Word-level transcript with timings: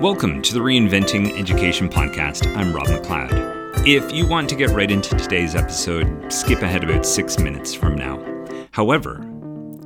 Welcome 0.00 0.42
to 0.42 0.54
the 0.54 0.60
Reinventing 0.60 1.36
Education 1.36 1.88
Podcast. 1.88 2.46
I'm 2.56 2.72
Rob 2.72 2.86
McLeod. 2.86 3.84
If 3.84 4.12
you 4.12 4.28
want 4.28 4.48
to 4.48 4.54
get 4.54 4.70
right 4.70 4.88
into 4.88 5.16
today's 5.16 5.56
episode, 5.56 6.32
skip 6.32 6.62
ahead 6.62 6.84
about 6.84 7.04
six 7.04 7.40
minutes 7.40 7.74
from 7.74 7.96
now. 7.96 8.22
However, 8.70 9.20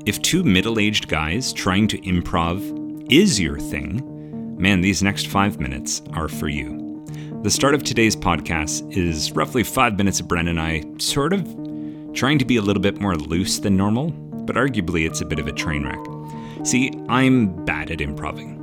if 0.04 0.20
two 0.20 0.44
middle 0.44 0.78
aged 0.78 1.08
guys 1.08 1.50
trying 1.54 1.88
to 1.88 1.98
improv 2.02 3.10
is 3.10 3.40
your 3.40 3.58
thing, 3.58 4.54
man, 4.58 4.82
these 4.82 5.02
next 5.02 5.28
five 5.28 5.58
minutes 5.58 6.02
are 6.12 6.28
for 6.28 6.48
you. 6.48 7.06
The 7.42 7.50
start 7.50 7.74
of 7.74 7.82
today's 7.82 8.14
podcast 8.14 8.94
is 8.94 9.32
roughly 9.32 9.62
five 9.62 9.96
minutes 9.96 10.20
of 10.20 10.28
Bren 10.28 10.50
and 10.50 10.60
I 10.60 10.84
sort 10.98 11.32
of 11.32 11.42
trying 12.12 12.38
to 12.38 12.44
be 12.44 12.58
a 12.58 12.62
little 12.62 12.82
bit 12.82 13.00
more 13.00 13.16
loose 13.16 13.60
than 13.60 13.78
normal, 13.78 14.10
but 14.10 14.56
arguably 14.56 15.06
it's 15.06 15.22
a 15.22 15.26
bit 15.26 15.38
of 15.38 15.46
a 15.46 15.52
train 15.52 15.84
wreck. 15.84 16.66
See, 16.66 16.92
I'm 17.08 17.64
bad 17.64 17.90
at 17.90 18.02
improving. 18.02 18.61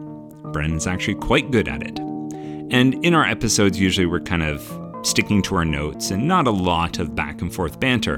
Brendan's 0.51 0.87
actually 0.87 1.15
quite 1.15 1.51
good 1.51 1.67
at 1.67 1.83
it. 1.83 1.99
And 2.71 3.03
in 3.05 3.13
our 3.13 3.25
episodes, 3.25 3.79
usually 3.79 4.05
we're 4.05 4.19
kind 4.19 4.43
of 4.43 4.61
sticking 5.03 5.41
to 5.43 5.55
our 5.55 5.65
notes 5.65 6.11
and 6.11 6.27
not 6.27 6.45
a 6.47 6.51
lot 6.51 6.99
of 6.99 7.15
back 7.15 7.41
and 7.41 7.53
forth 7.53 7.79
banter. 7.79 8.15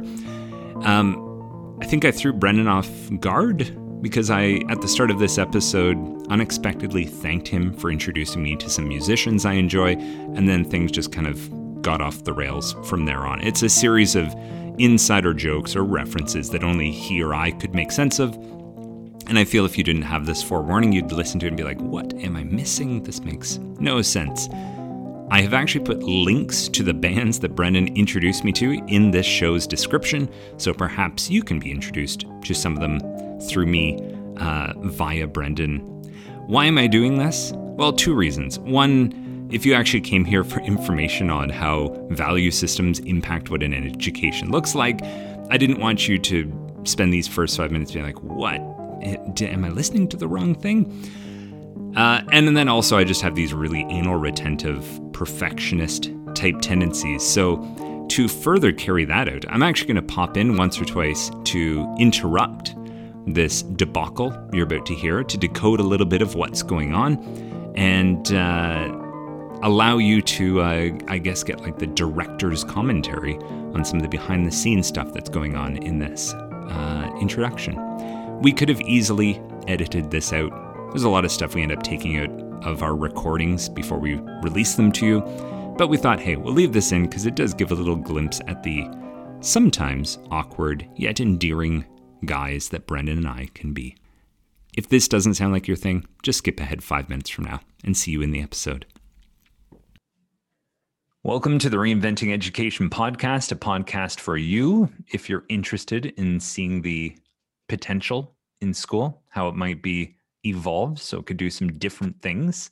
Um, 0.84 1.77
I 1.81 1.85
think 1.85 2.05
I 2.05 2.12
threw 2.12 2.34
Brennan 2.34 2.67
off 2.67 2.90
guard 3.20 3.77
because 4.02 4.30
I, 4.30 4.62
at 4.70 4.81
the 4.81 4.88
start 4.88 5.12
of 5.12 5.20
this 5.20 5.38
episode, 5.38 5.98
unexpectedly 6.30 7.05
thanked 7.05 7.48
him 7.48 7.73
for 7.73 7.91
introducing 7.91 8.41
me 8.41 8.55
to 8.57 8.70
some 8.70 8.88
musicians 8.88 9.45
I 9.45 9.54
enjoy, 9.54 9.93
and 9.93 10.49
then 10.49 10.66
things 10.66 10.91
just 10.91 11.12
kind 11.12 11.27
of 11.27 11.82
got 11.82 12.02
off 12.02 12.23
the 12.23 12.34
rails 12.34 12.76
from 12.84 13.05
there 13.05 13.20
on. 13.20 13.41
It's 13.41 13.62
a 13.62 13.70
series 13.70 14.16
of 14.16 14.34
insider 14.79 15.34
jokes 15.34 15.76
or 15.76 15.84
references 15.84 16.49
that 16.49 16.63
only 16.63 16.91
he 16.91 17.21
or 17.21 17.34
I 17.34 17.52
could 17.52 17.76
make 17.76 17.91
sense 17.91 18.20
of, 18.20 18.35
and 19.28 19.38
I 19.38 19.46
feel 19.46 19.66
if 19.66 19.78
you 19.78 19.84
didn't 19.84 20.04
have 20.04 20.26
this 20.26 20.42
forewarning, 20.44 20.92
you'd 20.92 21.12
listen 21.12 21.40
to 21.40 21.46
it 21.46 21.50
and 21.50 21.58
be 21.58 21.64
like, 21.64 21.80
what 21.80 22.14
am 22.16 22.36
I 22.36 22.44
missing? 22.44 23.04
This 23.04 23.22
makes 23.22 23.58
no 23.80 24.02
sense. 24.02 24.48
I 25.32 25.41
have 25.41 25.54
actually 25.54 25.86
put 25.86 26.04
links 26.04 26.68
to 26.68 26.84
the 26.84 26.94
bands 26.94 27.40
that 27.40 27.55
Brendan 27.55 27.96
introduced 27.96 28.44
me 28.44 28.52
to 28.54 28.74
in 28.88 29.12
this 29.12 29.26
show's 29.26 29.66
description, 29.66 30.30
so 30.58 30.74
perhaps 30.74 31.30
you 31.30 31.41
can 31.41 31.58
be 31.58 31.72
introduced 31.72 32.26
to 32.44 32.54
some 32.54 32.74
of 32.74 32.82
them 32.82 33.00
through 33.40 33.68
me 33.68 33.98
uh, 34.38 34.74
via 34.78 35.28
Brendan. 35.28 35.80
Why 36.48 36.66
am 36.66 36.78
I 36.78 36.88
doing 36.88 37.18
this? 37.18 37.54
Well, 37.56 37.94
two 37.94 38.13
reasons. 38.13 38.60
One, 38.60 39.48
if 39.52 39.66
you 39.66 39.74
actually 39.74 40.02
came 40.02 40.26
here 40.26 40.44
for 40.44 40.60
information 40.62 41.30
on 41.30 41.50
how 41.50 41.96
value 42.10 42.52
systems 42.52 43.00
impact 43.00 43.50
what 43.50 43.63
an 43.63 43.74
education 43.74 44.52
looks 44.52 44.76
like, 44.76 45.02
I 45.50 45.58
didn't 45.58 45.80
want 45.80 46.10
you 46.10 46.20
to 46.20 46.80
spend 46.84 47.13
these 47.13 47.28
first 47.28 47.56
five 47.56 47.72
minutes 47.72 47.91
being 47.91 48.06
like, 48.06 48.22
what 48.22 48.60
am 49.02 49.66
I 49.66 49.70
listening 49.70 50.07
to 50.10 50.18
the 50.18 50.27
wrong 50.27 50.55
thing? 50.55 51.94
Uh, 51.96 52.21
and 52.32 52.55
then 52.55 52.70
also, 52.70 52.98
I 52.98 53.04
just 53.04 53.21
have 53.21 53.35
these 53.35 53.54
really 53.54 53.82
anal 53.90 54.16
retentive, 54.16 54.88
perfectionist 55.12 56.10
type 56.35 56.62
tendencies. 56.62 57.24
So, 57.24 57.57
to 58.10 58.27
further 58.27 58.72
carry 58.72 59.05
that 59.05 59.29
out, 59.29 59.46
I'm 59.49 59.63
actually 59.63 59.94
going 59.94 60.07
to 60.07 60.13
pop 60.13 60.38
in 60.38 60.57
once 60.57 60.79
or 60.79 60.85
twice 60.85 61.32
to 61.46 61.96
interrupt 61.98 62.76
this 63.27 63.62
debacle 63.62 64.35
you're 64.52 64.66
about 64.66 64.85
to 64.88 64.96
hear, 64.96 65.24
to 65.24 65.38
decode 65.38 65.79
a 65.79 65.84
little 65.84 66.06
bit 66.06 66.22
of 66.22 66.35
what's 66.35 66.63
going 66.63 66.94
on, 66.94 67.18
and 67.75 68.34
uh, 68.34 68.90
allow 69.63 69.97
you 69.97 70.22
to, 70.22 70.62
uh, 70.62 70.90
I 71.07 71.18
guess, 71.18 71.44
get 71.44 71.62
like 71.62 71.78
the 71.78 71.88
director's 71.88 72.63
commentary 72.63 73.38
on 73.74 73.85
some 73.85 73.97
of 73.97 74.03
the 74.03 74.09
behind 74.09 74.46
the 74.46 74.52
scenes 74.52 74.88
stuff 74.88 75.13
that's 75.13 75.29
going 75.29 75.56
on 75.56 75.78
in 75.78 76.00
this 76.00 76.34
uh, 76.34 77.12
introduction. 77.22 77.75
We 78.42 78.52
could 78.52 78.70
have 78.70 78.81
easily 78.81 79.40
edited 79.68 80.09
this 80.09 80.34
out. 80.34 80.52
There's 80.90 81.03
a 81.03 81.09
lot 81.09 81.25
of 81.25 81.31
stuff 81.31 81.53
we 81.53 81.62
end 81.62 81.72
up 81.72 81.84
taking 81.84 82.18
out 82.18 82.31
of 82.66 82.81
our 82.81 82.96
recordings 82.96 83.70
before 83.70 84.00
we 84.00 84.16
release 84.42 84.74
them 84.74 84.92
to 84.94 85.06
you, 85.06 85.22
but 85.78 85.90
we 85.90 85.97
thought, 85.97 86.19
hey, 86.19 86.38
we'll 86.38 86.56
leave 86.56 86.74
this 86.74 86.91
in 86.91 87.03
because 87.03 87.28
it 87.28 87.35
does 87.35 87.53
give 87.53 87.72
a 87.72 87.75
little 87.75 87.96
glimpse 87.96 88.41
at 88.47 88.63
the 88.63 88.90
sometimes 89.41 90.18
awkward 90.31 90.90
yet 90.96 91.19
endearing 91.19 91.85
guys 92.25 92.69
that 92.69 92.88
Brendan 92.88 93.19
and 93.19 93.28
I 93.28 93.50
can 93.53 93.74
be. 93.74 93.96
If 94.75 94.90
this 94.90 95.07
doesn't 95.07 95.35
sound 95.35 95.53
like 95.53 95.68
your 95.68 95.78
thing, 95.78 96.07
just 96.24 96.40
skip 96.40 96.59
ahead 96.59 96.84
five 96.84 97.09
minutes 97.09 97.30
from 97.30 97.46
now 97.46 97.62
and 97.84 97.96
see 97.96 98.09
you 98.09 98.24
in 98.24 98.31
the 98.31 98.41
episode. 98.41 98.88
Welcome 101.22 101.59
to 101.59 101.69
the 101.69 101.78
Reinventing 101.78 102.34
Education 102.34 102.90
Podcast, 102.90 103.51
a 103.51 103.56
podcast 103.56 104.19
for 104.19 104.35
you 104.35 104.90
if 105.09 105.30
you're 105.30 105.46
interested 105.47 106.07
in 106.18 106.40
seeing 106.40 106.81
the 106.81 107.16
potential 107.71 108.35
in 108.59 108.73
school, 108.73 109.23
how 109.29 109.47
it 109.47 109.55
might 109.55 109.81
be 109.81 110.13
evolved 110.45 110.99
so 110.99 111.19
it 111.19 111.25
could 111.25 111.37
do 111.37 111.49
some 111.49 111.71
different 111.77 112.21
things. 112.21 112.69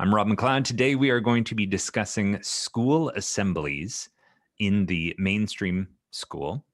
I'm 0.00 0.12
Rob 0.12 0.26
McLeod. 0.26 0.64
Today 0.64 0.96
we 0.96 1.10
are 1.10 1.20
going 1.20 1.44
to 1.44 1.54
be 1.54 1.66
discussing 1.66 2.42
school 2.42 3.10
assemblies 3.10 4.08
in 4.58 4.86
the 4.86 5.14
mainstream 5.18 5.86
school 6.10 6.64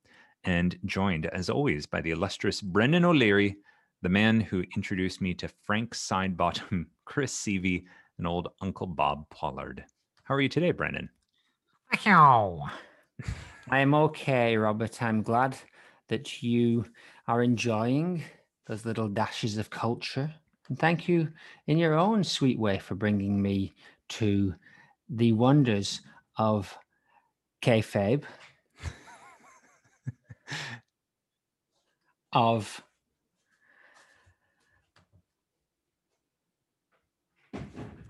and 0.45 0.79
joined 0.87 1.27
as 1.27 1.51
always 1.51 1.85
by 1.85 2.01
the 2.01 2.13
illustrious 2.13 2.63
Brendan 2.63 3.05
O'Leary, 3.05 3.59
the 4.01 4.09
man 4.09 4.41
who 4.41 4.65
introduced 4.75 5.21
me 5.21 5.35
to 5.35 5.47
Frank 5.47 5.95
Sidebottom, 5.95 6.87
Chris 7.05 7.37
Sievey, 7.37 7.85
and 8.17 8.27
old 8.27 8.49
Uncle 8.63 8.87
Bob 8.87 9.29
Pollard. 9.29 9.85
How 10.23 10.35
are 10.35 10.41
you 10.41 10.49
today, 10.49 10.71
Brendan? 10.71 11.11
I 13.71 13.81
am 13.81 13.93
okay, 13.93 14.57
Robert. 14.57 15.03
I'm 15.03 15.21
glad 15.21 15.59
that 16.11 16.43
you 16.43 16.85
are 17.31 17.43
enjoying 17.45 18.25
those 18.67 18.85
little 18.85 19.09
dashes 19.09 19.57
of 19.57 19.71
culture. 19.71 20.35
And 20.69 20.77
thank 20.77 21.09
you 21.09 21.29
in 21.69 21.79
your 21.79 21.95
own 21.95 22.25
sweet 22.25 22.59
way 22.59 22.81
for 22.81 22.97
bringing 22.97 23.41
me 23.41 23.73
to 24.09 24.57
the 25.09 25.33
wonders 25.33 26.01
of 26.39 26.77
kayfabe, 27.63 28.25
of 32.33 32.83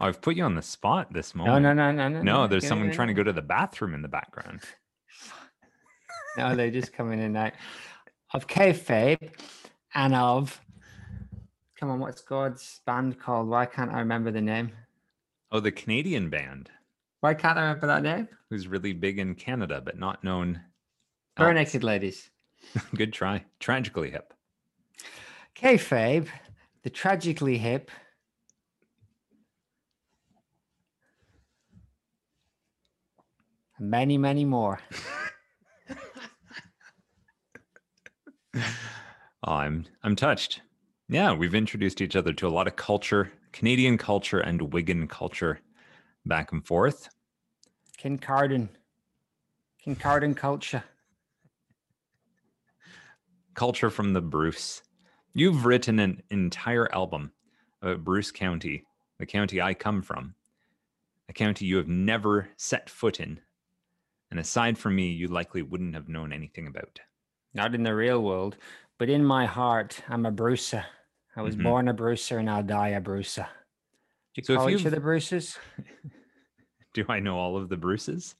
I've 0.00 0.22
put 0.22 0.34
you 0.34 0.44
on 0.44 0.54
the 0.54 0.62
spot 0.62 1.12
this 1.12 1.34
moment. 1.34 1.62
no, 1.62 1.74
no, 1.74 1.92
no, 1.92 2.08
no, 2.08 2.22
no. 2.22 2.46
there's 2.46 2.66
someone 2.66 2.90
trying 2.90 3.08
to 3.08 3.14
go 3.14 3.22
to 3.22 3.34
the 3.34 3.42
bathroom 3.42 3.92
in 3.92 4.00
the 4.00 4.08
background. 4.08 4.62
no, 6.38 6.56
they 6.56 6.70
just 6.70 6.94
come 6.94 7.12
in 7.12 7.20
and 7.20 7.36
out 7.36 7.52
of 8.32 8.46
kayfabe 8.46 9.30
and 9.94 10.14
of 10.14 10.60
come 11.78 11.90
on, 11.90 11.98
what's 11.98 12.20
God's 12.20 12.80
band 12.86 13.18
called? 13.18 13.48
Why 13.48 13.66
can't 13.66 13.92
I 13.92 14.00
remember 14.00 14.30
the 14.30 14.40
name? 14.40 14.72
Oh, 15.50 15.60
the 15.60 15.72
Canadian 15.72 16.28
band. 16.28 16.70
Why 17.20 17.34
can't 17.34 17.58
I 17.58 17.62
remember 17.62 17.86
that 17.86 18.02
name? 18.02 18.28
Who's 18.50 18.68
really 18.68 18.92
big 18.92 19.18
in 19.18 19.34
Canada 19.34 19.82
but 19.84 19.98
not 19.98 20.22
known. 20.22 20.60
Barenaked 21.38 21.82
Ladies. 21.82 22.30
Good 22.94 23.12
try. 23.12 23.44
Tragically 23.58 24.10
hip. 24.10 24.34
Kayfabe, 25.56 26.28
the 26.82 26.90
tragically 26.90 27.58
hip. 27.58 27.90
Many, 33.78 34.18
many 34.18 34.44
more. 34.44 34.80
oh, 38.56 38.62
I'm 39.44 39.86
I'm 40.02 40.16
touched. 40.16 40.62
Yeah, 41.08 41.32
we've 41.32 41.54
introduced 41.54 42.00
each 42.00 42.16
other 42.16 42.32
to 42.34 42.46
a 42.46 42.50
lot 42.50 42.66
of 42.66 42.76
culture, 42.76 43.32
Canadian 43.52 43.98
culture 43.98 44.38
and 44.40 44.72
Wigan 44.72 45.08
culture, 45.08 45.60
back 46.24 46.52
and 46.52 46.64
forth. 46.64 47.08
Kincardine, 47.98 48.68
Kincardine 49.84 50.36
culture. 50.36 50.84
Culture 53.54 53.90
from 53.90 54.12
the 54.12 54.20
Bruce. 54.20 54.82
You've 55.32 55.64
written 55.64 55.98
an 55.98 56.22
entire 56.30 56.92
album 56.94 57.32
about 57.82 58.04
Bruce 58.04 58.30
County, 58.30 58.84
the 59.18 59.26
county 59.26 59.60
I 59.60 59.74
come 59.74 60.02
from, 60.02 60.34
a 61.28 61.32
county 61.32 61.66
you 61.66 61.76
have 61.76 61.88
never 61.88 62.48
set 62.56 62.88
foot 62.88 63.20
in. 63.20 63.40
And 64.30 64.38
aside 64.38 64.78
from 64.78 64.96
me, 64.96 65.08
you 65.10 65.28
likely 65.28 65.62
wouldn't 65.62 65.94
have 65.94 66.08
known 66.08 66.32
anything 66.32 66.66
about. 66.66 67.00
Not 67.54 67.74
in 67.74 67.82
the 67.82 67.94
real 67.94 68.22
world, 68.22 68.56
but 68.98 69.08
in 69.08 69.24
my 69.24 69.46
heart, 69.46 70.00
I'm 70.08 70.26
a 70.26 70.30
Brucer. 70.30 70.84
I 71.36 71.42
was 71.42 71.54
mm-hmm. 71.54 71.64
born 71.64 71.88
a 71.88 71.94
Brucer 71.94 72.38
and 72.38 72.50
I'll 72.50 72.62
die 72.62 72.88
a 72.88 73.00
Brucer. 73.00 73.46
Do 74.34 74.42
you 74.42 74.44
so 74.44 74.56
call 74.56 74.70
each 74.70 74.86
other 74.86 75.00
Bruces? 75.00 75.58
do 76.94 77.04
I 77.08 77.20
know 77.20 77.38
all 77.38 77.56
of 77.56 77.68
the 77.68 77.76
Bruces? 77.76 78.34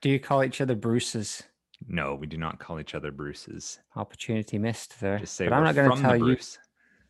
Do 0.00 0.10
you 0.10 0.18
call 0.18 0.42
each 0.42 0.60
other 0.60 0.74
Bruces? 0.74 1.42
No, 1.86 2.14
we 2.14 2.26
do 2.26 2.36
not 2.36 2.58
call 2.58 2.80
each 2.80 2.94
other 2.94 3.10
Bruces. 3.10 3.78
Opportunity 3.94 4.58
missed 4.58 4.98
there. 5.00 5.18
Just 5.18 5.34
say 5.34 5.46
but 5.46 5.54
I'm 5.54 5.64
not 5.64 5.74
going 5.74 5.90
to 5.90 6.00
tell 6.00 6.16
you 6.16 6.36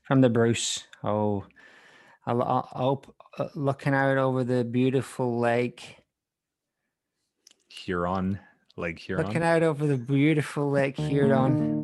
from 0.03 0.21
the 0.21 0.29
Bruce. 0.29 0.85
Oh, 1.03 1.45
I'll, 2.27 2.43
I'll, 2.43 2.69
I'll, 2.73 3.05
uh, 3.39 3.49
looking 3.55 3.95
out 3.95 4.19
over 4.19 4.45
the 4.45 4.65
beautiful 4.65 5.39
lake. 5.39 5.97
Huron 7.69 8.41
Lake 8.79 8.99
Huron. 8.99 9.25
Looking 9.27 9.43
out 9.43 9.63
over 9.63 9.87
the 9.87 9.97
beautiful 9.97 10.71
Lake 10.71 10.99
Huron. 10.99 11.83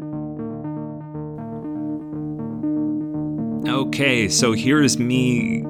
Okay, 3.66 4.28
so 4.28 4.52
here's 4.52 4.98
me 4.98 5.64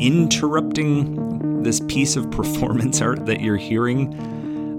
interrupting 0.00 1.62
this 1.62 1.80
piece 1.88 2.16
of 2.16 2.30
performance 2.30 3.02
art 3.02 3.26
that 3.26 3.42
you're 3.42 3.58
hearing, 3.58 4.14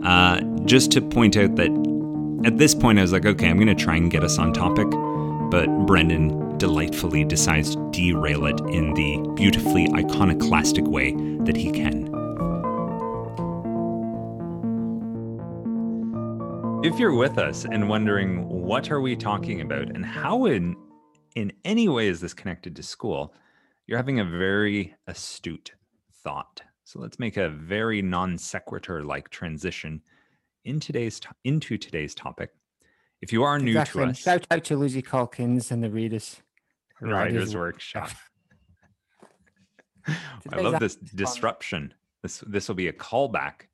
uh, 0.03 0.41
just 0.65 0.91
to 0.93 1.01
point 1.01 1.37
out 1.37 1.57
that 1.57 1.69
at 2.43 2.57
this 2.57 2.73
point 2.73 2.97
I 2.97 3.03
was 3.03 3.11
like, 3.11 3.27
okay, 3.27 3.47
I'm 3.47 3.57
going 3.57 3.67
to 3.67 3.75
try 3.75 3.95
and 3.95 4.09
get 4.09 4.23
us 4.23 4.39
on 4.39 4.51
topic, 4.51 4.87
but 5.51 5.67
Brendan 5.85 6.57
delightfully 6.57 7.23
decides 7.23 7.75
to 7.75 7.91
derail 7.91 8.47
it 8.47 8.59
in 8.71 8.95
the 8.95 9.33
beautifully 9.35 9.87
iconoclastic 9.93 10.85
way 10.87 11.13
that 11.41 11.55
he 11.55 11.71
can. 11.71 12.12
If 16.83 16.99
you're 16.99 17.15
with 17.15 17.37
us 17.37 17.63
and 17.63 17.87
wondering 17.87 18.47
what 18.49 18.91
are 18.91 18.99
we 18.99 19.15
talking 19.15 19.61
about 19.61 19.87
and 19.89 20.05
how 20.05 20.45
in 20.45 20.75
in 21.35 21.51
any 21.63 21.87
way 21.87 22.07
is 22.09 22.19
this 22.19 22.33
connected 22.33 22.75
to 22.75 22.83
school, 22.83 23.33
you're 23.87 23.97
having 23.97 24.19
a 24.19 24.25
very 24.25 24.93
astute 25.07 25.71
thought. 26.23 26.61
So 26.83 26.99
let's 26.99 27.17
make 27.19 27.37
a 27.37 27.49
very 27.49 28.01
non 28.01 28.37
sequitur 28.37 29.03
like 29.03 29.29
transition 29.29 30.01
in 30.65 30.79
today's 30.81 31.19
to- 31.21 31.29
into 31.45 31.77
today's 31.77 32.13
topic. 32.13 32.51
If 33.21 33.31
you 33.31 33.43
are 33.43 33.57
new 33.57 33.71
Exactly. 33.71 34.03
to 34.03 34.09
us, 34.09 34.17
Shout 34.19 34.45
out 34.51 34.65
to 34.65 34.75
Lucy 34.75 35.01
Calkins 35.01 35.71
and 35.71 35.81
the 35.81 35.89
readers. 35.89 36.41
the 36.99 37.07
Writers 37.07 37.55
Workshop. 37.55 38.09
I 40.51 40.59
love 40.59 40.81
this 40.81 40.97
disruption. 40.97 41.93
This 42.21 42.43
this 42.45 42.67
will 42.67 42.75
be 42.75 42.89
a 42.89 42.93
callback 42.93 43.67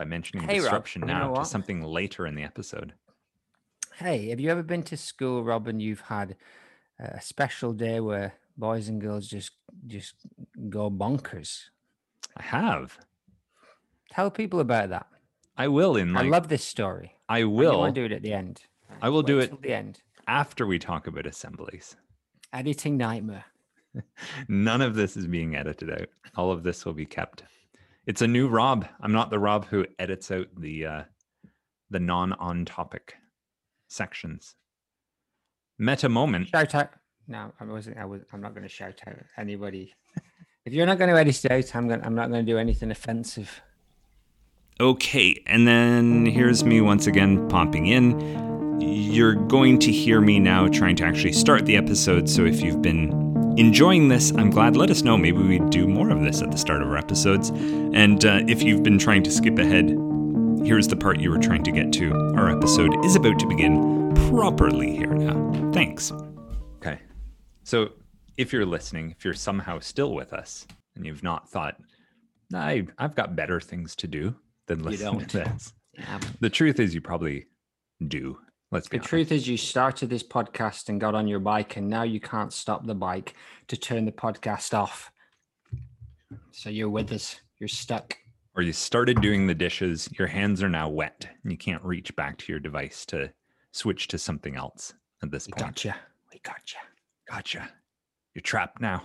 by 0.00 0.06
mentioning 0.06 0.48
Hey, 0.48 0.60
Rob, 0.60 0.64
disruption 0.64 1.02
know 1.02 1.06
now 1.06 1.34
to 1.34 1.44
something 1.44 1.82
later 1.82 2.26
in 2.26 2.34
the 2.34 2.42
episode. 2.42 2.94
Hey, 3.96 4.30
have 4.30 4.40
you 4.40 4.48
ever 4.48 4.62
been 4.62 4.82
to 4.84 4.96
school, 4.96 5.44
Rob, 5.44 5.68
and 5.68 5.82
you've 5.82 6.00
had 6.00 6.36
a 6.98 7.20
special 7.20 7.74
day 7.74 8.00
where 8.00 8.32
boys 8.56 8.88
and 8.88 8.98
girls 8.98 9.28
just 9.28 9.50
just 9.86 10.14
go 10.70 10.90
bonkers? 10.90 11.64
I 12.34 12.44
have. 12.44 12.98
Tell 14.10 14.30
people 14.30 14.60
about 14.60 14.88
that. 14.88 15.06
I 15.58 15.68
will 15.68 15.96
in 15.96 16.14
like 16.14 16.24
I 16.24 16.28
love 16.28 16.48
this 16.48 16.64
story. 16.64 17.16
I 17.28 17.40
I 17.40 17.44
will 17.44 17.80
want 17.80 17.94
to 17.94 18.00
do 18.00 18.06
it 18.06 18.16
at 18.16 18.22
the 18.22 18.32
end. 18.32 18.62
I 19.02 19.10
will 19.10 19.22
do 19.22 19.38
it 19.38 19.52
at 19.52 19.60
the 19.60 19.74
end. 19.74 20.00
after 20.26 20.66
we 20.66 20.78
talk 20.78 21.08
about 21.08 21.26
assemblies. 21.26 21.94
Editing 22.54 22.96
nightmare. 22.96 23.44
None 24.48 24.80
of 24.80 24.94
this 24.94 25.18
is 25.18 25.26
being 25.26 25.56
edited 25.56 25.90
out. 25.90 26.08
All 26.36 26.50
of 26.50 26.62
this 26.62 26.86
will 26.86 26.94
be 26.94 27.04
kept. 27.04 27.42
It's 28.06 28.22
a 28.22 28.26
new 28.26 28.48
Rob. 28.48 28.86
I'm 29.00 29.12
not 29.12 29.30
the 29.30 29.38
Rob 29.38 29.66
who 29.66 29.86
edits 29.98 30.30
out 30.30 30.46
the 30.56 30.86
uh, 30.86 31.02
the 31.90 32.00
non 32.00 32.32
on 32.34 32.64
topic 32.64 33.14
sections. 33.88 34.54
Meta 35.78 36.08
moment. 36.08 36.48
Shout 36.48 36.74
out. 36.74 36.90
No, 37.28 37.52
I 37.60 37.64
wasn't. 37.64 37.98
I 37.98 38.04
was. 38.04 38.22
I'm 38.32 38.40
not 38.40 38.54
going 38.54 38.62
to 38.62 38.68
shout 38.68 39.00
out 39.06 39.16
anybody. 39.36 39.94
if 40.64 40.72
you're 40.72 40.86
not 40.86 40.98
going 40.98 41.10
to 41.10 41.18
edit 41.18 41.44
it 41.44 41.50
out, 41.50 41.76
I'm 41.76 41.88
going. 41.88 42.04
I'm 42.04 42.14
not 42.14 42.30
going 42.30 42.44
to 42.44 42.52
do 42.52 42.58
anything 42.58 42.90
offensive. 42.90 43.60
Okay, 44.80 45.42
and 45.46 45.68
then 45.68 46.24
here's 46.24 46.64
me 46.64 46.80
once 46.80 47.06
again 47.06 47.48
popping 47.48 47.86
in. 47.86 48.80
You're 48.80 49.34
going 49.34 49.78
to 49.80 49.92
hear 49.92 50.22
me 50.22 50.38
now 50.38 50.68
trying 50.68 50.96
to 50.96 51.04
actually 51.04 51.32
start 51.32 51.66
the 51.66 51.76
episode. 51.76 52.30
So 52.30 52.46
if 52.46 52.62
you've 52.62 52.80
been 52.80 53.29
enjoying 53.56 54.08
this, 54.08 54.30
I'm 54.32 54.50
glad. 54.50 54.76
Let 54.76 54.90
us 54.90 55.02
know. 55.02 55.16
Maybe 55.16 55.38
we 55.38 55.58
do 55.70 55.86
more 55.86 56.10
of 56.10 56.20
this 56.20 56.42
at 56.42 56.50
the 56.50 56.58
start 56.58 56.82
of 56.82 56.88
our 56.88 56.96
episodes. 56.96 57.50
And 57.50 58.24
uh, 58.24 58.40
if 58.48 58.62
you've 58.62 58.82
been 58.82 58.98
trying 58.98 59.22
to 59.24 59.30
skip 59.30 59.58
ahead, 59.58 59.90
here's 60.64 60.88
the 60.88 60.96
part 60.96 61.20
you 61.20 61.30
were 61.30 61.38
trying 61.38 61.64
to 61.64 61.72
get 61.72 61.92
to. 61.94 62.12
Our 62.36 62.50
episode 62.50 63.04
is 63.04 63.16
about 63.16 63.38
to 63.40 63.46
begin 63.46 64.12
properly 64.30 64.94
here 64.96 65.12
now. 65.14 65.70
Thanks. 65.72 66.12
Okay. 66.76 67.00
So 67.64 67.90
if 68.36 68.52
you're 68.52 68.66
listening, 68.66 69.10
if 69.16 69.24
you're 69.24 69.34
somehow 69.34 69.78
still 69.80 70.14
with 70.14 70.32
us 70.32 70.66
and 70.96 71.04
you've 71.04 71.22
not 71.22 71.48
thought, 71.48 71.76
I, 72.54 72.86
I've 72.98 73.14
got 73.14 73.36
better 73.36 73.60
things 73.60 73.94
to 73.96 74.06
do 74.08 74.34
than 74.66 74.82
listen 74.82 75.06
don't. 75.12 75.28
to 75.30 75.38
this. 75.38 75.72
Yeah, 75.98 76.18
The 76.40 76.50
truth 76.50 76.80
is, 76.80 76.94
you 76.94 77.00
probably 77.00 77.46
do. 78.06 78.38
Let's 78.72 78.86
be 78.88 78.98
The 78.98 79.00
honest. 79.00 79.08
truth 79.08 79.32
is, 79.32 79.48
you 79.48 79.56
started 79.56 80.10
this 80.10 80.22
podcast 80.22 80.88
and 80.88 81.00
got 81.00 81.14
on 81.14 81.26
your 81.26 81.40
bike, 81.40 81.76
and 81.76 81.88
now 81.88 82.02
you 82.04 82.20
can't 82.20 82.52
stop 82.52 82.86
the 82.86 82.94
bike 82.94 83.34
to 83.68 83.76
turn 83.76 84.04
the 84.04 84.12
podcast 84.12 84.74
off. 84.74 85.10
So 86.52 86.70
you're 86.70 86.90
with 86.90 87.10
us. 87.12 87.40
You're 87.58 87.68
stuck. 87.68 88.16
Or 88.56 88.62
you 88.62 88.72
started 88.72 89.20
doing 89.20 89.46
the 89.46 89.54
dishes, 89.54 90.08
your 90.18 90.28
hands 90.28 90.62
are 90.62 90.68
now 90.68 90.88
wet, 90.88 91.26
and 91.42 91.50
you 91.52 91.58
can't 91.58 91.82
reach 91.84 92.14
back 92.16 92.38
to 92.38 92.52
your 92.52 92.60
device 92.60 93.04
to 93.06 93.32
switch 93.72 94.08
to 94.08 94.18
something 94.18 94.56
else 94.56 94.92
at 95.22 95.30
this 95.30 95.46
point. 95.46 95.56
We 95.56 95.62
point. 95.64 95.74
gotcha. 95.76 95.96
We 96.32 96.40
gotcha. 96.42 96.76
Gotcha. 97.28 97.68
You're 98.34 98.42
trapped 98.42 98.80
now, 98.80 99.02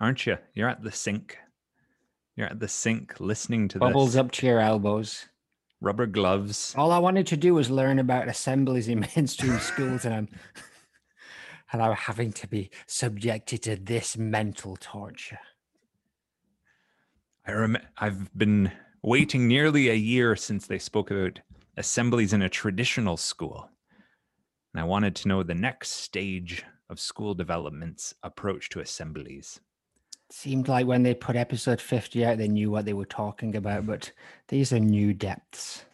aren't 0.00 0.26
you? 0.26 0.38
You're 0.54 0.68
at 0.68 0.82
the 0.82 0.92
sink. 0.92 1.36
You're 2.36 2.48
at 2.48 2.60
the 2.60 2.68
sink 2.68 3.18
listening 3.20 3.68
to 3.68 3.78
Bubbles 3.78 4.12
this. 4.12 4.20
up 4.20 4.30
to 4.32 4.46
your 4.46 4.60
elbows. 4.60 5.26
Rubber 5.80 6.06
gloves. 6.06 6.74
All 6.76 6.92
I 6.92 6.98
wanted 6.98 7.26
to 7.28 7.36
do 7.36 7.54
was 7.54 7.70
learn 7.70 7.98
about 7.98 8.28
assemblies 8.28 8.88
in 8.88 9.00
mainstream 9.16 9.58
schools, 9.58 10.04
and 10.04 10.14
I'm 10.14 10.28
and 11.72 11.82
I'm 11.82 11.94
having 11.94 12.32
to 12.32 12.48
be 12.48 12.70
subjected 12.86 13.62
to 13.62 13.76
this 13.76 14.16
mental 14.16 14.76
torture. 14.76 15.38
I 17.46 17.52
rem- 17.52 17.78
I've 17.96 18.36
been 18.36 18.72
waiting 19.02 19.48
nearly 19.48 19.88
a 19.88 19.94
year 19.94 20.36
since 20.36 20.66
they 20.66 20.78
spoke 20.78 21.10
about 21.10 21.40
assemblies 21.76 22.32
in 22.32 22.42
a 22.42 22.48
traditional 22.48 23.16
school. 23.16 23.70
And 24.74 24.80
I 24.80 24.84
wanted 24.84 25.16
to 25.16 25.28
know 25.28 25.42
the 25.42 25.54
next 25.54 25.90
stage 25.90 26.64
of 26.88 27.00
school 27.00 27.34
development's 27.34 28.14
approach 28.22 28.68
to 28.70 28.80
assemblies. 28.80 29.60
Seemed 30.32 30.68
like 30.68 30.86
when 30.86 31.02
they 31.02 31.14
put 31.14 31.36
episode 31.36 31.80
50 31.80 32.24
out, 32.24 32.38
they 32.38 32.48
knew 32.48 32.70
what 32.70 32.84
they 32.84 32.92
were 32.92 33.04
talking 33.04 33.56
about, 33.56 33.86
but 33.86 34.12
these 34.48 34.72
are 34.72 34.78
new 34.78 35.12
depths. 35.12 35.84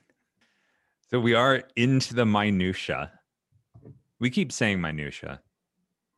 So 1.11 1.21
we 1.21 1.35
are 1.35 1.63
into 1.77 2.15
the 2.15 2.27
minutia. 2.27 3.13
We 4.19 4.29
keep 4.29 4.53
saying 4.53 4.81
minutia, 4.81 5.41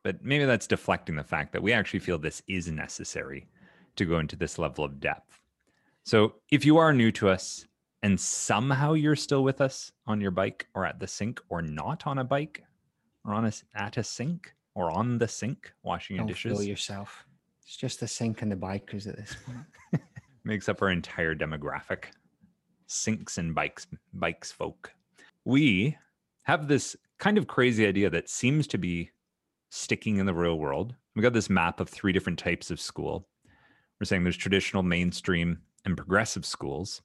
but 0.03 0.23
maybe 0.23 0.45
that's 0.45 0.67
deflecting 0.67 1.15
the 1.15 1.23
fact 1.23 1.53
that 1.53 1.63
we 1.63 1.71
actually 1.71 1.99
feel 1.99 2.17
this 2.17 2.41
is 2.47 2.69
necessary 2.69 3.47
to 3.95 4.05
go 4.05 4.19
into 4.19 4.35
this 4.35 4.57
level 4.57 4.83
of 4.83 4.99
depth. 4.99 5.39
So 6.03 6.33
if 6.51 6.65
you 6.65 6.77
are 6.77 6.91
new 6.91 7.11
to 7.13 7.29
us 7.29 7.65
and 8.01 8.19
somehow 8.19 8.93
you're 8.93 9.15
still 9.15 9.43
with 9.43 9.61
us 9.61 9.91
on 10.07 10.19
your 10.19 10.31
bike 10.31 10.67
or 10.73 10.85
at 10.85 10.99
the 10.99 11.07
sink 11.07 11.39
or 11.49 11.61
not 11.61 12.07
on 12.07 12.17
a 12.17 12.23
bike 12.23 12.63
or 13.25 13.33
on 13.33 13.45
a, 13.45 13.51
at 13.75 13.97
a 13.97 14.03
sink 14.03 14.53
or 14.73 14.89
on 14.91 15.17
the 15.17 15.27
sink 15.27 15.71
washing 15.83 16.15
your 16.15 16.25
Don't 16.25 16.35
fool 16.35 16.51
dishes 16.51 16.67
yourself. 16.67 17.25
It's 17.69 17.77
just 17.77 17.99
the 17.99 18.07
sink 18.07 18.41
and 18.41 18.51
the 18.51 18.55
bikers 18.55 19.05
at 19.05 19.15
this 19.15 19.35
point. 19.45 20.03
makes 20.43 20.67
up 20.67 20.81
our 20.81 20.89
entire 20.89 21.35
demographic. 21.35 22.05
Sinks 22.87 23.37
and 23.37 23.53
bikes 23.53 23.85
bikes 24.11 24.51
folk. 24.51 24.91
We 25.45 25.95
have 26.45 26.67
this 26.67 26.95
kind 27.19 27.37
of 27.37 27.45
crazy 27.45 27.85
idea 27.85 28.09
that 28.09 28.27
seems 28.27 28.65
to 28.69 28.79
be 28.79 29.11
sticking 29.69 30.17
in 30.17 30.25
the 30.25 30.33
real 30.33 30.57
world. 30.57 30.95
We 31.15 31.21
got 31.21 31.33
this 31.33 31.47
map 31.47 31.79
of 31.79 31.87
three 31.87 32.11
different 32.11 32.39
types 32.39 32.71
of 32.71 32.81
school. 32.81 33.27
We're 33.99 34.05
saying 34.05 34.23
there's 34.23 34.35
traditional 34.35 34.81
mainstream 34.81 35.59
and 35.85 35.95
progressive 35.95 36.47
schools. 36.47 37.03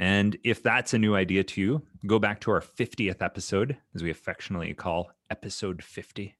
And 0.00 0.36
if 0.42 0.64
that's 0.64 0.94
a 0.94 0.98
new 0.98 1.14
idea 1.14 1.44
to 1.44 1.60
you 1.60 1.82
go 2.08 2.18
back 2.18 2.40
to 2.40 2.50
our 2.50 2.60
50th 2.60 3.22
episode 3.22 3.76
as 3.94 4.02
we 4.02 4.10
affectionately 4.10 4.74
call 4.74 5.12
episode 5.30 5.80
50 5.80 6.34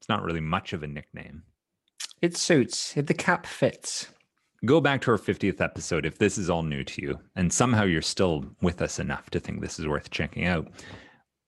it's 0.00 0.08
not 0.08 0.22
really 0.22 0.40
much 0.40 0.72
of 0.72 0.82
a 0.82 0.86
nickname 0.86 1.42
It 2.22 2.36
suits. 2.36 2.96
If 2.96 3.06
the 3.06 3.14
cap 3.14 3.46
fits. 3.46 4.08
go 4.64 4.80
back 4.80 5.00
to 5.02 5.10
our 5.10 5.18
50th 5.18 5.60
episode 5.60 6.06
if 6.06 6.18
this 6.18 6.38
is 6.38 6.48
all 6.48 6.62
new 6.62 6.82
to 6.84 7.02
you 7.02 7.18
and 7.36 7.52
somehow 7.52 7.84
you're 7.84 8.00
still 8.00 8.44
with 8.62 8.80
us 8.80 8.98
enough 8.98 9.28
to 9.30 9.40
think 9.40 9.60
this 9.60 9.78
is 9.78 9.86
worth 9.86 10.10
checking 10.10 10.46
out. 10.46 10.68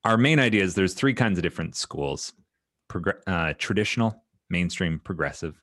Our 0.05 0.19
main 0.19 0.39
idea 0.39 0.63
is 0.63 0.75
there's 0.75 0.95
three 0.95 1.15
kinds 1.15 1.39
of 1.39 1.43
different 1.43 1.77
schools 1.77 2.33
uh, 3.27 3.53
traditional 3.59 4.25
mainstream 4.49 5.01
progressive. 5.03 5.61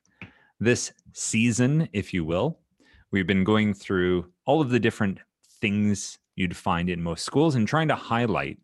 This 0.60 0.92
season 1.12 1.88
if 1.92 2.12
you 2.12 2.24
will 2.24 2.58
we've 3.14 3.26
been 3.28 3.44
going 3.44 3.72
through 3.72 4.26
all 4.44 4.60
of 4.60 4.70
the 4.70 4.80
different 4.80 5.20
things 5.60 6.18
you'd 6.34 6.56
find 6.56 6.90
in 6.90 7.00
most 7.00 7.24
schools 7.24 7.54
and 7.54 7.68
trying 7.68 7.86
to 7.86 7.94
highlight 7.94 8.58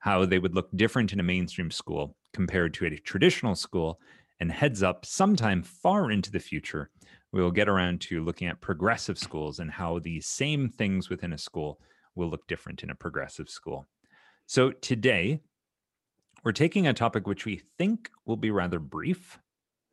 how 0.00 0.26
they 0.26 0.40
would 0.40 0.56
look 0.56 0.68
different 0.74 1.12
in 1.12 1.20
a 1.20 1.22
mainstream 1.22 1.70
school 1.70 2.16
compared 2.32 2.74
to 2.74 2.84
a 2.84 2.96
traditional 2.98 3.54
school 3.54 4.00
and 4.42 4.52
heads 4.52 4.82
up 4.82 5.06
sometime 5.06 5.62
far 5.62 6.10
into 6.10 6.30
the 6.30 6.40
future 6.40 6.90
we'll 7.32 7.50
get 7.50 7.68
around 7.68 8.00
to 8.02 8.22
looking 8.22 8.48
at 8.48 8.60
progressive 8.60 9.18
schools 9.18 9.58
and 9.58 9.70
how 9.70 9.98
the 9.98 10.20
same 10.20 10.68
things 10.68 11.08
within 11.08 11.32
a 11.32 11.38
school 11.38 11.80
will 12.14 12.28
look 12.28 12.46
different 12.46 12.82
in 12.82 12.90
a 12.90 12.94
progressive 12.94 13.48
school. 13.48 13.86
So 14.46 14.70
today, 14.70 15.40
we're 16.44 16.52
taking 16.52 16.86
a 16.86 16.92
topic 16.92 17.26
which 17.26 17.46
we 17.46 17.62
think 17.78 18.10
will 18.26 18.36
be 18.36 18.50
rather 18.50 18.78
brief. 18.78 19.38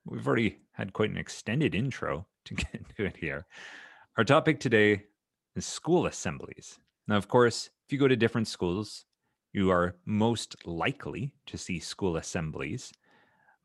We've 0.06 0.27
already 0.27 0.58
had 0.74 0.94
quite 0.94 1.12
an 1.12 1.18
extended 1.18 1.74
intro 1.74 2.27
to 2.46 2.53
get 2.56 2.84
to 2.98 3.06
it 3.06 3.15
here. 3.15 3.46
Our 4.18 4.25
topic 4.25 4.60
today 4.60 5.03
is 5.56 5.65
school 5.65 6.08
assemblies. 6.08 6.77
Now, 7.08 7.15
of 7.15 7.27
course, 7.27 7.70
if 7.86 7.94
you 7.94 8.00
go 8.00 8.08
to 8.08 8.18
different 8.18 8.48
schools, 8.48 9.06
you 9.53 9.72
are 9.72 9.96
most 10.06 10.68
likely 10.68 11.34
to 11.46 11.58
see 11.58 11.79
school 11.79 12.18
assemblies. 12.18 12.91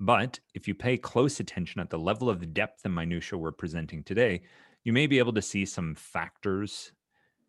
But 0.01 0.41
if 0.55 0.67
you 0.67 0.75
pay 0.75 0.97
close 0.97 1.41
attention 1.41 1.81
at 1.81 1.91
the 1.91 1.99
level 1.99 2.29
of 2.29 2.41
the 2.41 2.47
depth 2.47 2.85
and 2.85 2.95
minutia 2.95 3.39
we're 3.39 3.53
presenting 3.53 4.03
today, 4.03 4.43
you 4.83 4.93
may 4.93 5.07
be 5.07 5.19
able 5.19 5.33
to 5.33 5.43
see 5.43 5.65
some 5.65 5.95
factors 5.95 6.93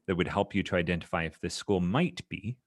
that 0.07 0.15
would 0.15 0.27
help 0.27 0.53
you 0.53 0.63
to 0.63 0.75
identify 0.75 1.23
if 1.23 1.39
this 1.41 1.55
school 1.55 1.81
might 1.81 2.27
be 2.29 2.57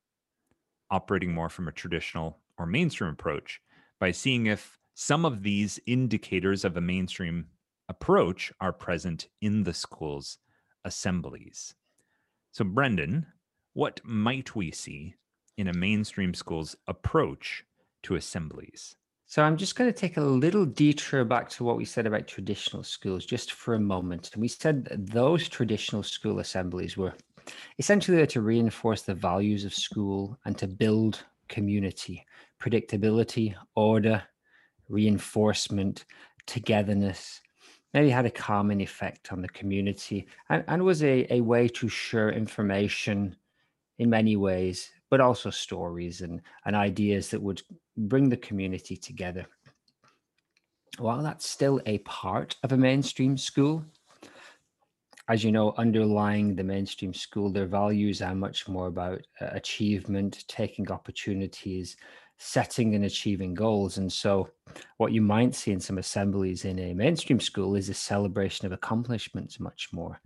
operating 0.90 1.32
more 1.32 1.48
from 1.48 1.68
a 1.68 1.72
traditional 1.72 2.38
or 2.58 2.66
mainstream 2.66 3.10
approach 3.10 3.60
by 4.00 4.10
seeing 4.10 4.46
if 4.46 4.78
some 4.94 5.24
of 5.24 5.42
these 5.42 5.78
indicators 5.86 6.64
of 6.64 6.76
a 6.76 6.80
mainstream 6.80 7.46
approach 7.88 8.52
are 8.60 8.72
present 8.72 9.28
in 9.40 9.62
the 9.62 9.74
school's 9.74 10.38
assemblies. 10.84 11.74
So, 12.50 12.64
Brendan, 12.64 13.26
what 13.74 14.00
might 14.04 14.56
we 14.56 14.70
see 14.72 15.14
in 15.56 15.68
a 15.68 15.72
mainstream 15.72 16.34
school's 16.34 16.74
approach 16.88 17.64
to 18.02 18.16
assemblies? 18.16 18.96
So 19.30 19.42
I'm 19.42 19.58
just 19.58 19.76
going 19.76 19.92
to 19.92 19.98
take 19.98 20.16
a 20.16 20.22
little 20.22 20.64
detour 20.64 21.22
back 21.22 21.50
to 21.50 21.62
what 21.62 21.76
we 21.76 21.84
said 21.84 22.06
about 22.06 22.26
traditional 22.26 22.82
schools 22.82 23.26
just 23.26 23.52
for 23.52 23.74
a 23.74 23.78
moment. 23.78 24.30
And 24.32 24.40
we 24.40 24.48
said 24.48 24.86
that 24.86 25.06
those 25.06 25.50
traditional 25.50 26.02
school 26.02 26.38
assemblies 26.38 26.96
were 26.96 27.12
essentially 27.78 28.16
there 28.16 28.26
to 28.28 28.40
reinforce 28.40 29.02
the 29.02 29.14
values 29.14 29.66
of 29.66 29.74
school 29.74 30.38
and 30.46 30.56
to 30.56 30.66
build 30.66 31.22
community, 31.50 32.24
predictability, 32.58 33.54
order, 33.74 34.22
reinforcement, 34.88 36.06
togetherness, 36.46 37.42
maybe 37.92 38.08
had 38.08 38.24
a 38.24 38.30
calming 38.30 38.80
effect 38.80 39.30
on 39.30 39.42
the 39.42 39.48
community 39.48 40.26
and, 40.48 40.64
and 40.68 40.82
was 40.82 41.04
a, 41.04 41.26
a 41.30 41.42
way 41.42 41.68
to 41.68 41.86
share 41.86 42.32
information 42.32 43.36
in 43.98 44.08
many 44.08 44.36
ways, 44.36 44.90
but 45.10 45.20
also 45.20 45.50
stories 45.50 46.22
and, 46.22 46.40
and 46.64 46.74
ideas 46.74 47.28
that 47.28 47.42
would 47.42 47.60
bring 47.98 48.28
the 48.28 48.36
community 48.36 48.96
together. 48.96 49.46
While 50.98 51.22
that's 51.22 51.48
still 51.48 51.80
a 51.86 51.98
part 51.98 52.56
of 52.62 52.72
a 52.72 52.76
mainstream 52.76 53.36
school, 53.36 53.84
as 55.28 55.44
you 55.44 55.52
know, 55.52 55.74
underlying 55.76 56.56
the 56.56 56.64
mainstream 56.64 57.12
school, 57.12 57.52
their 57.52 57.66
values 57.66 58.22
are 58.22 58.34
much 58.34 58.66
more 58.66 58.86
about 58.86 59.20
uh, 59.40 59.48
achievement, 59.52 60.44
taking 60.48 60.90
opportunities, 60.90 61.96
setting 62.38 62.94
and 62.94 63.04
achieving 63.04 63.52
goals. 63.52 63.98
And 63.98 64.10
so, 64.10 64.48
what 64.96 65.12
you 65.12 65.20
might 65.20 65.54
see 65.54 65.72
in 65.72 65.80
some 65.80 65.98
assemblies 65.98 66.64
in 66.64 66.78
a 66.78 66.94
mainstream 66.94 67.40
school 67.40 67.74
is 67.74 67.90
a 67.90 67.94
celebration 67.94 68.64
of 68.64 68.72
accomplishments 68.72 69.60
much 69.60 69.90
more. 69.92 70.18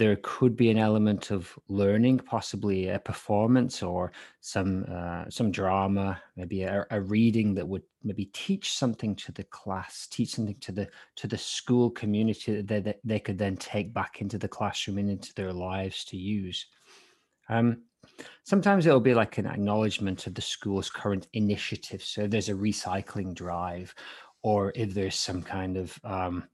There 0.00 0.18
could 0.22 0.54
be 0.56 0.70
an 0.70 0.78
element 0.78 1.30
of 1.30 1.56
learning, 1.68 2.20
possibly 2.20 2.88
a 2.88 2.98
performance 2.98 3.82
or 3.82 4.12
some 4.40 4.86
uh, 4.90 5.24
some 5.28 5.50
drama, 5.50 6.08
maybe 6.36 6.62
a, 6.62 6.86
a 6.90 7.00
reading 7.16 7.54
that 7.56 7.68
would 7.68 7.82
maybe 8.02 8.26
teach 8.32 8.72
something 8.72 9.14
to 9.16 9.30
the 9.32 9.44
class, 9.44 10.08
teach 10.10 10.30
something 10.30 10.56
to 10.66 10.72
the 10.72 10.88
to 11.16 11.26
the 11.26 11.36
school 11.36 11.90
community 11.90 12.50
that 12.56 12.66
they, 12.66 12.80
that 12.80 13.00
they 13.04 13.20
could 13.20 13.38
then 13.38 13.56
take 13.56 13.92
back 13.92 14.22
into 14.22 14.38
the 14.38 14.48
classroom 14.56 14.96
and 14.98 15.10
into 15.10 15.34
their 15.34 15.52
lives 15.52 16.04
to 16.06 16.16
use. 16.16 16.66
Um, 17.50 17.82
Sometimes 18.44 18.86
it'll 18.86 19.00
be 19.00 19.14
like 19.22 19.38
an 19.38 19.46
acknowledgement 19.46 20.26
of 20.26 20.34
the 20.34 20.42
school's 20.42 20.90
current 20.90 21.28
initiative. 21.34 22.02
So 22.02 22.26
there's 22.26 22.48
a 22.48 22.54
recycling 22.54 23.34
drive, 23.34 23.94
or 24.42 24.72
if 24.74 24.94
there's 24.94 25.16
some 25.28 25.42
kind 25.42 25.76
of 25.76 25.98
um, 26.04 26.44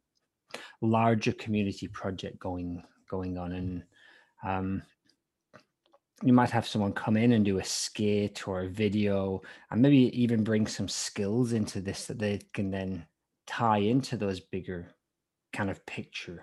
larger 0.80 1.32
community 1.32 1.88
project 1.88 2.38
going 2.38 2.82
going 3.08 3.38
on, 3.38 3.52
and 3.52 3.82
um, 4.44 4.82
you 6.22 6.32
might 6.32 6.50
have 6.50 6.66
someone 6.66 6.92
come 6.92 7.16
in 7.16 7.32
and 7.32 7.44
do 7.44 7.58
a 7.58 7.64
skit 7.64 8.48
or 8.48 8.60
a 8.60 8.68
video, 8.68 9.42
and 9.70 9.82
maybe 9.82 10.20
even 10.20 10.44
bring 10.44 10.66
some 10.66 10.88
skills 10.88 11.52
into 11.52 11.80
this 11.80 12.06
that 12.06 12.18
they 12.18 12.40
can 12.52 12.70
then 12.70 13.06
tie 13.46 13.78
into 13.78 14.16
those 14.16 14.40
bigger 14.40 14.88
kind 15.52 15.70
of 15.70 15.84
picture 15.86 16.42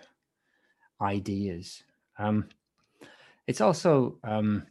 ideas. 1.01 1.83
Um, 2.17 2.47
it's 3.47 3.61
also 3.61 4.19
um, 4.23 4.67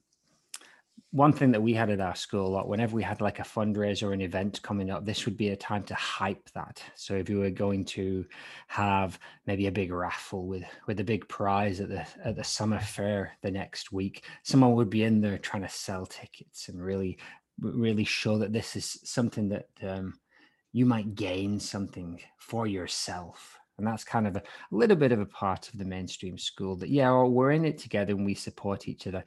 one 1.13 1.33
thing 1.33 1.53
that 1.53 1.63
we 1.63 1.75
had 1.75 1.91
at 1.91 2.01
our 2.01 2.15
school 2.15 2.47
a 2.47 2.49
lot 2.49 2.69
whenever 2.69 2.97
we 2.97 3.03
had 3.03 3.21
like 3.21 3.39
a 3.39 3.43
fundraiser 3.45 4.05
or 4.05 4.13
an 4.13 4.23
event 4.23 4.61
coming 4.63 4.91
up 4.91 5.05
this 5.05 5.27
would 5.27 5.37
be 5.37 5.51
a 5.51 5.57
time 5.57 5.85
to 5.85 5.95
hype 5.95 6.51
that. 6.55 6.83
So 6.97 7.15
if 7.15 7.29
you 7.29 7.39
were 7.39 7.51
going 7.51 7.85
to 7.87 8.25
have 8.67 9.19
maybe 9.47 9.67
a 9.67 9.73
big 9.73 9.93
raffle 9.93 10.47
with 10.47 10.65
with 10.87 11.01
a 11.01 11.05
big 11.05 11.29
prize 11.29 11.81
at 11.81 11.91
the 11.91 12.07
at 12.25 12.37
the 12.37 12.45
summer 12.45 12.81
fair 12.81 13.33
the 13.43 13.51
next 13.51 13.93
week 13.93 14.25
someone 14.43 14.75
would 14.75 14.91
be 14.91 15.05
in 15.05 15.21
there 15.21 15.39
trying 15.39 15.63
to 15.63 15.69
sell 15.69 16.07
tickets 16.07 16.69
and 16.69 16.83
really 16.83 17.19
really 17.61 18.05
show 18.05 18.39
that 18.39 18.53
this 18.53 18.75
is 18.75 18.99
something 19.05 19.51
that 19.51 19.69
um, 19.87 20.15
you 20.73 20.87
might 20.87 21.15
gain 21.15 21.61
something 21.61 22.21
for 22.39 22.67
yourself. 22.67 23.59
And 23.79 23.87
that's 23.87 24.05
kind 24.05 24.27
of 24.27 24.37
a, 24.37 24.41
a 24.41 24.43
little 24.75 24.97
bit 24.97 25.13
of 25.13 25.21
a 25.21 25.27
part 25.27 25.69
of 25.69 25.79
the 25.79 25.85
mainstream 25.85 26.39
school 26.39 26.77
that 26.77 26.89
yeah 26.89 27.23
we're 27.23 27.53
in 27.53 27.65
it 27.65 27.79
together 27.79 28.13
and 28.13 28.25
we 28.25 28.35
support 28.35 28.89
each 28.89 29.07
other 29.07 29.25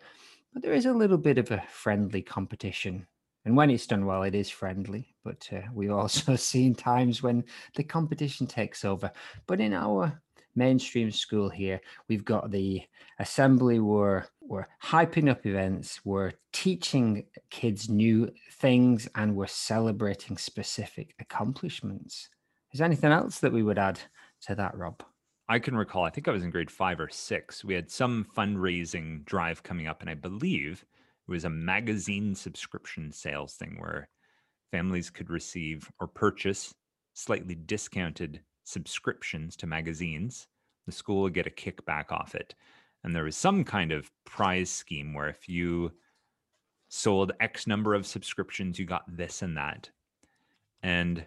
but 0.55 0.63
there 0.63 0.73
is 0.73 0.85
a 0.85 0.93
little 0.93 1.17
bit 1.17 1.37
of 1.37 1.51
a 1.51 1.61
friendly 1.69 2.21
competition. 2.21 3.05
And 3.43 3.57
when 3.57 3.69
it's 3.69 3.85
done 3.85 4.05
well, 4.05 4.23
it 4.23 4.33
is 4.33 4.49
friendly. 4.49 5.13
But 5.25 5.47
uh, 5.51 5.67
we've 5.73 5.91
also 5.91 6.35
seen 6.37 6.73
times 6.73 7.21
when 7.21 7.43
the 7.75 7.83
competition 7.83 8.47
takes 8.47 8.85
over. 8.85 9.11
But 9.47 9.59
in 9.59 9.73
our 9.73 10.21
mainstream 10.55 11.11
school 11.11 11.49
here, 11.49 11.81
we've 12.07 12.23
got 12.23 12.51
the 12.51 12.81
assembly 13.19 13.81
where 13.81 14.29
we're 14.39 14.67
hyping 14.81 15.29
up 15.29 15.45
events, 15.45 15.99
we're 16.05 16.31
teaching 16.53 17.25
kids 17.49 17.89
new 17.89 18.31
things, 18.53 19.09
and 19.15 19.35
we're 19.35 19.47
celebrating 19.47 20.37
specific 20.37 21.13
accomplishments. 21.19 22.29
Is 22.71 22.79
there 22.79 22.85
anything 22.85 23.11
else 23.11 23.39
that 23.39 23.51
we 23.51 23.63
would 23.63 23.77
add 23.77 23.99
to 24.43 24.55
that, 24.55 24.77
Rob? 24.77 25.03
I 25.47 25.59
can 25.59 25.75
recall, 25.75 26.03
I 26.03 26.09
think 26.09 26.27
I 26.27 26.31
was 26.31 26.43
in 26.43 26.49
grade 26.49 26.71
five 26.71 26.99
or 26.99 27.09
six. 27.09 27.63
We 27.63 27.75
had 27.75 27.91
some 27.91 28.25
fundraising 28.35 29.23
drive 29.25 29.61
coming 29.61 29.87
up, 29.87 30.01
and 30.01 30.09
I 30.09 30.15
believe 30.15 30.83
it 31.27 31.31
was 31.31 31.45
a 31.45 31.49
magazine 31.49 32.33
subscription 32.33 33.11
sales 33.11 33.53
thing 33.53 33.77
where 33.79 34.09
families 34.71 35.09
could 35.09 35.29
receive 35.29 35.89
or 35.99 36.07
purchase 36.07 36.73
slightly 37.13 37.55
discounted 37.55 38.41
subscriptions 38.63 39.55
to 39.57 39.67
magazines. 39.67 40.47
The 40.85 40.91
school 40.91 41.21
would 41.21 41.33
get 41.33 41.47
a 41.47 41.51
kickback 41.51 42.11
off 42.11 42.35
it. 42.35 42.55
And 43.03 43.15
there 43.15 43.23
was 43.23 43.37
some 43.37 43.63
kind 43.63 43.91
of 43.91 44.11
prize 44.25 44.69
scheme 44.71 45.13
where 45.13 45.29
if 45.29 45.47
you 45.47 45.91
sold 46.89 47.33
X 47.39 47.67
number 47.67 47.93
of 47.93 48.07
subscriptions, 48.07 48.79
you 48.79 48.85
got 48.85 49.03
this 49.07 49.43
and 49.43 49.57
that. 49.57 49.89
And 50.81 51.25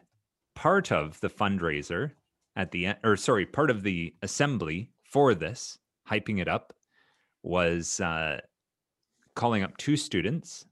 part 0.55 0.91
of 0.91 1.21
the 1.21 1.31
fundraiser 1.31 2.13
at 2.59 2.73
the 2.73 2.87
end, 2.87 2.99
or 3.05 3.17
sorry, 3.17 3.47
part 3.47 3.71
of 3.71 3.83
the 3.83 4.13
assembly 4.21 4.91
for 5.05 5.35
this, 5.35 5.79
hyping 6.11 6.41
it 6.41 6.49
up, 6.49 6.75
was 7.43 8.01
uh, 8.01 8.41
calling 9.35 9.63
up 9.63 9.77
two 9.79 9.97
students. 9.97 10.67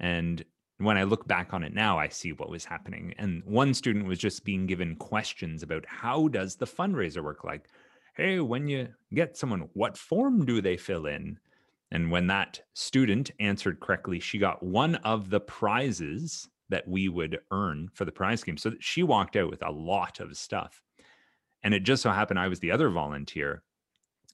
And 0.00 0.42
when 0.78 0.96
I 0.96 1.02
look 1.02 1.28
back 1.28 1.52
on 1.52 1.62
it 1.62 1.74
now, 1.74 1.98
I 1.98 2.08
see 2.08 2.32
what 2.32 2.48
was 2.48 2.64
happening. 2.64 3.14
And 3.18 3.44
one 3.44 3.74
student 3.74 4.06
was 4.06 4.18
just 4.18 4.44
being 4.44 4.66
given 4.66 4.96
questions 4.96 5.62
about 5.62 5.84
how 5.86 6.28
does 6.28 6.56
the 6.56 6.66
fundraiser 6.66 7.22
work? 7.22 7.44
Like, 7.44 7.68
hey, 8.14 8.40
when 8.40 8.66
you 8.66 8.88
get 9.12 9.36
someone, 9.36 9.68
what 9.74 9.98
form 9.98 10.46
do 10.46 10.62
they 10.62 10.78
fill 10.78 11.04
in? 11.04 11.38
And 11.92 12.10
when 12.10 12.28
that 12.28 12.62
student 12.72 13.30
answered 13.40 13.80
correctly, 13.80 14.20
she 14.20 14.38
got 14.38 14.62
one 14.62 14.94
of 14.96 15.28
the 15.28 15.40
prizes 15.40 16.48
that 16.70 16.88
we 16.88 17.08
would 17.08 17.40
earn 17.50 17.90
for 17.92 18.06
the 18.06 18.12
prize 18.12 18.42
game. 18.42 18.56
So 18.56 18.72
she 18.80 19.02
walked 19.02 19.36
out 19.36 19.50
with 19.50 19.62
a 19.62 19.70
lot 19.70 20.20
of 20.20 20.34
stuff. 20.36 20.80
And 21.62 21.74
it 21.74 21.82
just 21.82 22.02
so 22.02 22.10
happened 22.10 22.38
I 22.38 22.48
was 22.48 22.60
the 22.60 22.70
other 22.70 22.90
volunteer 22.90 23.62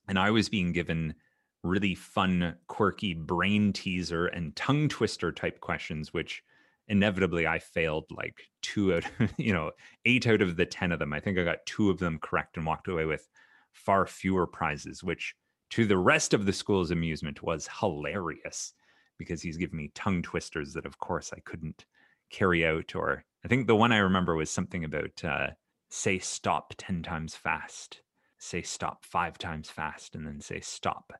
and 0.08 0.18
I 0.18 0.30
was 0.30 0.48
being 0.48 0.72
given 0.72 1.14
really 1.62 1.94
fun, 1.94 2.54
quirky 2.68 3.14
brain 3.14 3.72
teaser 3.72 4.26
and 4.26 4.54
tongue 4.54 4.88
twister 4.88 5.32
type 5.32 5.60
questions, 5.60 6.12
which 6.12 6.42
inevitably 6.88 7.46
I 7.46 7.58
failed 7.58 8.04
like 8.10 8.40
two 8.62 8.94
out, 8.94 9.04
you 9.36 9.52
know, 9.52 9.72
eight 10.04 10.26
out 10.26 10.42
of 10.42 10.56
the 10.56 10.66
10 10.66 10.92
of 10.92 10.98
them. 10.98 11.12
I 11.12 11.20
think 11.20 11.38
I 11.38 11.44
got 11.44 11.66
two 11.66 11.90
of 11.90 11.98
them 11.98 12.18
correct 12.20 12.56
and 12.56 12.66
walked 12.66 12.88
away 12.88 13.04
with 13.04 13.28
far 13.72 14.06
fewer 14.06 14.46
prizes, 14.46 15.02
which 15.02 15.34
to 15.70 15.86
the 15.86 15.98
rest 15.98 16.32
of 16.32 16.46
the 16.46 16.52
school's 16.52 16.92
amusement 16.92 17.42
was 17.42 17.68
hilarious 17.80 18.72
because 19.18 19.42
he's 19.42 19.56
giving 19.56 19.76
me 19.76 19.90
tongue 19.94 20.22
twisters 20.22 20.72
that, 20.74 20.86
of 20.86 20.98
course, 20.98 21.32
I 21.34 21.40
couldn't 21.40 21.86
carry 22.30 22.64
out. 22.64 22.94
Or 22.94 23.24
I 23.44 23.48
think 23.48 23.66
the 23.66 23.76
one 23.76 23.92
I 23.92 23.98
remember 23.98 24.36
was 24.36 24.50
something 24.50 24.84
about, 24.84 25.24
uh, 25.24 25.48
say 25.88 26.18
stop 26.18 26.74
10 26.78 27.02
times 27.02 27.34
fast, 27.34 28.00
say 28.38 28.62
stop 28.62 29.04
five 29.04 29.38
times 29.38 29.70
fast, 29.70 30.14
and 30.14 30.26
then 30.26 30.40
say 30.40 30.60
stop 30.60 31.12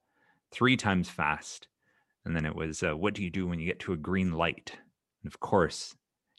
three 0.50 0.76
times 0.76 1.08
fast. 1.08 1.68
And 2.24 2.34
then 2.34 2.44
it 2.44 2.56
was, 2.56 2.82
uh, 2.82 2.96
what 2.96 3.14
do 3.14 3.22
you 3.22 3.30
do 3.30 3.46
when 3.46 3.60
you 3.60 3.66
get 3.66 3.78
to 3.80 3.92
a 3.92 3.96
green 3.96 4.32
light? 4.32 4.72
And 5.22 5.32
of 5.32 5.40
course, 5.40 5.94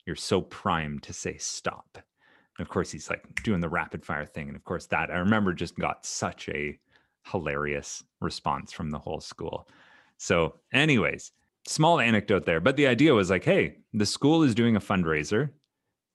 you're 0.05 0.15
so 0.15 0.41
primed 0.41 1.03
to 1.03 1.13
say 1.13 1.37
stop. 1.37 1.97
And 2.57 2.65
of 2.65 2.69
course, 2.69 2.91
he's 2.91 3.09
like 3.09 3.43
doing 3.43 3.61
the 3.61 3.69
rapid 3.69 4.05
fire 4.05 4.25
thing. 4.25 4.47
And 4.47 4.55
of 4.55 4.63
course, 4.63 4.85
that 4.87 5.11
I 5.11 5.17
remember 5.17 5.53
just 5.53 5.77
got 5.77 6.05
such 6.05 6.49
a 6.49 6.77
hilarious 7.31 8.03
response 8.19 8.71
from 8.71 8.89
the 8.89 8.99
whole 8.99 9.19
school. 9.19 9.67
So, 10.17 10.55
anyways, 10.73 11.31
small 11.67 11.99
anecdote 11.99 12.45
there. 12.45 12.59
But 12.59 12.75
the 12.75 12.87
idea 12.87 13.13
was 13.13 13.29
like, 13.29 13.43
hey, 13.43 13.77
the 13.93 14.05
school 14.05 14.43
is 14.43 14.55
doing 14.55 14.75
a 14.75 14.81
fundraiser 14.81 15.51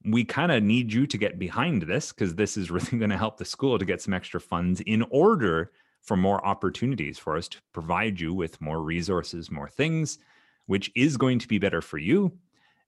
we 0.04 0.24
kind 0.24 0.52
of 0.52 0.62
need 0.62 0.92
you 0.92 1.06
to 1.06 1.18
get 1.18 1.38
behind 1.38 1.82
this 1.82 2.12
because 2.12 2.34
this 2.34 2.56
is 2.56 2.70
really 2.70 2.98
going 2.98 3.10
to 3.10 3.18
help 3.18 3.36
the 3.36 3.44
school 3.44 3.78
to 3.78 3.84
get 3.84 4.02
some 4.02 4.14
extra 4.14 4.40
funds 4.40 4.80
in 4.80 5.04
order 5.10 5.72
for 6.02 6.16
more 6.16 6.44
opportunities 6.44 7.18
for 7.18 7.36
us 7.36 7.48
to 7.48 7.58
provide 7.72 8.20
you 8.20 8.34
with 8.34 8.60
more 8.60 8.82
resources, 8.82 9.50
more 9.50 9.68
things, 9.68 10.18
which 10.66 10.90
is 10.96 11.16
going 11.16 11.38
to 11.38 11.48
be 11.48 11.58
better 11.58 11.80
for 11.80 11.98
you. 11.98 12.32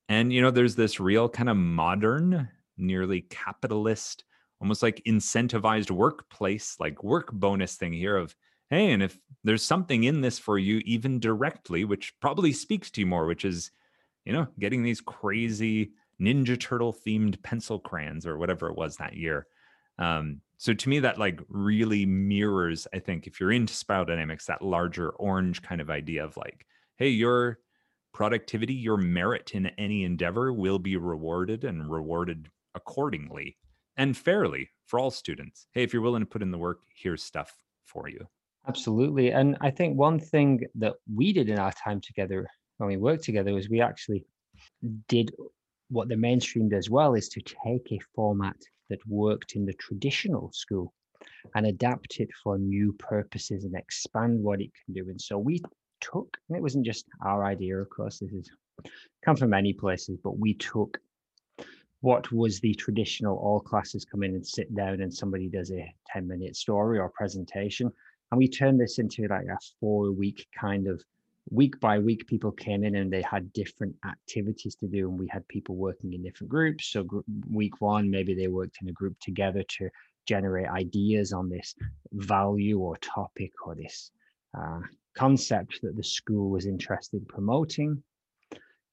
And, 0.08 0.32
you 0.32 0.42
know, 0.42 0.50
there's 0.50 0.74
this 0.74 1.00
real 1.00 1.28
kind 1.28 1.48
of 1.48 1.56
modern, 1.56 2.48
nearly 2.76 3.22
capitalist, 3.22 4.24
almost 4.60 4.82
like 4.82 5.02
incentivized 5.06 5.90
workplace, 5.90 6.76
like 6.80 7.04
work 7.04 7.32
bonus 7.32 7.76
thing 7.76 7.92
here 7.92 8.16
of, 8.16 8.34
hey, 8.68 8.92
and 8.92 9.02
if 9.02 9.16
there's 9.44 9.62
something 9.62 10.04
in 10.04 10.20
this 10.20 10.38
for 10.38 10.58
you, 10.58 10.78
even 10.84 11.20
directly, 11.20 11.84
which 11.84 12.14
probably 12.20 12.52
speaks 12.52 12.90
to 12.90 13.00
you 13.00 13.06
more, 13.06 13.26
which 13.26 13.44
is, 13.44 13.70
you 14.24 14.32
know, 14.32 14.48
getting 14.58 14.82
these 14.82 15.00
crazy 15.00 15.92
Ninja 16.20 16.58
Turtle 16.58 16.92
themed 16.92 17.42
pencil 17.42 17.78
crayons 17.78 18.26
or 18.26 18.38
whatever 18.38 18.68
it 18.68 18.76
was 18.76 18.96
that 18.96 19.14
year. 19.14 19.46
Um, 19.98 20.40
so 20.56 20.72
to 20.72 20.88
me, 20.88 21.00
that 21.00 21.18
like 21.18 21.40
really 21.48 22.06
mirrors, 22.06 22.86
I 22.94 22.98
think, 22.98 23.26
if 23.26 23.40
you're 23.40 23.52
into 23.52 23.74
spiral 23.74 24.04
dynamics, 24.04 24.46
that 24.46 24.62
larger 24.62 25.10
orange 25.10 25.62
kind 25.62 25.80
of 25.80 25.90
idea 25.90 26.24
of 26.24 26.36
like, 26.36 26.66
hey, 26.96 27.08
your 27.08 27.58
productivity, 28.12 28.74
your 28.74 28.96
merit 28.96 29.52
in 29.54 29.66
any 29.78 30.04
endeavor 30.04 30.52
will 30.52 30.78
be 30.78 30.96
rewarded 30.96 31.64
and 31.64 31.90
rewarded 31.90 32.48
accordingly 32.74 33.56
and 33.96 34.16
fairly 34.16 34.70
for 34.86 34.98
all 34.98 35.10
students. 35.10 35.66
Hey, 35.72 35.82
if 35.82 35.92
you're 35.92 36.02
willing 36.02 36.22
to 36.22 36.26
put 36.26 36.42
in 36.42 36.50
the 36.50 36.58
work, 36.58 36.82
here's 36.94 37.22
stuff 37.22 37.52
for 37.84 38.08
you. 38.08 38.26
Absolutely. 38.66 39.32
And 39.32 39.56
I 39.60 39.70
think 39.70 39.98
one 39.98 40.18
thing 40.18 40.66
that 40.76 40.94
we 41.12 41.32
did 41.32 41.48
in 41.48 41.58
our 41.58 41.72
time 41.72 42.00
together 42.00 42.48
when 42.78 42.88
we 42.88 42.96
worked 42.96 43.24
together 43.24 43.52
was 43.52 43.68
we 43.68 43.80
actually 43.80 44.24
did 45.08 45.32
what 45.88 46.08
the 46.08 46.16
mainstream 46.16 46.68
does 46.68 46.90
well 46.90 47.14
is 47.14 47.28
to 47.30 47.40
take 47.40 47.92
a 47.92 48.00
format 48.14 48.56
that 48.90 49.06
worked 49.06 49.54
in 49.54 49.64
the 49.64 49.74
traditional 49.74 50.50
school 50.52 50.92
and 51.54 51.66
adapt 51.66 52.20
it 52.20 52.28
for 52.42 52.58
new 52.58 52.92
purposes 52.94 53.64
and 53.64 53.74
expand 53.74 54.42
what 54.42 54.60
it 54.60 54.70
can 54.84 54.94
do. 54.94 55.08
And 55.08 55.20
so 55.20 55.38
we 55.38 55.60
took, 56.00 56.36
and 56.48 56.56
it 56.56 56.62
wasn't 56.62 56.86
just 56.86 57.06
our 57.24 57.44
idea, 57.44 57.78
of 57.78 57.88
course, 57.90 58.18
this 58.18 58.32
is 58.32 58.50
come 59.24 59.36
from 59.36 59.50
many 59.50 59.72
places, 59.72 60.18
but 60.22 60.38
we 60.38 60.54
took 60.54 60.98
what 62.00 62.30
was 62.32 62.60
the 62.60 62.74
traditional 62.74 63.38
all 63.38 63.60
classes 63.60 64.04
come 64.04 64.22
in 64.22 64.34
and 64.34 64.46
sit 64.46 64.74
down 64.74 65.00
and 65.00 65.12
somebody 65.12 65.48
does 65.48 65.70
a 65.70 65.94
10 66.12 66.28
minute 66.28 66.54
story 66.54 66.98
or 66.98 67.08
presentation. 67.08 67.90
And 68.30 68.38
we 68.38 68.48
turned 68.48 68.78
this 68.78 68.98
into 68.98 69.26
like 69.28 69.46
a 69.46 69.58
four 69.80 70.12
week 70.12 70.46
kind 70.58 70.86
of 70.86 71.02
week 71.50 71.78
by 71.80 71.98
week 71.98 72.26
people 72.26 72.50
came 72.50 72.84
in 72.84 72.96
and 72.96 73.12
they 73.12 73.22
had 73.22 73.52
different 73.52 73.94
activities 74.06 74.74
to 74.76 74.86
do 74.86 75.08
and 75.08 75.18
we 75.18 75.28
had 75.28 75.46
people 75.48 75.76
working 75.76 76.12
in 76.12 76.22
different 76.22 76.50
groups. 76.50 76.86
So 76.86 77.04
gr- 77.04 77.20
week 77.50 77.80
one 77.80 78.10
maybe 78.10 78.34
they 78.34 78.48
worked 78.48 78.78
in 78.80 78.88
a 78.88 78.92
group 78.92 79.18
together 79.20 79.62
to 79.78 79.90
generate 80.26 80.68
ideas 80.68 81.32
on 81.32 81.50
this 81.50 81.74
value 82.12 82.78
or 82.78 82.96
topic 82.98 83.52
or 83.64 83.74
this 83.74 84.10
uh, 84.58 84.80
concept 85.14 85.80
that 85.82 85.96
the 85.96 86.04
school 86.04 86.50
was 86.50 86.66
interested 86.66 87.20
in 87.20 87.26
promoting. 87.26 88.02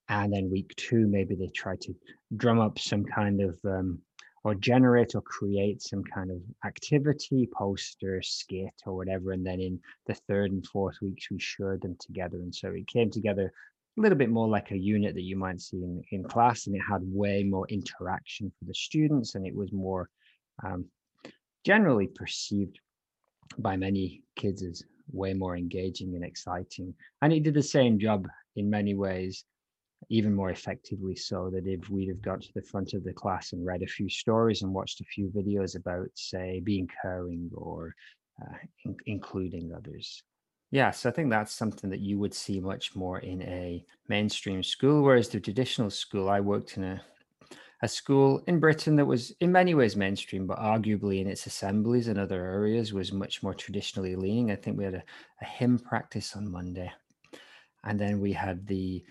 And 0.09 0.33
then 0.33 0.51
week 0.51 0.73
two 0.75 1.07
maybe 1.07 1.35
they 1.35 1.47
tried 1.47 1.79
to 1.81 1.95
drum 2.35 2.59
up 2.59 2.79
some 2.79 3.05
kind 3.05 3.41
of 3.41 3.57
um, 3.65 3.99
or 4.43 4.55
generate 4.55 5.13
or 5.15 5.21
create 5.21 5.81
some 5.81 6.03
kind 6.03 6.31
of 6.31 6.37
activity, 6.65 7.47
poster, 7.53 8.21
skit, 8.21 8.73
or 8.85 8.95
whatever. 8.95 9.31
And 9.31 9.45
then 9.45 9.59
in 9.59 9.79
the 10.07 10.15
third 10.15 10.51
and 10.51 10.65
fourth 10.65 10.97
weeks, 11.01 11.29
we 11.29 11.39
shared 11.39 11.81
them 11.81 11.95
together. 11.99 12.37
And 12.37 12.53
so 12.53 12.69
it 12.69 12.87
came 12.87 13.11
together 13.11 13.53
a 13.97 14.01
little 14.01 14.17
bit 14.17 14.29
more 14.29 14.47
like 14.47 14.71
a 14.71 14.77
unit 14.77 15.13
that 15.15 15.21
you 15.21 15.35
might 15.35 15.61
see 15.61 15.77
in, 15.77 16.01
in 16.11 16.23
class, 16.23 16.67
and 16.67 16.75
it 16.75 16.81
had 16.89 17.01
way 17.03 17.43
more 17.43 17.67
interaction 17.67 18.51
for 18.57 18.65
the 18.65 18.73
students, 18.73 19.35
and 19.35 19.45
it 19.45 19.55
was 19.55 19.71
more 19.71 20.09
um, 20.63 20.85
generally 21.65 22.07
perceived 22.07 22.79
by 23.59 23.75
many 23.75 24.23
kids 24.37 24.63
as 24.63 24.81
way 25.11 25.33
more 25.33 25.57
engaging 25.57 26.15
and 26.15 26.23
exciting. 26.23 26.93
And 27.21 27.33
it 27.33 27.43
did 27.43 27.53
the 27.53 27.61
same 27.61 27.99
job 27.99 28.27
in 28.55 28.69
many 28.69 28.95
ways 28.95 29.43
even 30.09 30.33
more 30.33 30.49
effectively 30.49 31.15
so 31.15 31.49
that 31.49 31.67
if 31.67 31.89
we'd 31.89 32.09
have 32.09 32.21
got 32.21 32.41
to 32.41 32.53
the 32.53 32.61
front 32.61 32.93
of 32.93 33.03
the 33.03 33.13
class 33.13 33.53
and 33.53 33.65
read 33.65 33.81
a 33.81 33.87
few 33.87 34.09
stories 34.09 34.61
and 34.61 34.73
watched 34.73 35.01
a 35.01 35.05
few 35.05 35.27
videos 35.29 35.75
about 35.75 36.07
say 36.15 36.61
being 36.63 36.87
caring 37.01 37.49
or 37.53 37.93
uh, 38.41 38.57
in- 38.85 38.97
including 39.05 39.71
others 39.75 40.23
yes 40.71 41.05
i 41.05 41.11
think 41.11 41.29
that's 41.29 41.53
something 41.53 41.89
that 41.89 41.99
you 41.99 42.17
would 42.17 42.33
see 42.33 42.59
much 42.59 42.95
more 42.95 43.19
in 43.19 43.41
a 43.43 43.83
mainstream 44.07 44.63
school 44.63 45.01
whereas 45.03 45.29
the 45.29 45.39
traditional 45.39 45.89
school 45.89 46.29
i 46.29 46.39
worked 46.39 46.77
in 46.77 46.83
a 46.83 47.01
a 47.83 47.87
school 47.87 48.43
in 48.47 48.59
Britain 48.59 48.95
that 48.95 49.05
was 49.05 49.31
in 49.39 49.51
many 49.51 49.73
ways 49.73 49.95
mainstream, 49.95 50.45
but 50.45 50.59
arguably 50.59 51.19
in 51.19 51.27
its 51.27 51.47
assemblies 51.47 52.07
and 52.07 52.19
other 52.19 52.45
areas 52.45 52.93
was 52.93 53.11
much 53.11 53.41
more 53.41 53.55
traditionally 53.55 54.15
leaning. 54.15 54.51
I 54.51 54.55
think 54.55 54.77
we 54.77 54.83
had 54.83 54.93
a, 54.93 55.03
a 55.41 55.45
hymn 55.45 55.79
practice 55.79 56.35
on 56.35 56.51
Monday, 56.51 56.91
and 57.83 57.99
then 57.99 58.19
we 58.19 58.33
had 58.33 58.67
the 58.67 59.03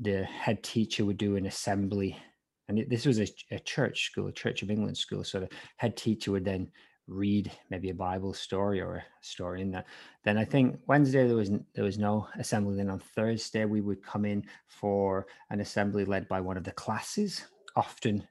the 0.00 0.24
head 0.24 0.62
teacher 0.62 1.04
would 1.04 1.18
do 1.18 1.36
an 1.36 1.46
assembly. 1.46 2.16
And 2.68 2.78
it, 2.78 2.90
this 2.90 3.06
was 3.06 3.20
a, 3.20 3.26
a, 3.50 3.58
church 3.58 4.06
school 4.06 4.28
a 4.28 4.32
church 4.32 4.62
of 4.62 4.70
england 4.70 4.96
school 4.96 5.24
so 5.24 5.40
the 5.40 5.48
head 5.76 5.96
teacher 5.96 6.30
would 6.30 6.44
then 6.44 6.70
read 7.08 7.50
maybe 7.70 7.90
a 7.90 7.94
bible 7.94 8.32
story 8.32 8.80
or 8.80 8.96
a 8.96 9.04
story 9.20 9.60
in 9.60 9.70
that. 9.72 9.86
Then 10.24 10.38
i 10.38 10.44
think 10.44 10.78
wednesday 10.86 11.26
there 11.26 11.36
was 11.36 11.50
there 11.74 11.84
was 11.84 11.98
no 11.98 12.28
assembly. 12.38 12.76
Then 12.76 12.90
on 12.90 13.00
thursday 13.00 13.64
we 13.64 13.80
would 13.80 14.02
come 14.02 14.24
in 14.24 14.44
for 14.66 15.26
an 15.50 15.60
assembly 15.60 16.04
led 16.04 16.28
by 16.28 16.40
one 16.40 16.56
of 16.56 16.64
the 16.64 16.72
classes. 16.72 17.44
Often 17.76 18.26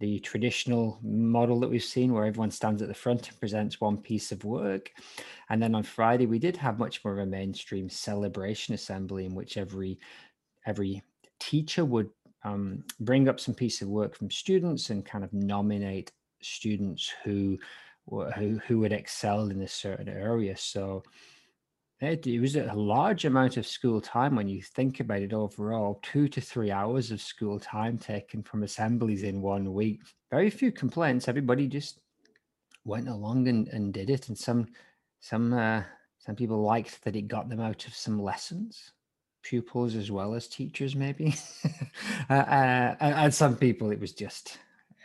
the 0.00 0.18
traditional 0.20 0.98
model 1.02 1.60
that 1.60 1.70
we've 1.70 1.82
seen 1.82 2.12
where 2.12 2.26
everyone 2.26 2.50
stands 2.50 2.82
at 2.82 2.88
the 2.88 2.94
front 2.94 3.28
and 3.28 3.38
presents 3.38 3.80
one 3.80 3.96
piece 3.96 4.32
of 4.32 4.44
work. 4.44 4.90
And 5.48 5.62
then 5.62 5.74
on 5.74 5.82
friday 5.82 6.26
we 6.26 6.38
did 6.38 6.56
have 6.58 6.78
much 6.78 7.04
more 7.04 7.14
of 7.14 7.20
a 7.20 7.26
mainstream 7.26 7.88
celebration 7.88 8.74
assembly 8.74 9.24
in 9.24 9.34
which 9.34 9.56
every 9.56 9.98
every 10.66 11.02
teacher 11.40 11.84
would 11.84 12.10
um, 12.44 12.84
bring 13.00 13.28
up 13.28 13.40
some 13.40 13.54
piece 13.54 13.82
of 13.82 13.88
work 13.88 14.14
from 14.14 14.30
students 14.30 14.90
and 14.90 15.04
kind 15.04 15.24
of 15.24 15.32
nominate 15.32 16.12
students 16.42 17.12
who 17.24 17.58
who 18.36 18.60
who 18.66 18.78
would 18.80 18.92
excel 18.92 19.48
in 19.48 19.62
a 19.62 19.68
certain 19.68 20.08
area. 20.08 20.56
So 20.56 21.02
it, 22.00 22.26
it, 22.26 22.40
was 22.40 22.56
a 22.56 22.72
large 22.74 23.24
amount 23.24 23.56
of 23.56 23.66
school 23.66 24.00
time 24.00 24.36
when 24.36 24.48
you 24.48 24.60
think 24.60 25.00
about 25.00 25.22
it 25.22 25.32
overall. 25.32 26.00
Two 26.02 26.28
to 26.28 26.40
three 26.40 26.70
hours 26.70 27.10
of 27.10 27.20
school 27.20 27.58
time 27.58 27.96
taken 27.96 28.42
from 28.42 28.62
assemblies 28.62 29.22
in 29.22 29.40
one 29.40 29.72
week. 29.72 30.00
Very 30.30 30.50
few 30.50 30.70
complaints. 30.70 31.28
Everybody 31.28 31.66
just 31.66 32.00
went 32.84 33.08
along 33.08 33.48
and, 33.48 33.68
and 33.68 33.94
did 33.94 34.10
it. 34.10 34.28
And 34.28 34.36
some 34.36 34.66
some 35.20 35.54
uh, 35.54 35.82
some 36.18 36.36
people 36.36 36.60
liked 36.60 37.02
that 37.04 37.16
it 37.16 37.28
got 37.28 37.48
them 37.48 37.60
out 37.60 37.86
of 37.86 37.94
some 37.94 38.20
lessons 38.20 38.92
pupils 39.44 39.94
as 39.94 40.10
well 40.10 40.34
as 40.34 40.48
teachers, 40.48 40.96
maybe. 40.96 41.34
uh, 42.30 42.32
uh, 42.32 42.96
and 43.00 43.32
some 43.32 43.56
people, 43.56 43.92
it 43.92 44.00
was 44.00 44.12
just 44.12 44.58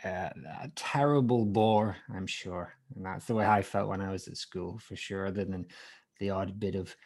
uh, 0.04 0.30
a 0.62 0.70
terrible 0.74 1.44
bore, 1.44 1.96
I'm 2.12 2.26
sure. 2.26 2.74
And 2.96 3.04
that's 3.04 3.26
the 3.26 3.34
way 3.34 3.46
I 3.46 3.62
felt 3.62 3.88
when 3.88 4.00
I 4.00 4.10
was 4.10 4.26
at 4.26 4.36
school, 4.36 4.78
for 4.78 4.96
sure, 4.96 5.26
other 5.26 5.44
than 5.44 5.66
the 6.18 6.30
odd 6.30 6.58
bit 6.58 6.74
of 6.74 6.96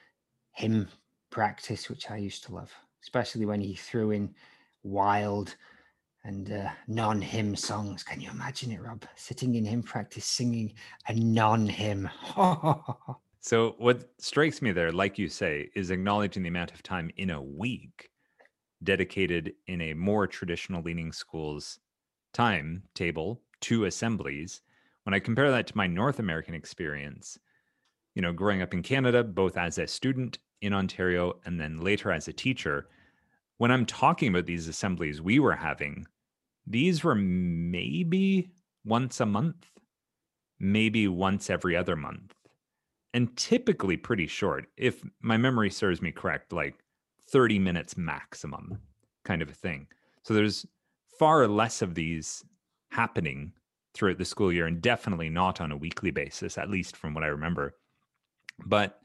hymn 0.53 0.88
practice, 1.31 1.90
which 1.90 2.11
I 2.11 2.16
used 2.16 2.44
to 2.44 2.55
love, 2.55 2.73
especially 3.03 3.44
when 3.44 3.61
he 3.61 3.75
threw 3.75 4.12
in 4.12 4.35
wild 4.83 5.57
and 6.25 6.51
uh, 6.51 6.70
non 6.88 7.20
hymn 7.20 7.57
songs. 7.57 8.03
Can 8.03 8.20
you 8.20 8.31
imagine 8.31 8.73
it, 8.73 8.81
Rob? 8.81 9.05
Sitting 9.16 9.57
in 9.57 9.64
hymn 9.64 9.83
practice 9.83 10.25
singing 10.25 10.73
a 11.09 11.14
non 11.14 11.66
hymn. 11.66 12.09
So 13.45 13.75
what 13.77 14.09
strikes 14.17 14.63
me 14.63 14.73
there, 14.73 14.91
like 14.91 15.19
you 15.19 15.29
say, 15.29 15.69
is 15.75 15.91
acknowledging 15.91 16.43
the 16.43 16.49
amount 16.49 16.73
of 16.73 16.83
time 16.83 17.11
in 17.19 17.29
a 17.29 17.43
week 17.43 18.09
dedicated 18.83 19.53
in 19.67 19.83
a 19.83 19.93
more 19.93 20.27
traditional 20.27 20.81
leaning 20.81 21.13
school's 21.13 21.79
timetable 22.33 23.43
to 23.61 23.85
assemblies. 23.85 24.63
When 25.03 25.13
I 25.13 25.19
compare 25.19 25.51
that 25.51 25.67
to 25.67 25.77
my 25.77 25.87
North 25.87 26.21
American 26.21 26.55
experience, 26.55 27.39
you 28.15 28.23
know, 28.23 28.33
growing 28.33 28.63
up 28.63 28.73
in 28.73 28.83
Canada, 28.83 29.23
both 29.23 29.59
as 29.59 29.77
a 29.77 29.87
student 29.87 30.39
in 30.63 30.73
Ontario 30.73 31.35
and 31.45 31.61
then 31.61 31.83
later 31.83 32.13
as 32.13 32.29
a 32.29 32.33
teacher, 32.33 32.89
when 33.59 33.71
I'm 33.71 33.85
talking 33.85 34.31
about 34.31 34.47
these 34.47 34.69
assemblies 34.69 35.21
we 35.21 35.39
were 35.39 35.53
having, 35.53 36.07
these 36.67 37.05
were 37.05 37.15
maybe 37.15 38.53
once 38.87 39.21
a 39.21 39.27
month, 39.27 39.67
maybe 40.59 41.09
once 41.09 41.51
every 41.51 41.77
other 41.77 41.95
month 41.95 42.35
and 43.14 43.35
typically 43.37 43.96
pretty 43.96 44.27
short. 44.27 44.66
If 44.77 45.03
my 45.22 45.37
memory 45.37 45.70
serves 45.70 46.03
me 46.03 46.11
correct, 46.11 46.53
like 46.53 46.74
30 47.31 47.59
minutes 47.61 47.96
maximum 47.96 48.79
kind 49.24 49.40
of 49.40 49.48
a 49.48 49.55
thing. 49.55 49.87
So 50.24 50.35
there's 50.35 50.66
far 51.18 51.46
less 51.48 51.81
of 51.81 51.94
these 51.94 52.44
happening 52.90 53.53
throughout 53.94 54.18
the 54.18 54.24
school 54.24 54.53
year 54.53 54.66
and 54.66 54.83
definitely 54.83 55.31
not 55.31 55.61
on 55.61 55.72
a 55.72 55.77
weekly 55.77 56.11
basis, 56.11 56.59
at 56.59 56.68
least 56.68 56.96
from 56.96 57.14
what 57.14 57.24
I 57.24 57.29
remember. 57.29 57.77
But 58.66 59.00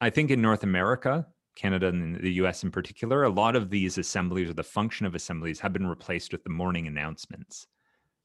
I 0.00 0.10
think 0.10 0.30
in 0.30 0.42
North 0.42 0.64
America, 0.64 1.26
Canada 1.54 1.86
and 1.86 2.16
the 2.16 2.32
US 2.34 2.64
in 2.64 2.70
particular, 2.72 3.22
a 3.22 3.30
lot 3.30 3.54
of 3.54 3.70
these 3.70 3.96
assemblies 3.96 4.50
or 4.50 4.54
the 4.54 4.64
function 4.64 5.06
of 5.06 5.14
assemblies 5.14 5.60
have 5.60 5.72
been 5.72 5.86
replaced 5.86 6.32
with 6.32 6.42
the 6.42 6.50
morning 6.50 6.88
announcements. 6.88 7.68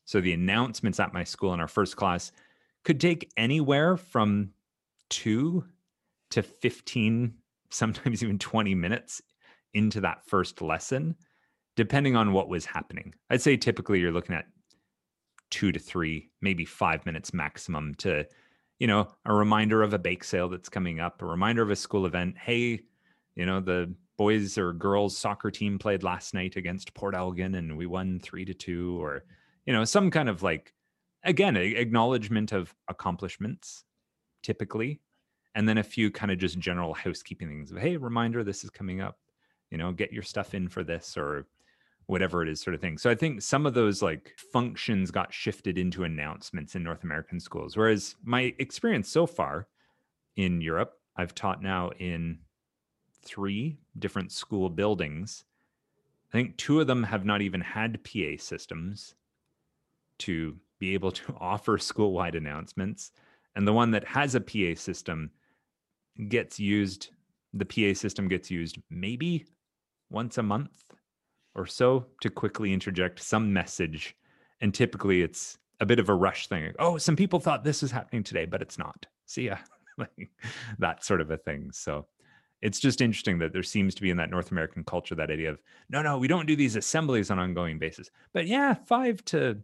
So 0.05 0.19
the 0.19 0.34
announcements 0.34 0.99
at 0.99 1.13
my 1.13 1.23
school 1.23 1.53
in 1.53 1.60
our 1.60 1.67
first 1.67 1.95
class 1.95 2.31
could 2.84 2.99
take 2.99 3.31
anywhere 3.38 3.95
from 3.95 4.49
two 5.12 5.65
to 6.32 6.41
15, 6.41 7.36
sometimes 7.69 8.24
even 8.24 8.39
20 8.39 8.74
minutes 8.74 9.21
into 9.76 10.02
that 10.02 10.26
first 10.26 10.62
lesson, 10.62 11.15
depending 11.76 12.15
on 12.15 12.34
what 12.34 12.50
was 12.50 12.65
happening. 12.65 13.13
I'd 13.30 13.41
say 13.41 13.56
typically 13.58 14.00
you're 14.00 14.12
looking 14.12 14.36
at 14.36 14.45
two 15.52 15.71
to 15.71 15.80
three, 15.80 16.32
maybe 16.41 16.65
five 16.65 17.06
minutes 17.06 17.34
maximum 17.34 17.93
to, 17.95 18.26
you 18.80 18.88
know, 18.88 19.08
a 19.26 19.34
reminder 19.34 19.84
of 19.84 19.93
a 19.93 20.00
bake 20.00 20.24
sale 20.24 20.50
that's 20.50 20.69
coming 20.69 21.00
up, 21.00 21.21
a 21.21 21.26
reminder 21.26 21.62
of 21.62 21.69
a 21.69 21.76
school 21.76 22.06
event. 22.06 22.38
Hey, 22.38 22.82
you 23.36 23.45
know, 23.45 23.60
the 23.60 23.93
boys 24.17 24.58
or 24.58 24.74
girls 24.74 25.17
soccer 25.17 25.52
team 25.52 25.78
played 25.78 26.04
last 26.04 26.34
night 26.34 26.56
against 26.56 26.93
Port 26.93 27.15
Elgin 27.15 27.56
and 27.56 27.78
we 27.78 27.86
won 27.86 28.19
three 28.19 28.45
to 28.45 28.54
two, 28.54 29.02
or, 29.02 29.24
you 29.65 29.74
know, 29.74 29.84
some 29.84 30.10
kind 30.10 30.30
of 30.30 30.41
like, 30.41 30.74
again, 31.24 31.56
acknowledgement 31.58 32.52
of 32.54 32.74
accomplishments 32.88 33.84
typically. 34.41 34.99
And 35.56 35.67
then 35.67 35.77
a 35.77 35.84
few 35.84 36.12
kind 36.12 36.32
of 36.32 36.38
just 36.38 36.60
general 36.60 36.93
housekeeping 36.93 37.49
things 37.49 37.71
of, 37.71 37.77
hey, 37.77 37.97
reminder, 37.97 38.43
this 38.43 38.63
is 38.63 38.69
coming 38.69 39.01
up, 39.01 39.17
you 39.69 39.77
know, 39.77 39.91
get 39.91 40.13
your 40.13 40.23
stuff 40.23 40.54
in 40.54 40.69
for 40.69 40.84
this 40.84 41.17
or 41.17 41.45
whatever 42.06 42.41
it 42.41 42.49
is 42.49 42.62
sort 42.62 42.73
of 42.73 42.82
thing. 42.82 42.97
So 42.97 43.10
I 43.10 43.15
think 43.15 43.41
some 43.41 43.65
of 43.65 43.73
those 43.73 44.01
like 44.01 44.34
functions 44.51 45.12
got 45.12 45.34
shifted 45.34 45.77
into 45.77 46.04
announcements 46.04 46.75
in 46.75 46.84
North 46.84 47.04
American 47.04 47.39
schools. 47.39 47.77
Whereas 47.77 48.15
my 48.23 48.54
experience 48.60 49.10
so 49.10 49.25
far 49.25 49.67
in 50.36 50.62
Europe, 50.62 50.93
I've 51.15 51.36
taught 51.36 51.62
now 51.62 51.91
in 51.99 52.39
three 53.23 53.77
different 53.99 54.32
school 54.32 54.69
buildings. 54.69 55.43
I 56.30 56.32
think 56.32 56.58
two 56.58 56.80
of 56.80 56.88
them 56.88 57.04
have 57.04 57.25
not 57.25 57.41
even 57.41 57.62
had 57.62 58.04
PA 58.04 58.38
systems 58.38 59.15
to 60.19 60.58
be 60.80 60.93
able 60.93 61.12
to 61.12 61.36
offer 61.39 61.77
school 61.77 62.13
wide 62.13 62.36
announcements. 62.36 63.12
And 63.56 63.68
the 63.68 63.74
one 63.74 63.92
that 63.92 64.08
has 64.08 64.36
a 64.36 64.42
PA 64.42 64.76
system 64.76 65.32
gets 66.28 66.60
used, 66.60 67.10
the 67.54 67.66
PA 67.66 67.98
system 67.98 68.28
gets 68.28 68.50
used 68.50 68.78
maybe 68.90 69.46
once 70.10 70.38
a 70.38 70.44
month 70.44 70.84
or 71.56 71.66
so 71.66 72.06
to 72.22 72.30
quickly 72.30 72.72
interject 72.74 73.22
some 73.22 73.52
message. 73.52 74.16
And 74.62 74.74
typically 74.74 75.22
it's 75.22 75.58
a 75.80 75.86
bit 75.86 76.00
of 76.00 76.10
a 76.10 76.16
rush 76.16 76.48
thing. 76.48 76.72
Oh, 76.80 76.98
some 76.98 77.16
people 77.16 77.40
thought 77.40 77.64
this 77.64 77.82
was 77.82 77.92
happening 77.92 78.24
today, 78.24 78.46
but 78.46 78.62
it's 78.62 78.78
not. 78.78 79.06
See 79.26 79.48
ya. 79.48 79.58
that 80.80 81.04
sort 81.04 81.22
of 81.22 81.32
a 81.32 81.38
thing. 81.38 81.72
So 81.74 82.08
it's 82.62 82.80
just 82.80 83.02
interesting 83.02 83.40
that 83.40 83.54
there 83.54 83.64
seems 83.64 83.96
to 83.96 84.02
be 84.02 84.10
in 84.10 84.18
that 84.18 84.30
North 84.30 84.52
American 84.52 84.84
culture 84.84 85.16
that 85.16 85.32
idea 85.32 85.52
of 85.52 85.62
no, 85.90 86.02
no, 86.02 86.18
we 86.18 86.28
don't 86.28 86.46
do 86.46 86.56
these 86.56 86.76
assemblies 86.76 87.32
on 87.32 87.40
ongoing 87.40 87.80
basis. 87.80 88.10
But 88.34 88.48
yeah, 88.48 88.74
five 88.74 89.24
to 89.26 89.58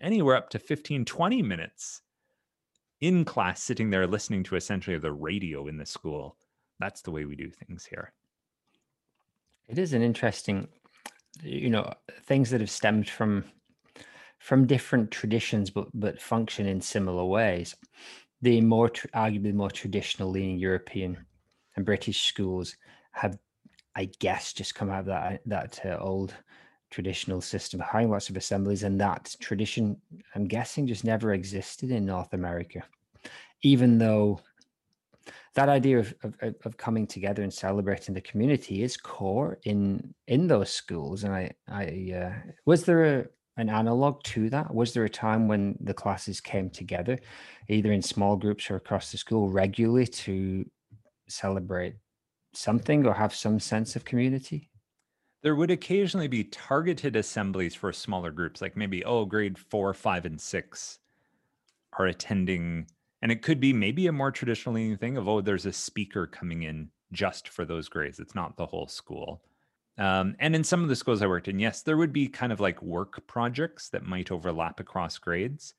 anywhere 0.00 0.36
up 0.36 0.50
to 0.50 0.58
15, 0.58 1.04
20 1.04 1.42
minutes 1.42 2.02
in 3.00 3.24
class, 3.24 3.62
sitting 3.62 3.90
there 3.90 4.06
listening 4.06 4.42
to 4.44 4.56
essentially 4.56 4.98
the 4.98 5.12
radio 5.12 5.66
in 5.66 5.78
the 5.78 5.86
school. 5.86 6.36
That's 6.80 7.02
the 7.02 7.10
way 7.10 7.24
we 7.24 7.36
do 7.36 7.50
things 7.50 7.86
here. 7.86 8.12
It 9.68 9.78
is 9.78 9.92
an 9.92 10.02
interesting 10.02 10.68
you 11.42 11.70
know 11.70 11.92
things 12.24 12.50
that 12.50 12.60
have 12.60 12.70
stemmed 12.70 13.08
from 13.08 13.44
from 14.38 14.66
different 14.66 15.10
traditions 15.10 15.70
but 15.70 15.88
but 15.94 16.20
function 16.20 16.66
in 16.66 16.80
similar 16.80 17.24
ways 17.24 17.76
the 18.42 18.60
more 18.60 18.88
arguably 18.88 19.54
more 19.54 19.70
traditional 19.70 20.30
leaning 20.30 20.58
european 20.58 21.16
and 21.76 21.86
british 21.86 22.22
schools 22.22 22.76
have 23.12 23.38
i 23.96 24.08
guess 24.18 24.52
just 24.52 24.74
come 24.74 24.90
out 24.90 25.00
of 25.00 25.06
that 25.06 25.40
that 25.46 25.80
uh, 25.84 25.96
old 26.00 26.34
traditional 26.90 27.40
system 27.40 27.80
having 27.80 28.10
lots 28.10 28.30
of 28.30 28.36
assemblies 28.36 28.82
and 28.82 29.00
that 29.00 29.34
tradition 29.40 29.96
i'm 30.34 30.46
guessing 30.46 30.86
just 30.86 31.04
never 31.04 31.34
existed 31.34 31.90
in 31.90 32.06
north 32.06 32.32
america. 32.32 32.82
Even 33.62 33.98
though 33.98 34.40
that 35.54 35.68
idea 35.68 35.98
of, 35.98 36.14
of, 36.22 36.54
of 36.64 36.76
coming 36.76 37.06
together 37.06 37.42
and 37.42 37.52
celebrating 37.52 38.14
the 38.14 38.20
community 38.20 38.82
is 38.82 38.96
core 38.96 39.58
in 39.64 40.14
in 40.28 40.46
those 40.46 40.70
schools 40.70 41.24
and 41.24 41.34
i 41.34 41.50
i 41.68 42.12
uh, 42.14 42.32
was 42.64 42.84
there 42.84 43.04
a, 43.04 43.26
an 43.58 43.68
analog 43.68 44.22
to 44.22 44.48
that? 44.50 44.72
Was 44.72 44.94
there 44.94 45.04
a 45.04 45.10
time 45.10 45.48
when 45.48 45.76
the 45.80 45.92
classes 45.92 46.40
came 46.40 46.70
together 46.70 47.18
either 47.68 47.92
in 47.92 48.00
small 48.00 48.36
groups 48.36 48.70
or 48.70 48.76
across 48.76 49.10
the 49.10 49.18
school 49.18 49.50
regularly 49.50 50.06
to 50.06 50.64
celebrate 51.28 51.96
something 52.54 53.04
or 53.04 53.12
have 53.12 53.34
some 53.34 53.60
sense 53.60 53.96
of 53.96 54.04
community 54.04 54.70
there 55.42 55.54
would 55.54 55.70
occasionally 55.70 56.28
be 56.28 56.44
targeted 56.44 57.16
assemblies 57.16 57.74
for 57.74 57.92
smaller 57.92 58.30
groups 58.30 58.60
like 58.60 58.76
maybe 58.76 59.04
oh 59.04 59.24
grade 59.24 59.58
four 59.58 59.94
five 59.94 60.24
and 60.24 60.40
six 60.40 60.98
are 61.98 62.06
attending 62.06 62.86
and 63.22 63.32
it 63.32 63.42
could 63.42 63.60
be 63.60 63.72
maybe 63.72 64.06
a 64.06 64.12
more 64.12 64.30
traditional 64.30 64.76
leaning 64.76 64.96
thing 64.96 65.16
of, 65.16 65.28
oh, 65.28 65.40
there's 65.40 65.66
a 65.66 65.72
speaker 65.72 66.26
coming 66.26 66.62
in 66.62 66.90
just 67.12 67.48
for 67.48 67.64
those 67.64 67.88
grades. 67.88 68.20
It's 68.20 68.34
not 68.34 68.56
the 68.56 68.66
whole 68.66 68.86
school. 68.86 69.42
Um, 69.96 70.36
and 70.38 70.54
in 70.54 70.62
some 70.62 70.82
of 70.82 70.88
the 70.88 70.94
schools 70.94 71.22
I 71.22 71.26
worked 71.26 71.48
in, 71.48 71.58
yes, 71.58 71.82
there 71.82 71.96
would 71.96 72.12
be 72.12 72.28
kind 72.28 72.52
of 72.52 72.60
like 72.60 72.80
work 72.80 73.26
projects 73.26 73.88
that 73.88 74.06
might 74.06 74.30
overlap 74.30 74.78
across 74.78 75.18
grades. 75.18 75.74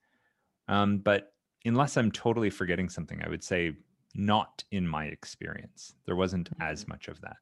Um, 0.68 0.98
but 0.98 1.34
unless 1.64 1.96
I'm 1.96 2.12
totally 2.12 2.50
forgetting 2.50 2.90
something, 2.90 3.22
I 3.24 3.30
would 3.30 3.44
say 3.44 3.78
not 4.14 4.64
in 4.72 4.86
my 4.86 5.06
experience. 5.06 5.94
There 6.06 6.18
wasn't 6.18 6.50
as 6.60 6.82
mm-hmm. 6.82 6.92
much 6.92 7.08
of 7.08 7.22
that. 7.22 7.38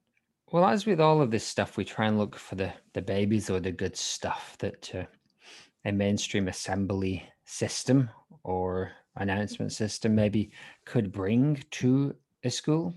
Well, 0.50 0.66
as 0.66 0.86
with 0.86 1.02
all 1.02 1.22
of 1.22 1.32
this 1.32 1.44
stuff, 1.44 1.76
we 1.76 1.84
try 1.84 2.08
and 2.08 2.18
look 2.18 2.38
for 2.38 2.56
the 2.56 2.74
the 2.94 3.02
babies 3.02 3.50
or 3.50 3.60
the 3.60 3.72
good 3.72 3.98
stuff 3.98 4.56
that 4.60 4.96
uh, 4.96 5.04
a 5.86 5.92
mainstream 5.92 6.48
assembly 6.48 7.24
system 7.46 8.10
or 8.44 8.92
announcement 9.16 9.72
system 9.72 10.16
maybe 10.16 10.52
could 10.86 11.12
bring 11.12 11.64
to 11.72 12.16
a 12.44 12.50
school? 12.50 12.94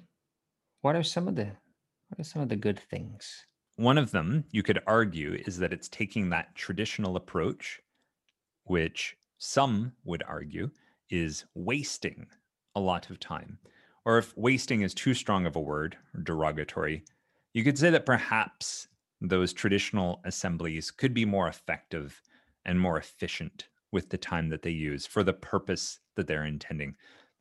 What 0.83 0.97
are 0.97 1.03
some 1.03 1.29
of 1.29 1.37
the 1.37 1.47
what 2.09 2.21
are 2.21 2.25
some 2.25 2.43
of 2.43 2.49
the 2.49 2.57
good 2.57 2.79
things? 2.79 3.47
One 3.77 3.99
of 3.99 4.11
them 4.11 4.45
you 4.51 4.63
could 4.63 4.81
argue 4.87 5.35
is 5.47 5.59
that 5.59 5.73
it's 5.73 5.89
taking 5.89 6.31
that 6.31 6.55
traditional 6.55 7.17
approach, 7.17 7.81
which 8.65 9.17
some 9.39 9.93
would 10.05 10.23
argue 10.29 10.71
is 11.09 11.45
wasting 11.55 12.27
a 12.75 12.81
lot 12.81 13.11
of 13.11 13.19
time. 13.21 13.59
Or 14.05 14.19
if 14.19 14.37
wasting 14.37 14.83
is 14.83 14.95
too 14.95 15.15
strong 15.15 15.47
of 15.47 15.57
a 15.57 15.61
word 15.61 15.97
derogatory, 16.23 17.05
you 17.53 17.65
could 17.65 17.79
say 17.79 17.91
that 17.91 18.07
perhaps 18.07 18.89
those 19.21 19.53
traditional 19.53 20.21
assemblies 20.25 20.91
could 20.91 21.13
be 21.13 21.25
more 21.25 21.49
effective 21.49 22.21
and 22.65 22.79
more 22.79 22.99
efficient 22.99 23.69
with 23.93 24.09
the 24.09 24.19
time 24.19 24.49
that 24.49 24.63
they 24.63 24.71
use 24.71 25.07
for 25.07 25.23
the 25.23 25.33
purpose 25.33 25.99
that 26.17 26.27
they're 26.27 26.45
intending. 26.45 26.95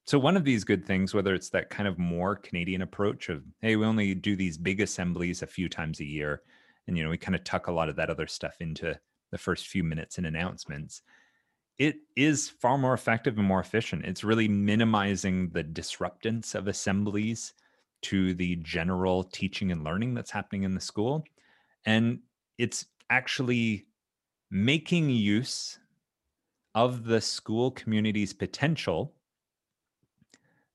So 0.06 0.18
one 0.18 0.36
of 0.36 0.44
these 0.44 0.64
good 0.64 0.86
things, 0.86 1.14
whether 1.14 1.36
it's 1.36 1.50
that 1.52 1.70
kind 1.70 1.88
of 1.88 2.00
more 2.00 2.36
Canadian 2.36 2.82
approach 2.82 3.30
of, 3.30 3.44
hey, 3.62 3.76
we 3.76 3.86
only 3.86 4.16
do 4.16 4.36
these 4.36 4.58
big 4.58 4.82
assemblies 4.82 5.44
a 5.44 5.48
few 5.48 5.70
times 5.70 6.00
a 6.00 6.06
year, 6.06 6.42
and 6.88 6.98
you 6.98 7.04
know, 7.04 7.12
we 7.12 7.18
kind 7.18 7.36
of 7.36 7.44
tuck 7.44 7.68
a 7.68 7.72
lot 7.72 7.90
of 7.90 7.96
that 7.98 8.10
other 8.10 8.26
stuff 8.26 8.56
into 8.60 9.00
the 9.32 9.38
first 9.38 9.68
few 9.68 9.84
minutes 9.84 10.18
in 10.18 10.26
announcements. 10.26 11.04
It 11.78 11.98
is 12.16 12.50
far 12.50 12.78
more 12.78 12.96
effective 12.96 13.38
and 13.38 13.48
more 13.48 13.60
efficient. 13.60 14.06
It's 14.06 14.24
really 14.24 14.48
minimizing 14.48 15.50
the 15.50 15.64
disruptance 15.64 16.56
of 16.56 16.68
assemblies 16.68 17.54
to 18.02 18.34
the 18.34 18.56
general 18.58 19.24
teaching 19.24 19.72
and 19.72 19.84
learning 19.84 20.14
that's 20.14 20.32
happening 20.32 20.64
in 20.64 20.74
the 20.74 20.82
school. 20.82 21.24
And 21.86 22.20
it's 22.58 22.86
actually 23.10 23.88
making 24.52 25.10
use 25.10 25.80
of 26.76 27.06
the 27.06 27.22
school 27.22 27.72
community's 27.72 28.34
potential 28.34 29.14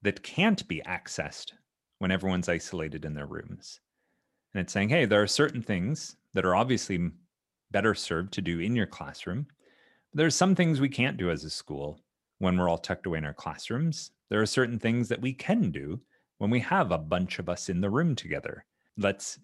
that 0.03 0.23
can't 0.23 0.67
be 0.69 0.83
accessed 0.87 1.53
when 1.99 2.11
everyone's 2.11 2.49
isolated 2.49 3.05
in 3.05 3.15
their 3.15 3.27
rooms. 3.27 3.81
And 4.53 4.61
it's 4.61 4.73
saying, 4.73 4.91
hey, 4.91 5.07
there 5.07 5.23
are 5.23 5.27
certain 5.27 5.63
things 5.63 6.17
that 6.35 6.45
are 6.45 6.55
obviously 6.55 7.11
better 7.71 7.95
served 7.95 8.33
to 8.35 8.43
do 8.43 8.61
in 8.61 8.77
your 8.77 8.87
classroom. 8.87 9.47
There's 10.13 10.35
some 10.35 10.55
things 10.55 10.81
we 10.81 10.89
can't 10.89 11.17
do 11.17 11.31
as 11.31 11.45
a 11.45 11.51
school 11.51 12.01
when 12.39 12.57
we're 12.57 12.69
all 12.69 12.79
tucked 12.79 13.07
away 13.07 13.19
in 13.19 13.25
our 13.25 13.35
classrooms. 13.35 14.11
There 14.29 14.41
are 14.41 14.47
certain 14.47 14.79
things 14.79 15.09
that 15.09 15.21
we 15.21 15.33
can 15.33 15.71
do 15.71 16.01
when 16.39 16.51
we 16.51 16.61
have 16.61 16.91
a 16.91 16.99
bunch 16.99 17.39
of 17.39 17.49
us 17.49 17.69
in 17.69 17.81
the 17.81 17.91
room 17.91 18.15
together. 18.15 18.65
Let's 18.97 19.39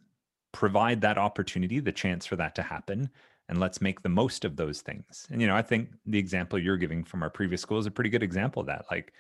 provide 0.53 1.01
that 1.01 1.19
opportunity, 1.19 1.81
the 1.81 1.93
chance 1.93 2.27
for 2.27 2.37
that 2.37 2.55
to 2.57 2.63
happen, 2.63 3.11
and 3.49 3.59
let's 3.59 3.81
make 3.81 4.03
the 4.03 4.09
most 4.09 4.45
of 4.45 4.57
those 4.57 4.81
things. 4.81 5.27
And 5.31 5.41
you 5.41 5.47
know, 5.47 5.57
I 5.57 5.63
think 5.63 5.91
the 6.07 6.19
example 6.19 6.59
you're 6.59 6.77
giving 6.77 7.05
from 7.05 7.23
our 7.23 7.31
previous 7.31 7.61
school 7.61 7.79
is 7.79 7.87
a 7.87 7.91
pretty 7.91 8.11
good 8.11 8.23
example 8.23 8.61
of 8.61 8.67
that. 8.67 8.87
Like, 8.91 9.13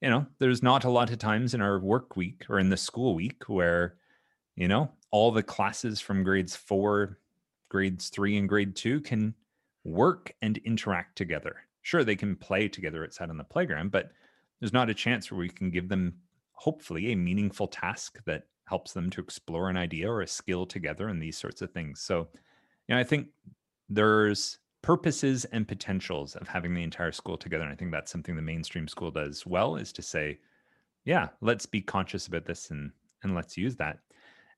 you 0.00 0.10
know, 0.10 0.26
there's 0.38 0.62
not 0.62 0.84
a 0.84 0.90
lot 0.90 1.10
of 1.10 1.18
times 1.18 1.54
in 1.54 1.60
our 1.60 1.78
work 1.78 2.16
week 2.16 2.44
or 2.48 2.58
in 2.58 2.68
the 2.68 2.76
school 2.76 3.14
week 3.14 3.44
where, 3.48 3.96
you 4.54 4.68
know, 4.68 4.90
all 5.10 5.30
the 5.30 5.42
classes 5.42 6.00
from 6.00 6.24
grades 6.24 6.56
4, 6.56 7.18
grades 7.68 8.08
3 8.08 8.36
and 8.38 8.48
grade 8.48 8.76
2 8.76 9.00
can 9.00 9.34
work 9.84 10.32
and 10.42 10.58
interact 10.58 11.16
together. 11.16 11.56
Sure, 11.82 12.04
they 12.04 12.16
can 12.16 12.36
play 12.36 12.68
together 12.68 13.04
outside 13.04 13.30
on 13.30 13.36
the 13.36 13.44
playground, 13.44 13.90
but 13.90 14.10
there's 14.60 14.72
not 14.72 14.90
a 14.90 14.94
chance 14.94 15.30
where 15.30 15.38
we 15.38 15.48
can 15.48 15.70
give 15.70 15.88
them 15.88 16.14
hopefully 16.56 17.12
a 17.12 17.16
meaningful 17.16 17.68
task 17.68 18.22
that 18.24 18.46
helps 18.64 18.92
them 18.92 19.10
to 19.10 19.20
explore 19.20 19.70
an 19.70 19.76
idea 19.76 20.10
or 20.10 20.22
a 20.22 20.26
skill 20.26 20.66
together 20.66 21.08
and 21.08 21.22
these 21.22 21.38
sorts 21.38 21.62
of 21.62 21.70
things. 21.70 22.00
So, 22.00 22.28
you 22.88 22.94
know, 22.94 22.98
I 22.98 23.04
think 23.04 23.28
there's 23.88 24.58
purposes 24.82 25.44
and 25.46 25.66
potentials 25.66 26.34
of 26.36 26.48
having 26.48 26.74
the 26.74 26.82
entire 26.82 27.12
school 27.12 27.36
together. 27.36 27.64
And 27.64 27.72
I 27.72 27.76
think 27.76 27.92
that's 27.92 28.10
something 28.10 28.36
the 28.36 28.42
mainstream 28.42 28.88
school 28.88 29.10
does 29.10 29.46
well 29.46 29.76
is 29.76 29.92
to 29.94 30.02
say, 30.02 30.38
yeah, 31.04 31.28
let's 31.40 31.66
be 31.66 31.80
conscious 31.80 32.26
about 32.26 32.44
this 32.44 32.70
and 32.70 32.90
and 33.22 33.34
let's 33.34 33.56
use 33.56 33.76
that. 33.76 33.98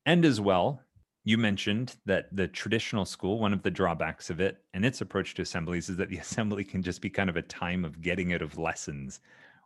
And 0.04 0.24
as 0.24 0.40
well, 0.40 0.82
you 1.24 1.38
mentioned 1.38 1.96
that 2.06 2.34
the 2.34 2.48
traditional 2.48 3.04
school, 3.04 3.38
one 3.38 3.52
of 3.52 3.62
the 3.62 3.70
drawbacks 3.70 4.30
of 4.30 4.40
it 4.40 4.62
and 4.74 4.84
its 4.84 5.00
approach 5.00 5.34
to 5.34 5.42
assemblies 5.42 5.88
is 5.88 5.96
that 5.96 6.08
the 6.08 6.18
assembly 6.26 6.64
can 6.64 6.82
just 6.82 7.00
be 7.00 7.10
kind 7.10 7.30
of 7.30 7.36
a 7.36 7.42
time 7.42 7.84
of 7.84 8.00
getting 8.00 8.32
out 8.32 8.42
of 8.42 8.58
lessons, 8.58 9.20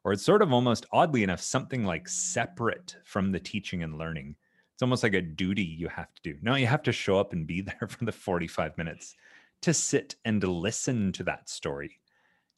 or 0.05 0.13
it's 0.13 0.25
sort 0.25 0.43
of 0.43 0.53
almost 0.53 0.87
oddly 0.93 1.23
enough 1.23 1.41
something 1.41 1.85
like 1.85 2.09
separate 2.09 2.97
from 3.05 3.33
the 3.33 3.41
teaching 3.41 3.83
and 3.83 3.99
learning. 3.99 4.37
It's 4.75 4.83
almost 4.83 5.03
like 5.03 5.15
a 5.15 5.23
duty 5.23 5.63
you 5.63 5.89
have 5.89 6.13
to 6.15 6.23
do. 6.23 6.37
No, 6.43 6.55
you 6.55 6.67
have 6.67 6.83
to 6.85 6.93
show 6.93 7.19
up 7.19 7.33
and 7.33 7.47
be 7.47 7.61
there 7.63 7.89
for 7.89 8.05
the 8.05 8.13
45 8.13 8.77
minutes 8.77 9.15
to 9.63 9.73
sit 9.73 10.17
and 10.25 10.43
listen 10.43 11.13
to 11.13 11.25
that 11.25 11.49
story. 11.49 12.01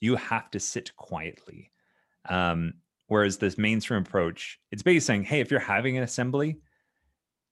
You 0.00 0.16
have 0.16 0.50
to 0.52 0.60
sit 0.60 0.94
quietly. 0.96 1.70
Um, 2.28 2.74
whereas 3.08 3.36
this 3.36 3.58
mainstream 3.58 4.02
approach, 4.02 4.58
it's 4.70 4.82
basically 4.82 5.00
saying, 5.00 5.24
hey, 5.24 5.40
if 5.40 5.50
you're 5.50 5.60
having 5.60 5.96
an 5.98 6.02
assembly, 6.02 6.58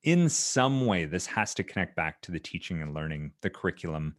in 0.03 0.29
some 0.29 0.87
way, 0.87 1.05
this 1.05 1.27
has 1.27 1.55
to 1.55 1.63
connect 1.63 1.95
back 1.95 2.21
to 2.23 2.33
the 2.33 2.41
teaching 2.41 2.83
and 2.83 2.95
learning, 2.95 3.33
the 3.41 3.51
curriculum, 3.51 4.17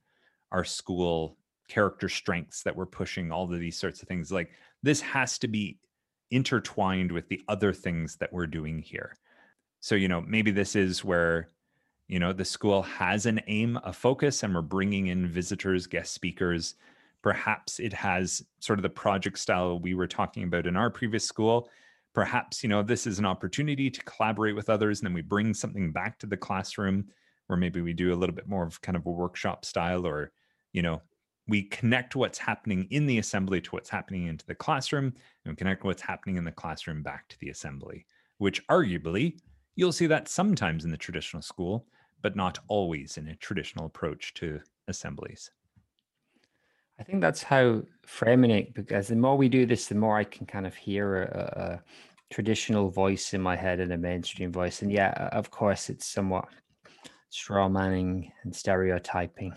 our 0.51 0.63
school 0.63 1.37
character 1.67 2.07
strengths 2.07 2.63
that 2.63 2.75
we're 2.75 2.85
pushing, 2.85 3.31
all 3.31 3.51
of 3.51 3.59
these 3.59 3.77
sorts 3.77 4.01
of 4.01 4.07
things. 4.07 4.31
Like 4.31 4.51
this 4.83 5.01
has 5.01 5.39
to 5.39 5.47
be 5.47 5.79
intertwined 6.29 7.11
with 7.11 7.27
the 7.29 7.41
other 7.47 7.73
things 7.73 8.17
that 8.17 8.31
we're 8.31 8.47
doing 8.47 8.79
here. 8.79 9.15
So, 9.79 9.95
you 9.95 10.07
know, 10.07 10.21
maybe 10.21 10.51
this 10.51 10.75
is 10.75 11.03
where 11.03 11.49
you 12.07 12.19
know 12.19 12.33
the 12.33 12.45
school 12.45 12.81
has 12.83 13.25
an 13.25 13.41
aim 13.47 13.79
a 13.83 13.93
focus 13.93 14.43
and 14.43 14.53
we're 14.53 14.61
bringing 14.61 15.07
in 15.07 15.27
visitors 15.27 15.87
guest 15.87 16.13
speakers 16.13 16.75
perhaps 17.21 17.79
it 17.79 17.93
has 17.93 18.43
sort 18.59 18.77
of 18.77 18.83
the 18.83 18.89
project 18.89 19.39
style 19.39 19.79
we 19.79 19.93
were 19.93 20.07
talking 20.07 20.43
about 20.43 20.67
in 20.67 20.75
our 20.75 20.89
previous 20.89 21.25
school 21.25 21.69
perhaps 22.13 22.61
you 22.61 22.69
know 22.69 22.83
this 22.83 23.07
is 23.07 23.19
an 23.19 23.25
opportunity 23.25 23.89
to 23.89 24.03
collaborate 24.03 24.55
with 24.55 24.69
others 24.69 24.99
and 24.99 25.07
then 25.07 25.13
we 25.13 25.21
bring 25.21 25.53
something 25.53 25.91
back 25.91 26.19
to 26.19 26.27
the 26.27 26.37
classroom 26.37 27.05
where 27.47 27.57
maybe 27.57 27.81
we 27.81 27.93
do 27.93 28.13
a 28.13 28.15
little 28.15 28.35
bit 28.35 28.47
more 28.47 28.65
of 28.65 28.81
kind 28.81 28.95
of 28.95 29.05
a 29.05 29.11
workshop 29.11 29.65
style 29.65 30.05
or 30.05 30.31
you 30.73 30.81
know 30.81 31.01
we 31.47 31.63
connect 31.63 32.15
what's 32.15 32.37
happening 32.37 32.87
in 32.89 33.05
the 33.05 33.19
assembly 33.19 33.59
to 33.61 33.69
what's 33.71 33.89
happening 33.89 34.27
into 34.27 34.45
the 34.45 34.55
classroom 34.55 35.13
and 35.45 35.57
connect 35.57 35.83
what's 35.83 36.01
happening 36.01 36.37
in 36.37 36.45
the 36.45 36.51
classroom 36.51 37.03
back 37.03 37.27
to 37.27 37.39
the 37.39 37.49
assembly 37.49 38.05
which 38.37 38.65
arguably 38.67 39.37
You'll 39.75 39.91
see 39.91 40.07
that 40.07 40.27
sometimes 40.27 40.85
in 40.85 40.91
the 40.91 40.97
traditional 40.97 41.41
school, 41.41 41.87
but 42.21 42.35
not 42.35 42.59
always 42.67 43.17
in 43.17 43.27
a 43.27 43.35
traditional 43.35 43.85
approach 43.85 44.33
to 44.35 44.59
assemblies. 44.87 45.49
I 46.99 47.03
think 47.03 47.21
that's 47.21 47.41
how 47.41 47.81
framing 48.05 48.51
it, 48.51 48.73
because 48.75 49.07
the 49.07 49.15
more 49.15 49.35
we 49.35 49.49
do 49.49 49.65
this, 49.65 49.87
the 49.87 49.95
more 49.95 50.17
I 50.17 50.25
can 50.25 50.45
kind 50.45 50.67
of 50.67 50.75
hear 50.75 51.23
a, 51.23 51.81
a 51.81 51.83
traditional 52.31 52.89
voice 52.89 53.33
in 53.33 53.41
my 53.41 53.55
head 53.55 53.79
and 53.79 53.91
a 53.93 53.97
mainstream 53.97 54.51
voice. 54.51 54.83
And 54.83 54.91
yeah, 54.91 55.29
of 55.31 55.49
course, 55.49 55.89
it's 55.89 56.05
somewhat 56.05 56.49
straw 57.29 57.67
manning 57.67 58.31
and 58.43 58.55
stereotyping 58.55 59.55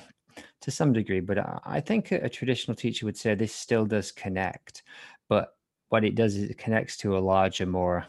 to 0.60 0.70
some 0.70 0.92
degree, 0.92 1.20
but 1.20 1.38
I 1.64 1.80
think 1.80 2.12
a, 2.12 2.16
a 2.16 2.28
traditional 2.28 2.74
teacher 2.74 3.06
would 3.06 3.16
say 3.16 3.34
this 3.34 3.54
still 3.54 3.86
does 3.86 4.12
connect. 4.12 4.82
But 5.28 5.54
what 5.88 6.04
it 6.04 6.14
does 6.14 6.36
is 6.36 6.50
it 6.50 6.58
connects 6.58 6.96
to 6.98 7.16
a 7.16 7.20
larger, 7.20 7.66
more 7.66 8.06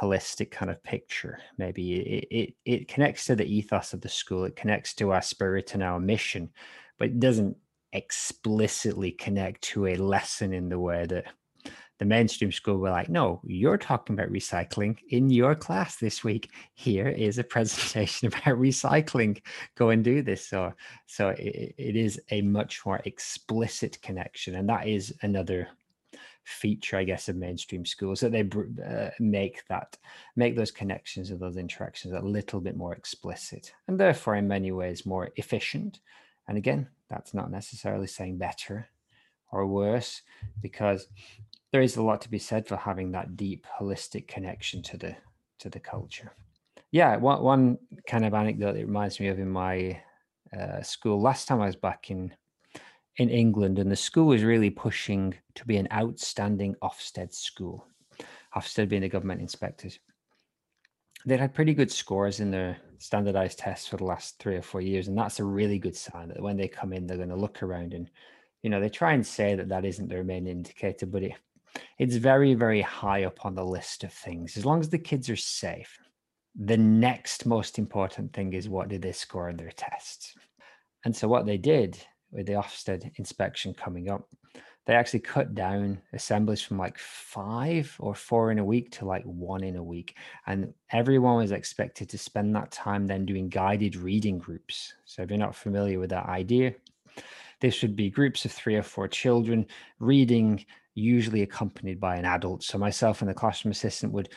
holistic 0.00 0.50
kind 0.50 0.70
of 0.70 0.82
picture. 0.82 1.38
Maybe 1.58 1.94
it, 1.94 2.28
it, 2.30 2.54
it 2.64 2.88
connects 2.88 3.26
to 3.26 3.36
the 3.36 3.46
ethos 3.46 3.92
of 3.92 4.00
the 4.00 4.08
school, 4.08 4.44
it 4.44 4.56
connects 4.56 4.94
to 4.94 5.12
our 5.12 5.22
spirit 5.22 5.74
and 5.74 5.82
our 5.82 6.00
mission, 6.00 6.50
but 6.98 7.08
it 7.08 7.20
doesn't 7.20 7.56
explicitly 7.92 9.12
connect 9.12 9.62
to 9.62 9.86
a 9.86 9.96
lesson 9.96 10.52
in 10.52 10.68
the 10.68 10.78
way 10.78 11.06
that 11.06 11.26
the 11.98 12.04
mainstream 12.04 12.50
school 12.50 12.78
were 12.78 12.90
like, 12.90 13.08
no, 13.08 13.40
you're 13.44 13.78
talking 13.78 14.14
about 14.14 14.32
recycling 14.32 14.98
in 15.10 15.30
your 15.30 15.54
class 15.54 15.96
this 15.96 16.24
week. 16.24 16.50
Here 16.74 17.08
is 17.08 17.38
a 17.38 17.44
presentation 17.54 18.28
about 18.28 18.58
recycling. 18.58 19.40
Go 19.76 19.90
and 19.90 20.02
do 20.02 20.22
this. 20.22 20.46
So, 20.48 20.72
so 21.06 21.28
it, 21.30 21.74
it 21.78 21.96
is 21.96 22.20
a 22.30 22.42
much 22.42 22.84
more 22.84 23.00
explicit 23.04 24.00
connection, 24.02 24.56
and 24.56 24.68
that 24.68 24.88
is 24.88 25.14
another 25.22 25.68
feature, 26.44 26.98
I 26.98 27.04
guess, 27.04 27.28
of 27.28 27.36
mainstream 27.36 27.86
schools 27.86 28.20
that 28.20 28.32
they 28.32 28.48
uh, 28.86 29.10
make 29.18 29.66
that 29.68 29.96
make 30.36 30.56
those 30.56 30.70
connections 30.70 31.30
and 31.30 31.40
those 31.40 31.56
interactions 31.56 32.12
a 32.12 32.20
little 32.20 32.60
bit 32.60 32.76
more 32.76 32.94
explicit, 32.94 33.72
and 33.88 33.98
therefore, 33.98 34.36
in 34.36 34.48
many 34.48 34.72
ways, 34.72 35.06
more 35.06 35.30
efficient. 35.36 36.00
And 36.46 36.58
again, 36.58 36.88
that's 37.08 37.32
not 37.32 37.50
necessarily 37.50 38.06
saying 38.06 38.38
better 38.38 38.88
or 39.50 39.66
worse, 39.66 40.22
because 40.60 41.06
there 41.74 41.82
is 41.82 41.96
a 41.96 42.02
lot 42.02 42.20
to 42.20 42.30
be 42.30 42.38
said 42.38 42.68
for 42.68 42.76
having 42.76 43.10
that 43.10 43.36
deep, 43.36 43.66
holistic 43.80 44.28
connection 44.28 44.80
to 44.80 44.96
the 44.96 45.16
to 45.58 45.68
the 45.68 45.80
culture. 45.80 46.30
Yeah, 46.92 47.16
one 47.16 47.42
one 47.42 47.78
kind 48.06 48.24
of 48.24 48.32
anecdote 48.32 48.76
it 48.76 48.86
reminds 48.86 49.18
me 49.18 49.26
of 49.26 49.40
in 49.40 49.50
my 49.50 50.00
uh, 50.56 50.82
school 50.82 51.20
last 51.20 51.48
time 51.48 51.60
I 51.60 51.66
was 51.66 51.74
back 51.74 52.12
in 52.12 52.32
in 53.16 53.28
England, 53.28 53.80
and 53.80 53.90
the 53.90 53.96
school 53.96 54.26
was 54.26 54.44
really 54.44 54.70
pushing 54.70 55.34
to 55.56 55.64
be 55.66 55.76
an 55.76 55.88
outstanding 55.92 56.76
Ofsted 56.80 57.34
school. 57.34 57.88
Ofsted 58.54 58.88
being 58.88 59.02
the 59.02 59.08
government 59.08 59.40
inspectors. 59.40 59.98
They'd 61.26 61.40
had 61.40 61.54
pretty 61.54 61.74
good 61.74 61.90
scores 61.90 62.38
in 62.38 62.52
their 62.52 62.76
standardized 62.98 63.58
tests 63.58 63.88
for 63.88 63.96
the 63.96 64.04
last 64.04 64.38
three 64.38 64.54
or 64.54 64.62
four 64.62 64.80
years, 64.80 65.08
and 65.08 65.18
that's 65.18 65.40
a 65.40 65.44
really 65.44 65.80
good 65.80 65.96
sign 65.96 66.28
that 66.28 66.40
when 66.40 66.56
they 66.56 66.68
come 66.68 66.92
in, 66.92 67.08
they're 67.08 67.16
going 67.16 67.30
to 67.30 67.34
look 67.34 67.64
around 67.64 67.94
and, 67.94 68.08
you 68.62 68.70
know, 68.70 68.78
they 68.78 68.88
try 68.88 69.14
and 69.14 69.26
say 69.26 69.56
that 69.56 69.70
that 69.70 69.84
isn't 69.84 70.08
their 70.08 70.22
main 70.22 70.46
indicator, 70.46 71.06
but 71.06 71.24
it, 71.24 71.32
it's 71.98 72.16
very, 72.16 72.54
very 72.54 72.80
high 72.80 73.24
up 73.24 73.44
on 73.44 73.54
the 73.54 73.64
list 73.64 74.04
of 74.04 74.12
things. 74.12 74.56
As 74.56 74.64
long 74.64 74.80
as 74.80 74.88
the 74.88 74.98
kids 74.98 75.28
are 75.30 75.36
safe, 75.36 75.98
the 76.54 76.76
next 76.76 77.46
most 77.46 77.78
important 77.78 78.32
thing 78.32 78.52
is 78.52 78.68
what 78.68 78.88
did 78.88 79.02
they 79.02 79.12
score 79.12 79.48
in 79.48 79.56
their 79.56 79.72
tests? 79.72 80.34
And 81.04 81.14
so 81.14 81.28
what 81.28 81.46
they 81.46 81.58
did 81.58 81.98
with 82.30 82.46
the 82.46 82.52
Ofsted 82.52 83.10
inspection 83.16 83.74
coming 83.74 84.08
up, 84.08 84.28
they 84.86 84.94
actually 84.94 85.20
cut 85.20 85.54
down 85.54 86.00
assemblies 86.12 86.60
from 86.60 86.78
like 86.78 86.98
five 86.98 87.94
or 87.98 88.14
four 88.14 88.50
in 88.50 88.58
a 88.58 88.64
week 88.64 88.90
to 88.92 89.06
like 89.06 89.24
one 89.24 89.64
in 89.64 89.76
a 89.76 89.82
week. 89.82 90.16
And 90.46 90.74
everyone 90.92 91.36
was 91.36 91.52
expected 91.52 92.08
to 92.10 92.18
spend 92.18 92.54
that 92.54 92.70
time 92.70 93.06
then 93.06 93.24
doing 93.24 93.48
guided 93.48 93.96
reading 93.96 94.38
groups. 94.38 94.94
So 95.06 95.22
if 95.22 95.30
you're 95.30 95.38
not 95.38 95.56
familiar 95.56 95.98
with 95.98 96.10
that 96.10 96.26
idea, 96.26 96.74
this 97.60 97.80
would 97.82 97.96
be 97.96 98.10
groups 98.10 98.44
of 98.44 98.52
three 98.52 98.76
or 98.76 98.82
four 98.82 99.08
children 99.08 99.66
reading, 99.98 100.64
usually 100.94 101.42
accompanied 101.42 102.00
by 102.00 102.16
an 102.16 102.24
adult. 102.24 102.62
So 102.62 102.78
myself 102.78 103.20
and 103.20 103.30
the 103.30 103.34
classroom 103.34 103.72
assistant 103.72 104.12
would 104.12 104.28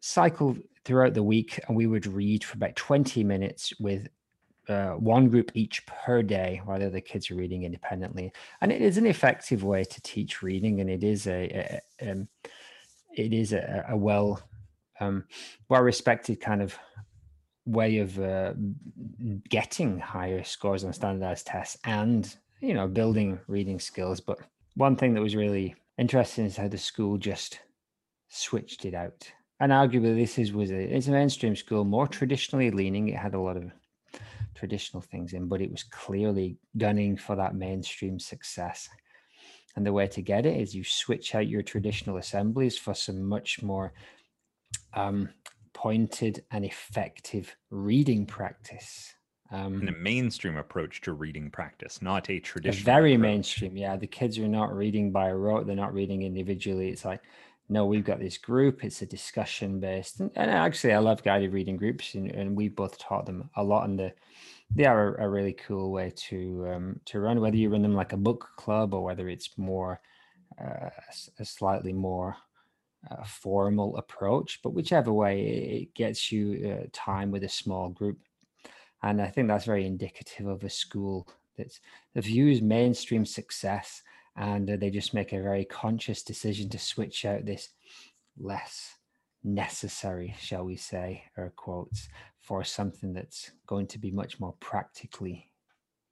cycle 0.00 0.56
throughout 0.84 1.14
the 1.14 1.22
week 1.22 1.60
and 1.66 1.76
we 1.76 1.86
would 1.86 2.06
read 2.06 2.44
for 2.44 2.56
about 2.56 2.76
20 2.76 3.22
minutes 3.24 3.72
with 3.78 4.08
uh, 4.68 4.90
one 4.92 5.28
group 5.28 5.50
each 5.54 5.84
per 5.86 6.22
day 6.22 6.60
while 6.64 6.78
the 6.78 6.86
other 6.86 7.00
kids 7.00 7.30
are 7.30 7.34
reading 7.34 7.64
independently 7.64 8.32
and 8.60 8.70
it 8.70 8.80
is 8.80 8.96
an 8.96 9.06
effective 9.06 9.64
way 9.64 9.82
to 9.82 10.00
teach 10.02 10.42
reading 10.42 10.80
and 10.80 10.88
it 10.88 11.02
is 11.02 11.26
a, 11.26 11.80
a 12.00 12.10
um, 12.10 12.28
it 13.16 13.32
is 13.32 13.52
a, 13.52 13.84
a 13.88 13.96
well 13.96 14.40
um, 15.00 15.24
well 15.68 15.82
respected 15.82 16.40
kind 16.40 16.62
of 16.62 16.78
way 17.64 17.98
of 17.98 18.18
uh, 18.20 18.54
getting 19.48 19.98
higher 19.98 20.42
scores 20.44 20.84
on 20.84 20.92
standardized 20.92 21.46
tests 21.46 21.76
and 21.84 22.36
you 22.60 22.74
know 22.74 22.86
building 22.86 23.40
reading 23.48 23.80
skills 23.80 24.20
but 24.20 24.38
one 24.74 24.96
thing 24.96 25.14
that 25.14 25.20
was 25.20 25.36
really 25.36 25.74
interesting 25.98 26.46
is 26.46 26.56
how 26.56 26.68
the 26.68 26.78
school 26.78 27.18
just 27.18 27.60
switched 28.28 28.84
it 28.84 28.94
out 28.94 29.30
and 29.60 29.72
arguably 29.72 30.16
this 30.16 30.38
is 30.38 30.52
was 30.52 30.70
a 30.70 30.96
it's 30.96 31.08
a 31.08 31.10
mainstream 31.10 31.54
school 31.54 31.84
more 31.84 32.06
traditionally 32.06 32.70
leaning 32.70 33.08
it 33.08 33.16
had 33.16 33.34
a 33.34 33.40
lot 33.40 33.56
of 33.56 33.70
traditional 34.54 35.00
things 35.00 35.32
in, 35.32 35.48
but 35.48 35.60
it 35.60 35.70
was 35.70 35.82
clearly 35.82 36.56
gunning 36.76 37.16
for 37.16 37.36
that 37.36 37.54
mainstream 37.54 38.18
success. 38.18 38.88
And 39.74 39.86
the 39.86 39.92
way 39.92 40.06
to 40.06 40.22
get 40.22 40.46
it 40.46 40.60
is 40.60 40.74
you 40.74 40.84
switch 40.84 41.34
out 41.34 41.48
your 41.48 41.62
traditional 41.62 42.18
assemblies 42.18 42.76
for 42.78 42.94
some 42.94 43.22
much 43.22 43.62
more 43.62 43.92
um, 44.94 45.30
pointed 45.72 46.44
and 46.50 46.64
effective 46.64 47.56
reading 47.70 48.26
practice. 48.26 49.14
Um, 49.52 49.80
and 49.80 49.88
a 49.88 49.92
mainstream 49.92 50.56
approach 50.56 51.02
to 51.02 51.12
reading 51.12 51.50
practice, 51.50 52.00
not 52.00 52.30
a 52.30 52.40
traditional. 52.40 52.82
A 52.82 52.84
very 52.84 53.14
approach. 53.14 53.22
mainstream, 53.22 53.76
yeah. 53.76 53.96
The 53.96 54.06
kids 54.06 54.38
are 54.38 54.48
not 54.48 54.74
reading 54.74 55.12
by 55.12 55.30
rote; 55.30 55.66
they're 55.66 55.76
not 55.76 55.92
reading 55.92 56.22
individually. 56.22 56.88
It's 56.88 57.04
like, 57.04 57.20
no, 57.68 57.84
we've 57.84 58.04
got 58.04 58.18
this 58.18 58.38
group. 58.38 58.82
It's 58.82 59.02
a 59.02 59.06
discussion 59.06 59.78
based, 59.78 60.20
and, 60.20 60.30
and 60.36 60.50
actually, 60.50 60.94
I 60.94 60.98
love 60.98 61.22
guided 61.22 61.52
reading 61.52 61.76
groups, 61.76 62.14
and, 62.14 62.30
and 62.30 62.56
we 62.56 62.68
both 62.68 62.98
taught 62.98 63.26
them 63.26 63.50
a 63.54 63.62
lot 63.62 63.84
And 63.84 63.98
the 63.98 64.12
they 64.74 64.86
are 64.86 65.16
a, 65.16 65.26
a 65.26 65.28
really 65.28 65.52
cool 65.52 65.92
way 65.92 66.12
to 66.28 66.66
um, 66.72 67.00
to 67.06 67.20
run. 67.20 67.40
Whether 67.40 67.56
you 67.56 67.68
run 67.68 67.82
them 67.82 67.94
like 67.94 68.12
a 68.12 68.16
book 68.16 68.48
club 68.56 68.94
or 68.94 69.02
whether 69.02 69.28
it's 69.28 69.50
more 69.58 70.00
uh, 70.58 70.90
a 71.38 71.44
slightly 71.44 71.92
more 71.92 72.36
uh, 73.10 73.24
formal 73.24 73.96
approach, 73.96 74.60
but 74.62 74.74
whichever 74.74 75.12
way, 75.12 75.42
it 75.82 75.94
gets 75.94 76.30
you 76.32 76.80
uh, 76.80 76.86
time 76.92 77.30
with 77.30 77.44
a 77.44 77.48
small 77.48 77.88
group, 77.88 78.18
and 79.02 79.20
I 79.20 79.28
think 79.28 79.48
that's 79.48 79.64
very 79.64 79.86
indicative 79.86 80.46
of 80.46 80.62
a 80.64 80.70
school 80.70 81.28
that's 81.56 81.80
that 82.14 82.24
views 82.24 82.62
mainstream 82.62 83.26
success 83.26 84.02
and 84.36 84.68
they 84.68 84.90
just 84.90 85.14
make 85.14 85.32
a 85.32 85.42
very 85.42 85.64
conscious 85.64 86.22
decision 86.22 86.68
to 86.70 86.78
switch 86.78 87.24
out 87.24 87.44
this 87.44 87.68
less 88.38 88.94
necessary, 89.44 90.34
shall 90.40 90.64
we 90.64 90.76
say, 90.76 91.24
or 91.36 91.52
quotes, 91.56 92.08
for 92.40 92.64
something 92.64 93.12
that's 93.12 93.50
going 93.66 93.86
to 93.88 93.98
be 93.98 94.10
much 94.10 94.40
more 94.40 94.54
practically 94.60 95.50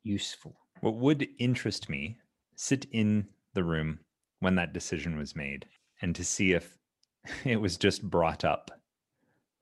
useful. 0.03 0.57
What 0.81 0.97
would 0.97 1.29
interest 1.39 1.89
me, 1.89 2.19
sit 2.57 2.87
in 2.93 3.27
the 3.55 3.65
room 3.65 4.01
when 4.41 4.55
that 4.57 4.73
decision 4.73 5.17
was 5.17 5.37
made 5.37 5.67
and 6.03 6.15
to 6.15 6.25
see 6.25 6.53
if 6.53 6.77
it 7.45 7.57
was 7.57 7.77
just 7.77 8.03
brought 8.03 8.45
up. 8.45 8.71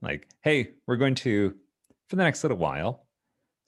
Like, 0.01 0.29
hey, 0.43 0.71
we're 0.87 0.97
going 0.97 1.17
to, 1.17 1.55
for 2.09 2.17
the 2.17 2.23
next 2.23 2.45
little 2.45 2.59
while, 2.59 3.07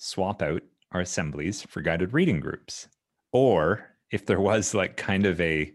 swap 0.01 0.41
out 0.41 0.63
our 0.93 1.03
assemblies 1.03 1.63
for 1.63 1.83
guided 1.83 2.13
reading 2.15 2.41
groups. 2.41 2.89
Or 3.33 3.87
if 4.11 4.27
there 4.27 4.41
was 4.41 4.75
like 4.75 4.97
kind 4.97 5.27
of 5.27 5.41
a 5.41 5.73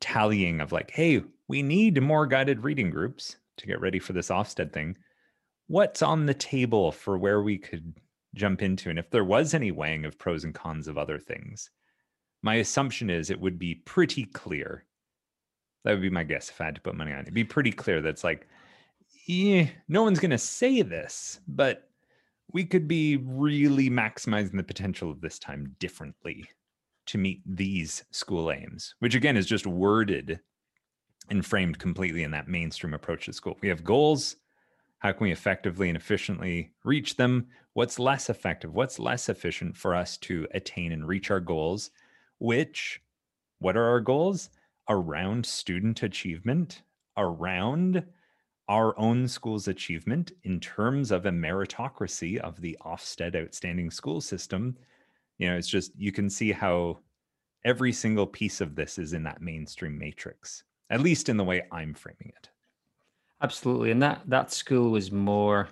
tallying 0.00 0.60
of 0.60 0.72
like, 0.72 0.90
hey, 0.90 1.22
we 1.46 1.62
need 1.62 2.02
more 2.02 2.26
guided 2.26 2.64
reading 2.64 2.90
groups 2.90 3.36
to 3.58 3.66
get 3.66 3.80
ready 3.80 3.98
for 3.98 4.14
this 4.14 4.30
Ofsted 4.30 4.72
thing. 4.72 4.96
What's 5.66 6.02
on 6.02 6.26
the 6.26 6.34
table 6.34 6.90
for 6.90 7.18
where 7.18 7.42
we 7.42 7.58
could 7.58 7.94
jump 8.34 8.62
into? 8.62 8.90
And 8.90 8.98
if 8.98 9.10
there 9.10 9.24
was 9.24 9.54
any 9.54 9.70
weighing 9.70 10.04
of 10.04 10.18
pros 10.18 10.44
and 10.44 10.54
cons 10.54 10.88
of 10.88 10.98
other 10.98 11.18
things, 11.18 11.70
my 12.42 12.56
assumption 12.56 13.10
is 13.10 13.30
it 13.30 13.40
would 13.40 13.58
be 13.58 13.74
pretty 13.74 14.24
clear. 14.24 14.84
That 15.84 15.92
would 15.92 16.02
be 16.02 16.10
my 16.10 16.24
guess 16.24 16.48
if 16.48 16.60
I 16.60 16.64
had 16.64 16.74
to 16.76 16.80
put 16.80 16.96
money 16.96 17.12
on 17.12 17.18
it. 17.18 17.22
It'd 17.22 17.34
be 17.34 17.44
pretty 17.44 17.72
clear 17.72 18.00
that's 18.00 18.24
like, 18.24 18.48
yeah, 19.26 19.68
no 19.86 20.02
one's 20.02 20.18
going 20.18 20.30
to 20.30 20.38
say 20.38 20.82
this, 20.82 21.40
but 21.46 21.90
we 22.52 22.64
could 22.64 22.86
be 22.86 23.16
really 23.16 23.90
maximizing 23.90 24.56
the 24.56 24.62
potential 24.62 25.10
of 25.10 25.20
this 25.20 25.38
time 25.38 25.74
differently 25.78 26.46
to 27.06 27.18
meet 27.18 27.42
these 27.46 28.04
school 28.10 28.50
aims, 28.50 28.94
which 29.00 29.14
again 29.14 29.36
is 29.36 29.46
just 29.46 29.66
worded 29.66 30.40
and 31.30 31.44
framed 31.44 31.78
completely 31.78 32.22
in 32.22 32.30
that 32.30 32.48
mainstream 32.48 32.94
approach 32.94 33.26
to 33.26 33.32
school. 33.32 33.56
We 33.60 33.68
have 33.68 33.84
goals. 33.84 34.36
How 34.98 35.12
can 35.12 35.24
we 35.24 35.32
effectively 35.32 35.88
and 35.88 35.96
efficiently 35.96 36.72
reach 36.84 37.16
them? 37.16 37.48
What's 37.74 37.98
less 37.98 38.30
effective? 38.30 38.72
What's 38.72 38.98
less 38.98 39.28
efficient 39.28 39.76
for 39.76 39.94
us 39.94 40.16
to 40.18 40.46
attain 40.52 40.92
and 40.92 41.06
reach 41.06 41.30
our 41.30 41.40
goals? 41.40 41.90
Which, 42.38 43.02
what 43.58 43.76
are 43.76 43.84
our 43.84 44.00
goals? 44.00 44.50
Around 44.88 45.44
student 45.44 46.02
achievement, 46.02 46.82
around 47.16 48.04
our 48.68 48.98
own 48.98 49.28
school's 49.28 49.68
achievement 49.68 50.32
in 50.44 50.58
terms 50.60 51.10
of 51.10 51.26
a 51.26 51.30
meritocracy 51.30 52.38
of 52.38 52.60
the 52.60 52.76
Ofsted 52.84 53.36
outstanding 53.36 53.90
school 53.90 54.20
system. 54.20 54.76
You 55.38 55.50
know, 55.50 55.56
it's 55.56 55.68
just, 55.68 55.92
you 55.96 56.12
can 56.12 56.30
see 56.30 56.52
how 56.52 57.00
every 57.64 57.92
single 57.92 58.26
piece 58.26 58.60
of 58.60 58.74
this 58.74 58.98
is 58.98 59.12
in 59.12 59.22
that 59.24 59.42
mainstream 59.42 59.98
matrix 59.98 60.64
at 60.90 61.00
least 61.00 61.28
in 61.28 61.36
the 61.36 61.44
way 61.44 61.62
I'm 61.72 61.94
framing 61.94 62.32
it. 62.36 62.48
Absolutely. 63.42 63.90
And 63.90 64.02
that, 64.02 64.22
that 64.26 64.52
school 64.52 64.90
was 64.90 65.10
more, 65.10 65.68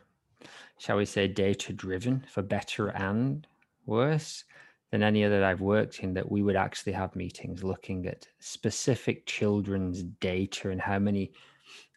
shall 0.78 0.96
we 0.96 1.05
say, 1.05 1.28
data 1.28 1.72
driven 1.72 2.24
for 2.28 2.42
better 2.42 2.88
and 2.88 3.46
worse 3.87 4.44
than 4.90 5.02
any 5.02 5.24
other 5.24 5.44
I've 5.44 5.61
worked 5.61 6.00
in, 6.00 6.12
that 6.14 6.31
we 6.31 6.42
would 6.42 6.57
actually 6.57 6.92
have 6.92 7.16
meetings 7.16 7.64
looking 7.64 8.07
at 8.07 8.26
specific 8.40 9.26
children's 9.26 10.02
data 10.02 10.70
and 10.70 10.81
how 10.81 10.98
many 10.98 11.33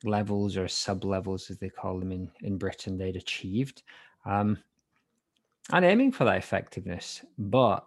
levels 0.05 0.57
or 0.57 0.67
sub 0.67 1.03
levels, 1.03 1.49
as 1.49 1.57
they 1.57 1.69
call 1.69 1.99
them 1.99 2.11
in, 2.11 2.29
in 2.41 2.57
Britain, 2.57 2.97
they'd 2.97 3.15
achieved. 3.15 3.83
Um, 4.25 4.57
and 5.71 5.83
aiming 5.83 6.11
for 6.11 6.25
that 6.25 6.37
effectiveness. 6.37 7.25
But 7.37 7.85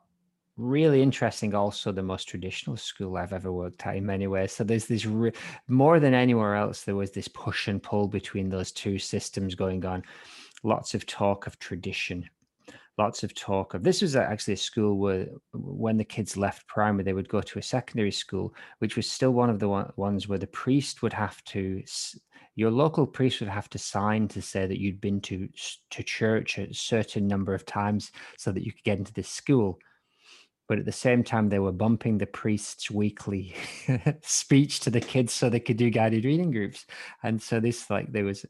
really 0.59 1.01
interesting 1.01 1.55
also 1.55 1.93
the 1.93 2.03
most 2.03 2.25
traditional 2.25 2.77
school 2.77 3.17
i've 3.17 3.33
ever 3.33 3.53
worked 3.53 3.87
at 3.87 3.95
in 3.95 4.05
many 4.05 4.27
ways 4.27 4.53
so 4.53 4.65
there's 4.65 4.87
this 4.87 5.07
re- 5.07 5.33
more 5.69 6.01
than 6.01 6.15
anywhere 6.15 6.57
else 6.57 6.83
there 6.83 6.97
was 6.97 7.13
this 7.13 7.29
push 7.29 7.69
and 7.69 7.81
pull 7.81 8.09
between 8.09 8.49
those 8.49 8.73
two 8.73 8.99
systems 8.99 9.55
going 9.55 9.87
on 9.87 10.03
lots 10.65 10.95
of 10.95 11.07
talk 11.07 11.47
of 11.47 11.57
tradition 11.61 12.29
lots 12.99 13.23
of 13.23 13.35
talk 13.35 13.75
of 13.75 13.85
this 13.85 14.03
was 14.03 14.17
actually 14.17 14.55
a 14.55 14.57
school 14.57 14.99
where 14.99 15.27
when 15.53 15.97
the 15.97 16.05
kids 16.05 16.37
left 16.37 16.67
primary 16.67 17.05
they 17.05 17.13
would 17.13 17.29
go 17.29 17.41
to 17.41 17.59
a 17.59 17.63
secondary 17.63 18.11
school 18.11 18.53
which 18.81 18.97
was 18.97 19.09
still 19.09 19.31
one 19.31 19.49
of 19.49 19.61
the 19.61 19.93
ones 19.97 20.29
where 20.29 20.39
the 20.39 20.47
priest 20.49 21.01
would 21.01 21.13
have 21.13 21.43
to 21.45 21.83
your 22.59 22.73
local 22.73 23.07
priest 23.07 23.39
would 23.39 23.49
have 23.49 23.71
to 23.71 23.79
sign 23.79 24.27
to 24.27 24.43
say 24.43 24.67
that 24.67 24.81
you'd 24.81 25.01
been 25.01 25.21
to 25.21 25.49
to 25.91 26.03
church 26.03 26.59
a 26.59 26.75
certain 26.75 27.29
number 27.29 27.55
of 27.55 27.65
times 27.65 28.11
so 28.37 28.51
that 28.51 28.65
you 28.65 28.73
could 28.73 28.83
get 28.83 28.99
into 28.99 29.13
this 29.13 29.29
school. 29.29 29.79
But 30.67 30.81
at 30.81 30.85
the 30.85 30.91
same 30.91 31.23
time 31.23 31.49
they 31.49 31.61
were 31.61 31.71
bumping 31.71 32.19
the 32.19 32.27
priest's 32.27 32.91
weekly 32.91 33.55
speech 34.23 34.81
to 34.81 34.91
the 34.91 35.01
kids 35.01 35.33
so 35.33 35.49
they 35.49 35.61
could 35.61 35.77
do 35.77 35.89
guided 35.89 36.25
reading 36.25 36.51
groups. 36.51 36.85
And 37.23 37.41
so 37.41 37.61
this 37.61 37.89
like 37.91 38.13
there 38.13 38.25
was 38.25 38.45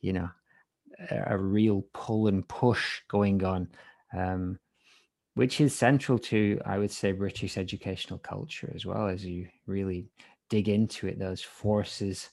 you 0.00 0.12
know 0.12 0.30
a, 1.10 1.36
real 1.36 1.84
pull 1.92 2.26
and 2.26 2.46
push 2.48 3.00
going 3.08 3.44
on 3.44 3.68
um, 4.16 4.58
which 5.34 5.60
is 5.60 5.74
central 5.74 6.18
to 6.18 6.60
i 6.64 6.78
would 6.78 6.90
say 6.90 7.12
british 7.12 7.56
educational 7.56 8.18
culture 8.18 8.72
as 8.74 8.84
well 8.84 9.08
as 9.08 9.24
you 9.24 9.46
really 9.66 10.06
dig 10.48 10.68
into 10.68 11.06
it 11.06 11.18
those 11.18 11.42
forces 11.42 12.30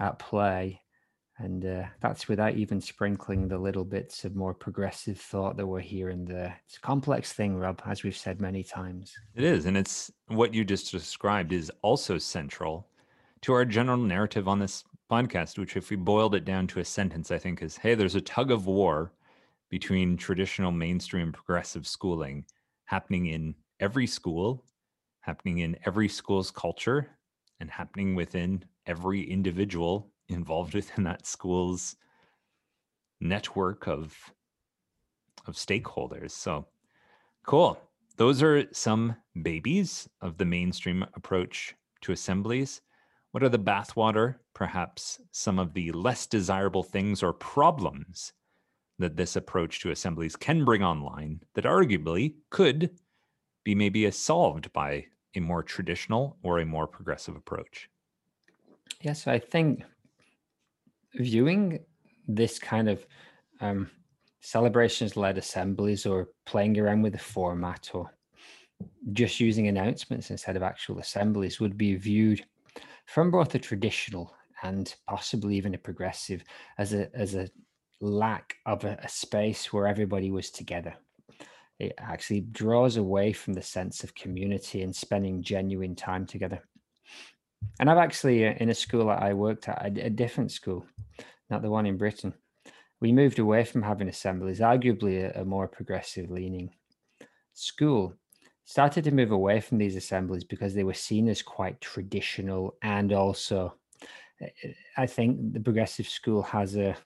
at 0.00 0.18
play 0.18 0.80
and 1.38 1.66
uh, 1.66 1.84
that's 2.00 2.28
without 2.28 2.54
even 2.54 2.80
sprinkling 2.80 3.46
the 3.46 3.58
little 3.58 3.84
bits 3.84 4.24
of 4.24 4.34
more 4.34 4.54
progressive 4.54 5.20
thought 5.20 5.56
that 5.56 5.66
we're 5.66 5.80
here 5.80 6.08
and 6.08 6.26
there. 6.26 6.58
It's 6.66 6.78
a 6.78 6.80
complex 6.80 7.32
thing, 7.32 7.56
Rob, 7.56 7.82
as 7.86 8.02
we've 8.02 8.16
said 8.16 8.40
many 8.40 8.62
times. 8.62 9.14
It 9.34 9.44
is. 9.44 9.66
And 9.66 9.76
it's 9.76 10.10
what 10.28 10.54
you 10.54 10.64
just 10.64 10.90
described 10.90 11.52
is 11.52 11.70
also 11.82 12.16
central 12.16 12.88
to 13.42 13.52
our 13.52 13.66
general 13.66 13.98
narrative 13.98 14.48
on 14.48 14.58
this 14.58 14.84
podcast, 15.10 15.58
which, 15.58 15.76
if 15.76 15.90
we 15.90 15.96
boiled 15.96 16.34
it 16.34 16.44
down 16.44 16.66
to 16.68 16.80
a 16.80 16.84
sentence, 16.84 17.30
I 17.30 17.38
think 17.38 17.62
is 17.62 17.76
hey, 17.76 17.94
there's 17.94 18.14
a 18.14 18.20
tug 18.20 18.50
of 18.50 18.66
war 18.66 19.12
between 19.68 20.16
traditional 20.16 20.72
mainstream 20.72 21.32
progressive 21.32 21.86
schooling 21.86 22.44
happening 22.84 23.26
in 23.26 23.54
every 23.80 24.06
school, 24.06 24.64
happening 25.20 25.58
in 25.58 25.76
every 25.84 26.08
school's 26.08 26.50
culture, 26.50 27.10
and 27.60 27.70
happening 27.70 28.14
within 28.14 28.64
every 28.86 29.22
individual 29.22 30.10
involved 30.28 30.74
within 30.80 31.04
that 31.04 31.26
school's 31.26 31.96
network 33.20 33.86
of 33.88 34.14
of 35.46 35.54
stakeholders. 35.54 36.32
So 36.32 36.66
cool. 37.44 37.78
Those 38.16 38.42
are 38.42 38.64
some 38.72 39.16
babies 39.42 40.08
of 40.22 40.38
the 40.38 40.44
mainstream 40.44 41.04
approach 41.14 41.74
to 42.00 42.12
assemblies. 42.12 42.80
What 43.36 43.42
are 43.42 43.50
the 43.50 43.58
bathwater, 43.58 44.36
perhaps 44.54 45.20
some 45.30 45.58
of 45.58 45.74
the 45.74 45.92
less 45.92 46.26
desirable 46.26 46.82
things 46.82 47.22
or 47.22 47.34
problems 47.34 48.32
that 48.98 49.18
this 49.18 49.36
approach 49.36 49.78
to 49.80 49.90
assemblies 49.90 50.36
can 50.36 50.64
bring 50.64 50.82
online 50.82 51.42
that 51.52 51.66
arguably 51.66 52.36
could 52.48 52.98
be 53.62 53.74
maybe 53.74 54.10
solved 54.10 54.72
by 54.72 55.04
a 55.34 55.40
more 55.40 55.62
traditional 55.62 56.38
or 56.42 56.60
a 56.60 56.64
more 56.64 56.86
progressive 56.86 57.36
approach? 57.36 57.90
Yes, 59.02 59.26
I 59.26 59.38
think 59.38 59.82
viewing 61.16 61.80
this 62.26 62.58
kind 62.58 62.88
of 62.88 63.06
um, 63.60 63.90
celebrations 64.40 65.14
led 65.14 65.36
assemblies 65.36 66.06
or 66.06 66.30
playing 66.46 66.78
around 66.78 67.02
with 67.02 67.12
the 67.12 67.18
format 67.18 67.90
or 67.92 68.14
just 69.12 69.40
using 69.40 69.68
announcements 69.68 70.30
instead 70.30 70.56
of 70.56 70.62
actual 70.62 71.00
assemblies 71.00 71.60
would 71.60 71.76
be 71.76 71.96
viewed 71.96 72.42
from 73.06 73.30
both 73.30 73.54
a 73.54 73.58
traditional 73.58 74.34
and 74.62 74.94
possibly 75.08 75.56
even 75.56 75.74
a 75.74 75.78
progressive 75.78 76.42
as 76.78 76.92
a 76.92 77.14
as 77.14 77.34
a 77.34 77.48
lack 78.00 78.56
of 78.66 78.84
a, 78.84 78.98
a 79.02 79.08
space 79.08 79.72
where 79.72 79.86
everybody 79.86 80.30
was 80.30 80.50
together 80.50 80.94
it 81.78 81.94
actually 81.98 82.40
draws 82.40 82.96
away 82.96 83.32
from 83.32 83.54
the 83.54 83.62
sense 83.62 84.04
of 84.04 84.14
community 84.14 84.82
and 84.82 84.94
spending 84.94 85.42
genuine 85.42 85.94
time 85.94 86.26
together 86.26 86.62
and 87.78 87.90
I've 87.90 87.98
actually, 87.98 88.46
uh, 88.46 88.54
in 88.58 88.70
a 88.70 88.74
school 88.74 89.06
that 89.06 89.22
I 89.22 89.34
worked 89.34 89.68
at, 89.68 89.82
a, 89.82 90.06
a, 90.06 90.10
different 90.10 90.52
school, 90.52 90.86
not 91.50 91.62
the 91.62 91.70
one 91.70 91.86
in 91.86 91.96
Britain, 91.96 92.32
we 93.00 93.12
moved 93.12 93.38
away 93.38 93.64
from 93.64 93.82
having 93.82 94.08
assemblies, 94.08 94.60
arguably 94.60 95.24
a, 95.24 95.42
a 95.42 95.44
more 95.44 95.68
progressive 95.68 96.30
leaning 96.30 96.70
school. 97.52 98.14
Started 98.66 99.04
to 99.04 99.12
move 99.12 99.30
away 99.30 99.60
from 99.60 99.78
these 99.78 99.96
assemblies 99.96 100.44
because 100.44 100.74
they 100.74 100.84
were 100.84 100.92
seen 100.92 101.28
as 101.28 101.40
quite 101.40 101.80
traditional 101.80 102.76
and 102.82 103.12
also 103.12 103.74
uh, 104.42 104.48
I 104.96 105.06
think 105.06 105.52
the 105.52 105.60
progressive 105.60 106.08
school 106.08 106.42
has 106.42 106.76
a. 106.76 106.96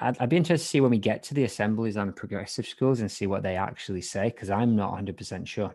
I'd, 0.00 0.16
I'd, 0.18 0.28
be 0.28 0.36
interested 0.36 0.64
to 0.64 0.68
see 0.70 0.80
when 0.80 0.90
we 0.90 0.98
get 0.98 1.22
to 1.24 1.34
the 1.34 1.44
assemblies 1.44 1.96
on 1.96 2.06
the 2.06 2.12
progressive 2.12 2.66
schools 2.66 3.00
and 3.00 3.10
see 3.10 3.26
what 3.26 3.42
they 3.42 3.56
actually 3.56 4.00
say 4.00 4.24
because 4.24 4.50
I'm 4.50 4.74
not 4.74 4.94
100% 4.94 5.46
sure. 5.46 5.74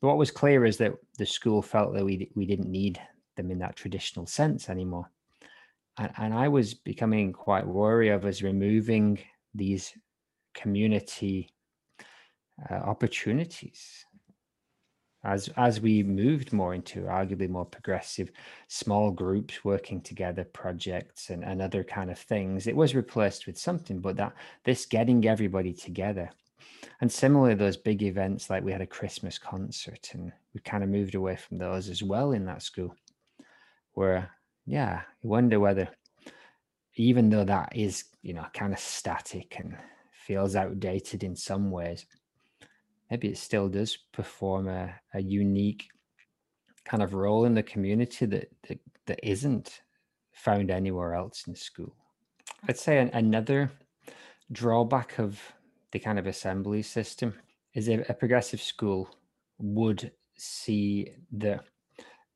But 0.00 0.08
what 0.08 0.16
was 0.16 0.30
clear 0.30 0.64
is 0.64 0.78
that 0.78 0.94
the 1.18 1.26
school 1.26 1.60
felt 1.60 1.94
that 1.94 2.04
we 2.04 2.30
we 2.34 2.46
didn't 2.46 2.70
need 2.70 3.00
them 3.36 3.50
in 3.50 3.58
that 3.60 3.76
traditional 3.76 4.26
sense 4.26 4.68
anymore, 4.68 5.10
and, 5.98 6.12
and 6.18 6.34
I 6.34 6.48
was 6.48 6.74
becoming 6.74 7.32
quite 7.32 7.66
wary 7.66 8.10
of 8.10 8.24
us 8.24 8.42
removing 8.42 9.18
these 9.54 9.92
community 10.54 11.50
uh, 12.68 12.74
opportunities. 12.74 14.04
As 15.22 15.50
as 15.58 15.82
we 15.82 16.02
moved 16.02 16.52
more 16.52 16.74
into 16.74 17.02
arguably 17.02 17.48
more 17.48 17.66
progressive 17.66 18.30
small 18.68 19.10
groups 19.10 19.62
working 19.62 20.00
together 20.00 20.44
projects 20.44 21.28
and, 21.28 21.44
and 21.44 21.60
other 21.60 21.84
kind 21.84 22.10
of 22.10 22.18
things 22.18 22.66
it 22.66 22.74
was 22.74 22.94
replaced 22.94 23.46
with 23.46 23.58
something 23.58 24.00
but 24.00 24.16
that 24.16 24.32
this 24.64 24.86
getting 24.86 25.26
everybody 25.26 25.74
together. 25.74 26.30
And 27.02 27.12
similarly 27.12 27.54
those 27.54 27.76
big 27.76 28.02
events 28.02 28.48
like 28.48 28.64
we 28.64 28.72
had 28.72 28.80
a 28.80 28.86
christmas 28.86 29.38
concert 29.38 30.08
and 30.14 30.32
we 30.54 30.60
kind 30.60 30.82
of 30.82 30.88
moved 30.88 31.14
away 31.14 31.36
from 31.36 31.58
those 31.58 31.90
as 31.90 32.02
well 32.02 32.32
in 32.32 32.46
that 32.46 32.62
school 32.62 32.94
where 33.92 34.30
yeah 34.64 35.02
you 35.20 35.28
wonder 35.28 35.60
whether 35.60 35.88
even 36.96 37.28
though 37.28 37.44
that 37.44 37.74
is 37.74 38.04
you 38.22 38.32
know 38.32 38.46
kind 38.54 38.72
of 38.72 38.78
static 38.78 39.56
and 39.58 39.76
feels 40.12 40.54
outdated 40.54 41.24
in 41.24 41.34
some 41.34 41.70
ways 41.70 42.06
maybe 43.10 43.28
it 43.28 43.38
still 43.38 43.68
does 43.68 43.96
perform 44.12 44.68
a, 44.68 44.94
a 45.14 45.20
unique 45.20 45.88
kind 46.84 47.02
of 47.02 47.14
role 47.14 47.44
in 47.44 47.54
the 47.54 47.62
community 47.62 48.26
that, 48.26 48.50
that 48.68 48.78
that 49.06 49.20
isn't 49.22 49.82
found 50.32 50.70
anywhere 50.70 51.14
else 51.14 51.44
in 51.48 51.54
school. 51.54 51.94
I'd 52.68 52.78
say 52.78 52.98
an, 52.98 53.10
another 53.12 53.70
drawback 54.52 55.18
of 55.18 55.40
the 55.92 55.98
kind 55.98 56.18
of 56.18 56.26
assembly 56.26 56.82
system 56.82 57.34
is 57.74 57.88
a, 57.88 58.04
a 58.08 58.14
progressive 58.14 58.62
school 58.62 59.08
would 59.58 60.12
see 60.36 61.10
that 61.32 61.64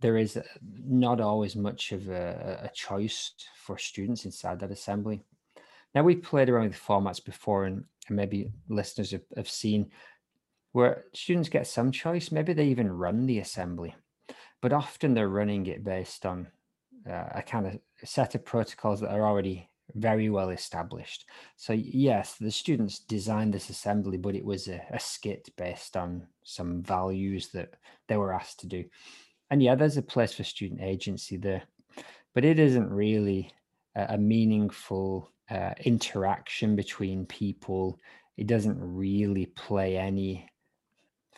there 0.00 0.16
is 0.16 0.38
not 0.84 1.20
always 1.20 1.56
much 1.56 1.92
of 1.92 2.08
a, 2.08 2.60
a, 2.64 2.68
choice 2.74 3.32
for 3.56 3.78
students 3.78 4.24
inside 4.24 4.60
that 4.60 4.70
assembly. 4.70 5.22
Now 5.94 6.02
we've 6.02 6.22
played 6.22 6.50
around 6.50 6.68
with 6.68 6.76
formats 6.76 7.24
before 7.24 7.64
and, 7.64 7.84
and 8.08 8.16
maybe 8.16 8.50
listeners 8.68 9.12
have, 9.12 9.22
have 9.36 9.48
seen 9.48 9.90
where 10.74 11.04
students 11.14 11.48
get 11.48 11.68
some 11.68 11.92
choice. 11.92 12.32
Maybe 12.32 12.52
they 12.52 12.66
even 12.66 12.90
run 12.90 13.26
the 13.26 13.38
assembly, 13.38 13.94
but 14.60 14.72
often 14.72 15.14
they're 15.14 15.28
running 15.28 15.66
it 15.66 15.84
based 15.84 16.26
on 16.26 16.48
uh, 17.08 17.28
a 17.32 17.42
kind 17.42 17.68
of 17.68 17.78
set 18.02 18.34
of 18.34 18.44
protocols 18.44 19.00
that 19.00 19.12
are 19.12 19.24
already 19.24 19.70
very 19.94 20.30
well 20.30 20.50
established. 20.50 21.26
So 21.54 21.74
yes, 21.74 22.34
the 22.40 22.50
students 22.50 22.98
designed 22.98 23.54
this 23.54 23.70
assembly, 23.70 24.16
but 24.16 24.34
it 24.34 24.44
was 24.44 24.66
a, 24.66 24.84
a, 24.90 24.98
skit 24.98 25.48
based 25.56 25.96
on 25.96 26.26
some 26.42 26.82
values 26.82 27.50
that 27.50 27.74
they 28.08 28.16
were 28.16 28.32
asked 28.32 28.58
to 28.60 28.66
do. 28.66 28.84
And 29.50 29.62
yeah, 29.62 29.76
there's 29.76 29.96
a 29.96 30.02
place 30.02 30.32
for 30.32 30.42
student 30.42 30.80
agency 30.80 31.36
there, 31.36 31.62
but 32.34 32.44
it 32.44 32.58
isn't 32.58 32.90
really 32.90 33.52
a, 33.94 34.14
a 34.14 34.18
meaningful 34.18 35.30
uh, 35.48 35.74
interaction 35.84 36.74
between 36.74 37.26
people. 37.26 38.00
It 38.36 38.48
doesn't 38.48 38.78
really 38.80 39.46
play 39.46 39.96
any 39.98 40.48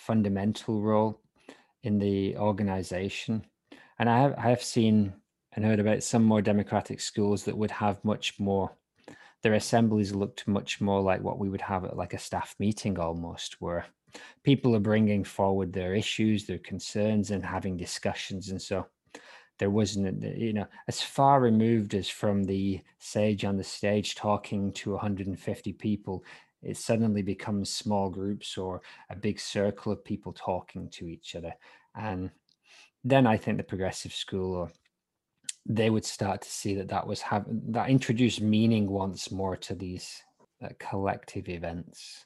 fundamental 0.06 0.80
role 0.80 1.20
in 1.82 1.98
the 1.98 2.36
organization. 2.36 3.44
And 3.98 4.08
I 4.08 4.20
have, 4.20 4.34
I 4.38 4.50
have 4.50 4.62
seen 4.62 5.12
and 5.52 5.64
heard 5.64 5.80
about 5.80 6.02
some 6.02 6.22
more 6.22 6.42
democratic 6.42 7.00
schools 7.00 7.44
that 7.44 7.56
would 7.56 7.70
have 7.70 8.04
much 8.04 8.38
more, 8.38 8.70
their 9.42 9.54
assemblies 9.54 10.14
looked 10.14 10.46
much 10.46 10.80
more 10.80 11.00
like 11.00 11.22
what 11.22 11.38
we 11.38 11.48
would 11.48 11.62
have 11.62 11.84
at 11.84 11.96
like 11.96 12.14
a 12.14 12.18
staff 12.18 12.54
meeting 12.58 12.98
almost, 12.98 13.56
where 13.60 13.86
people 14.44 14.76
are 14.76 14.80
bringing 14.80 15.24
forward 15.24 15.72
their 15.72 15.94
issues, 15.94 16.46
their 16.46 16.58
concerns, 16.58 17.30
and 17.30 17.44
having 17.44 17.76
discussions. 17.76 18.50
And 18.50 18.60
so 18.60 18.86
there 19.58 19.70
wasn't, 19.70 20.22
you 20.22 20.52
know, 20.52 20.66
as 20.88 21.00
far 21.00 21.40
removed 21.40 21.94
as 21.94 22.08
from 22.08 22.44
the 22.44 22.80
sage 22.98 23.44
on 23.44 23.56
the 23.56 23.64
stage 23.64 24.14
talking 24.14 24.72
to 24.72 24.92
150 24.92 25.72
people 25.72 26.22
it 26.66 26.76
suddenly 26.76 27.22
becomes 27.22 27.72
small 27.72 28.10
groups 28.10 28.58
or 28.58 28.82
a 29.10 29.16
big 29.16 29.40
circle 29.40 29.92
of 29.92 30.04
people 30.04 30.32
talking 30.32 30.90
to 30.90 31.06
each 31.06 31.34
other. 31.34 31.52
And 31.94 32.30
then 33.06 33.26
i 33.26 33.36
think 33.36 33.56
the 33.56 33.62
progressive 33.62 34.12
school 34.12 34.54
or 34.54 34.72
they 35.64 35.90
would 35.90 36.04
start 36.04 36.42
to 36.42 36.50
see 36.50 36.74
that 36.74 36.88
that 36.88 37.06
was 37.06 37.20
have 37.20 37.44
that 37.48 37.88
introduced 37.88 38.40
meaning 38.40 38.88
once 38.88 39.30
more 39.30 39.56
to 39.56 39.74
these 39.74 40.22
uh, 40.62 40.68
collective 40.78 41.48
events. 41.48 42.24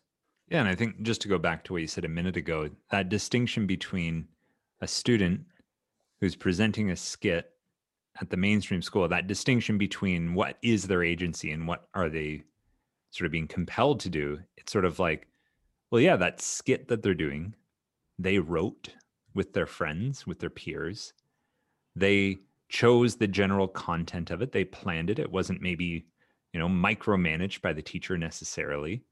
Yeah 0.48 0.60
and 0.60 0.68
i 0.68 0.74
think 0.74 1.02
just 1.02 1.20
to 1.22 1.28
go 1.28 1.38
back 1.38 1.64
to 1.64 1.72
what 1.72 1.82
you 1.82 1.86
said 1.86 2.04
a 2.04 2.08
minute 2.08 2.36
ago 2.36 2.70
that 2.90 3.08
distinction 3.08 3.66
between 3.66 4.26
a 4.80 4.86
student 4.86 5.42
who's 6.20 6.34
presenting 6.34 6.90
a 6.90 6.96
skit 6.96 7.50
at 8.20 8.30
the 8.30 8.36
mainstream 8.36 8.82
school 8.82 9.06
that 9.08 9.26
distinction 9.26 9.78
between 9.78 10.34
what 10.34 10.56
is 10.62 10.86
their 10.86 11.04
agency 11.04 11.52
and 11.52 11.68
what 11.68 11.88
are 11.94 12.08
they 12.08 12.42
sort 13.10 13.26
of 13.26 13.32
being 13.32 13.48
compelled 13.48 14.00
to 14.00 14.08
do, 14.08 14.38
it's 14.56 14.72
sort 14.72 14.84
of 14.84 14.98
like, 14.98 15.26
well, 15.90 16.00
yeah, 16.00 16.16
that 16.16 16.40
skit 16.40 16.88
that 16.88 17.02
they're 17.02 17.14
doing, 17.14 17.54
they 18.18 18.38
wrote 18.38 18.94
with 19.34 19.52
their 19.52 19.66
friends, 19.66 20.26
with 20.26 20.38
their 20.38 20.50
peers. 20.50 21.12
They 21.96 22.38
chose 22.68 23.16
the 23.16 23.26
general 23.26 23.68
content 23.68 24.30
of 24.30 24.42
it. 24.42 24.52
They 24.52 24.64
planned 24.64 25.10
it. 25.10 25.18
It 25.18 25.30
wasn't 25.30 25.60
maybe, 25.60 26.06
you 26.52 26.60
know, 26.60 26.68
micromanaged 26.68 27.60
by 27.60 27.72
the 27.72 27.82
teacher 27.82 28.16
necessarily. 28.16 29.02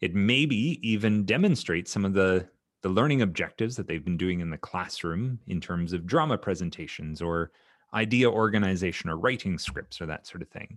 It 0.00 0.14
maybe 0.14 0.78
even 0.88 1.24
demonstrates 1.24 1.90
some 1.90 2.04
of 2.04 2.14
the 2.14 2.48
the 2.82 2.88
learning 2.88 3.22
objectives 3.22 3.76
that 3.76 3.86
they've 3.86 4.04
been 4.04 4.16
doing 4.16 4.40
in 4.40 4.50
the 4.50 4.58
classroom 4.58 5.38
in 5.46 5.60
terms 5.60 5.92
of 5.92 6.04
drama 6.04 6.36
presentations 6.36 7.22
or 7.22 7.52
idea 7.94 8.28
organization 8.28 9.08
or 9.08 9.16
writing 9.16 9.56
scripts 9.56 10.00
or 10.00 10.06
that 10.06 10.26
sort 10.26 10.42
of 10.42 10.48
thing. 10.48 10.76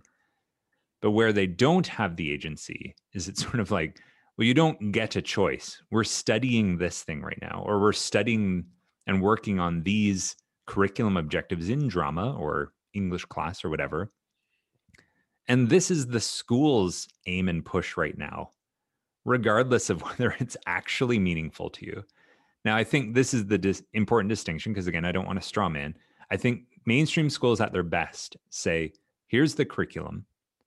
But 1.06 1.12
where 1.12 1.32
they 1.32 1.46
don't 1.46 1.86
have 1.86 2.16
the 2.16 2.32
agency 2.32 2.96
is 3.12 3.28
it's 3.28 3.40
sort 3.44 3.60
of 3.60 3.70
like, 3.70 4.00
well, 4.36 4.44
you 4.44 4.54
don't 4.54 4.90
get 4.90 5.14
a 5.14 5.22
choice. 5.22 5.80
We're 5.92 6.02
studying 6.02 6.78
this 6.78 7.04
thing 7.04 7.22
right 7.22 7.38
now, 7.40 7.62
or 7.64 7.80
we're 7.80 7.92
studying 7.92 8.64
and 9.06 9.22
working 9.22 9.60
on 9.60 9.84
these 9.84 10.34
curriculum 10.66 11.16
objectives 11.16 11.68
in 11.68 11.86
drama 11.86 12.34
or 12.36 12.72
English 12.92 13.24
class 13.26 13.64
or 13.64 13.70
whatever. 13.70 14.10
And 15.46 15.68
this 15.68 15.92
is 15.92 16.08
the 16.08 16.18
school's 16.18 17.06
aim 17.28 17.48
and 17.48 17.64
push 17.64 17.96
right 17.96 18.18
now, 18.18 18.50
regardless 19.24 19.90
of 19.90 20.02
whether 20.02 20.34
it's 20.40 20.56
actually 20.66 21.20
meaningful 21.20 21.70
to 21.70 21.86
you. 21.86 22.02
Now, 22.64 22.74
I 22.74 22.82
think 22.82 23.14
this 23.14 23.32
is 23.32 23.46
the 23.46 23.58
dis- 23.58 23.84
important 23.92 24.28
distinction 24.28 24.72
because, 24.72 24.88
again, 24.88 25.04
I 25.04 25.12
don't 25.12 25.26
want 25.26 25.40
to 25.40 25.46
straw 25.46 25.68
man. 25.68 25.96
I 26.32 26.36
think 26.36 26.62
mainstream 26.84 27.30
schools 27.30 27.60
at 27.60 27.72
their 27.72 27.84
best 27.84 28.36
say, 28.50 28.92
here's 29.28 29.54
the 29.54 29.64
curriculum. 29.64 30.26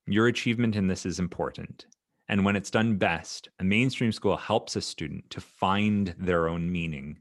Your 0.10 0.26
achievement 0.26 0.76
in 0.76 0.88
this 0.88 1.06
is 1.06 1.20
important. 1.20 1.86
And 2.30 2.44
when 2.44 2.56
it's 2.56 2.72
done 2.72 2.96
best, 2.96 3.50
a 3.60 3.64
mainstream 3.64 4.12
school 4.12 4.38
helps 4.38 4.76
a 4.76 4.82
student 4.82 5.30
to 5.30 5.40
find 5.40 6.16
their 6.18 6.50
own 6.50 6.72
meaning 6.72 7.20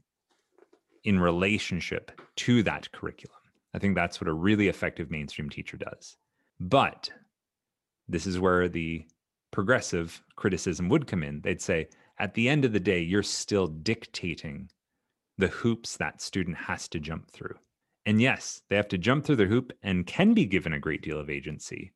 in 1.03 1.19
relationship 1.19 2.11
to 2.37 2.63
that 2.63 2.91
curriculum. 2.91 3.37
I 3.75 3.77
think 3.77 3.93
that's 3.93 4.19
what 4.19 4.27
a 4.27 4.33
really 4.33 4.69
effective 4.69 5.11
mainstream 5.11 5.51
teacher 5.51 5.77
does. 5.77 6.17
But 6.59 7.11
this 8.07 8.25
is 8.25 8.39
where 8.39 8.67
the 8.67 9.05
progressive 9.51 10.23
criticism 10.35 10.89
would 10.89 11.05
come 11.05 11.21
in. 11.21 11.41
They'd 11.41 11.61
say, 11.61 11.89
at 12.17 12.33
the 12.33 12.49
end 12.49 12.65
of 12.65 12.73
the 12.73 12.79
day, 12.79 13.01
you're 13.01 13.21
still 13.21 13.67
dictating 13.67 14.71
the 15.37 15.49
hoops 15.49 15.95
that 15.97 16.23
student 16.23 16.57
has 16.57 16.87
to 16.87 16.99
jump 16.99 17.29
through. 17.29 17.55
And 18.07 18.19
yes, 18.19 18.63
they 18.67 18.75
have 18.75 18.87
to 18.87 18.97
jump 18.97 19.25
through 19.25 19.35
the 19.35 19.45
hoop 19.45 19.73
and 19.83 20.07
can 20.07 20.33
be 20.33 20.45
given 20.45 20.73
a 20.73 20.79
great 20.79 21.03
deal 21.03 21.19
of 21.19 21.29
agency. 21.29 21.91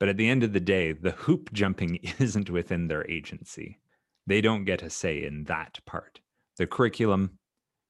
But 0.00 0.08
at 0.08 0.16
the 0.16 0.28
end 0.28 0.42
of 0.42 0.52
the 0.52 0.60
day, 0.60 0.92
the 0.92 1.12
hoop 1.12 1.52
jumping 1.52 1.96
isn't 2.18 2.50
within 2.50 2.88
their 2.88 3.08
agency. 3.10 3.78
They 4.26 4.40
don't 4.40 4.64
get 4.64 4.82
a 4.82 4.90
say 4.90 5.24
in 5.24 5.44
that 5.44 5.78
part. 5.86 6.20
The 6.56 6.66
curriculum 6.66 7.38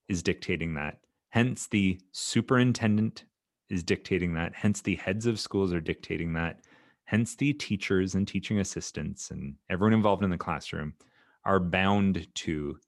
is 0.08 0.22
dictating 0.22 0.74
that. 0.74 0.98
Hence, 1.30 1.66
the 1.66 2.00
superintendent 2.12 3.24
is 3.68 3.82
dictating 3.82 4.34
that. 4.34 4.54
Hence, 4.54 4.80
the 4.80 4.96
heads 4.96 5.26
of 5.26 5.40
schools 5.40 5.72
are 5.72 5.80
dictating 5.80 6.32
that. 6.34 6.60
Hence, 7.04 7.36
the 7.36 7.52
teachers 7.52 8.14
and 8.14 8.26
teaching 8.26 8.60
assistants 8.60 9.30
and 9.30 9.56
everyone 9.68 9.94
involved 9.94 10.22
in 10.24 10.30
the 10.30 10.38
classroom 10.38 10.94
are 11.44 11.60
bound 11.60 12.26
to 12.34 12.78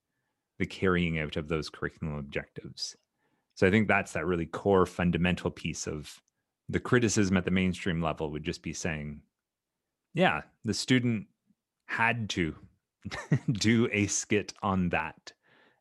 the 0.59 0.67
carrying 0.67 1.19
out 1.19 1.37
of 1.37 1.49
those 1.49 1.69
curriculum 1.69 2.17
objectives. 2.17 2.97
So 3.55 3.67
I 3.67 3.71
think 3.71 3.89
that's 3.89 4.13
that 4.13 4.27
really 4.27 4.47
core 4.47 4.87
fundamental 4.87 5.51
piece 5.51 5.87
of 5.87 6.21
the 6.69 6.81
criticism 6.81 7.37
at 7.37 7.45
the 7.45 7.51
mainstream 7.51 8.03
level 8.03 8.31
would 8.31 8.45
just 8.45 8.63
be 8.63 8.73
saying, 8.73 9.21
yeah, 10.15 10.43
the 10.65 10.75
student 10.75 11.27
had 11.87 12.29
to 12.31 12.55
do 13.53 13.89
a 13.93 14.07
skit 14.07 14.53
on 14.63 14.89
that. 14.91 15.33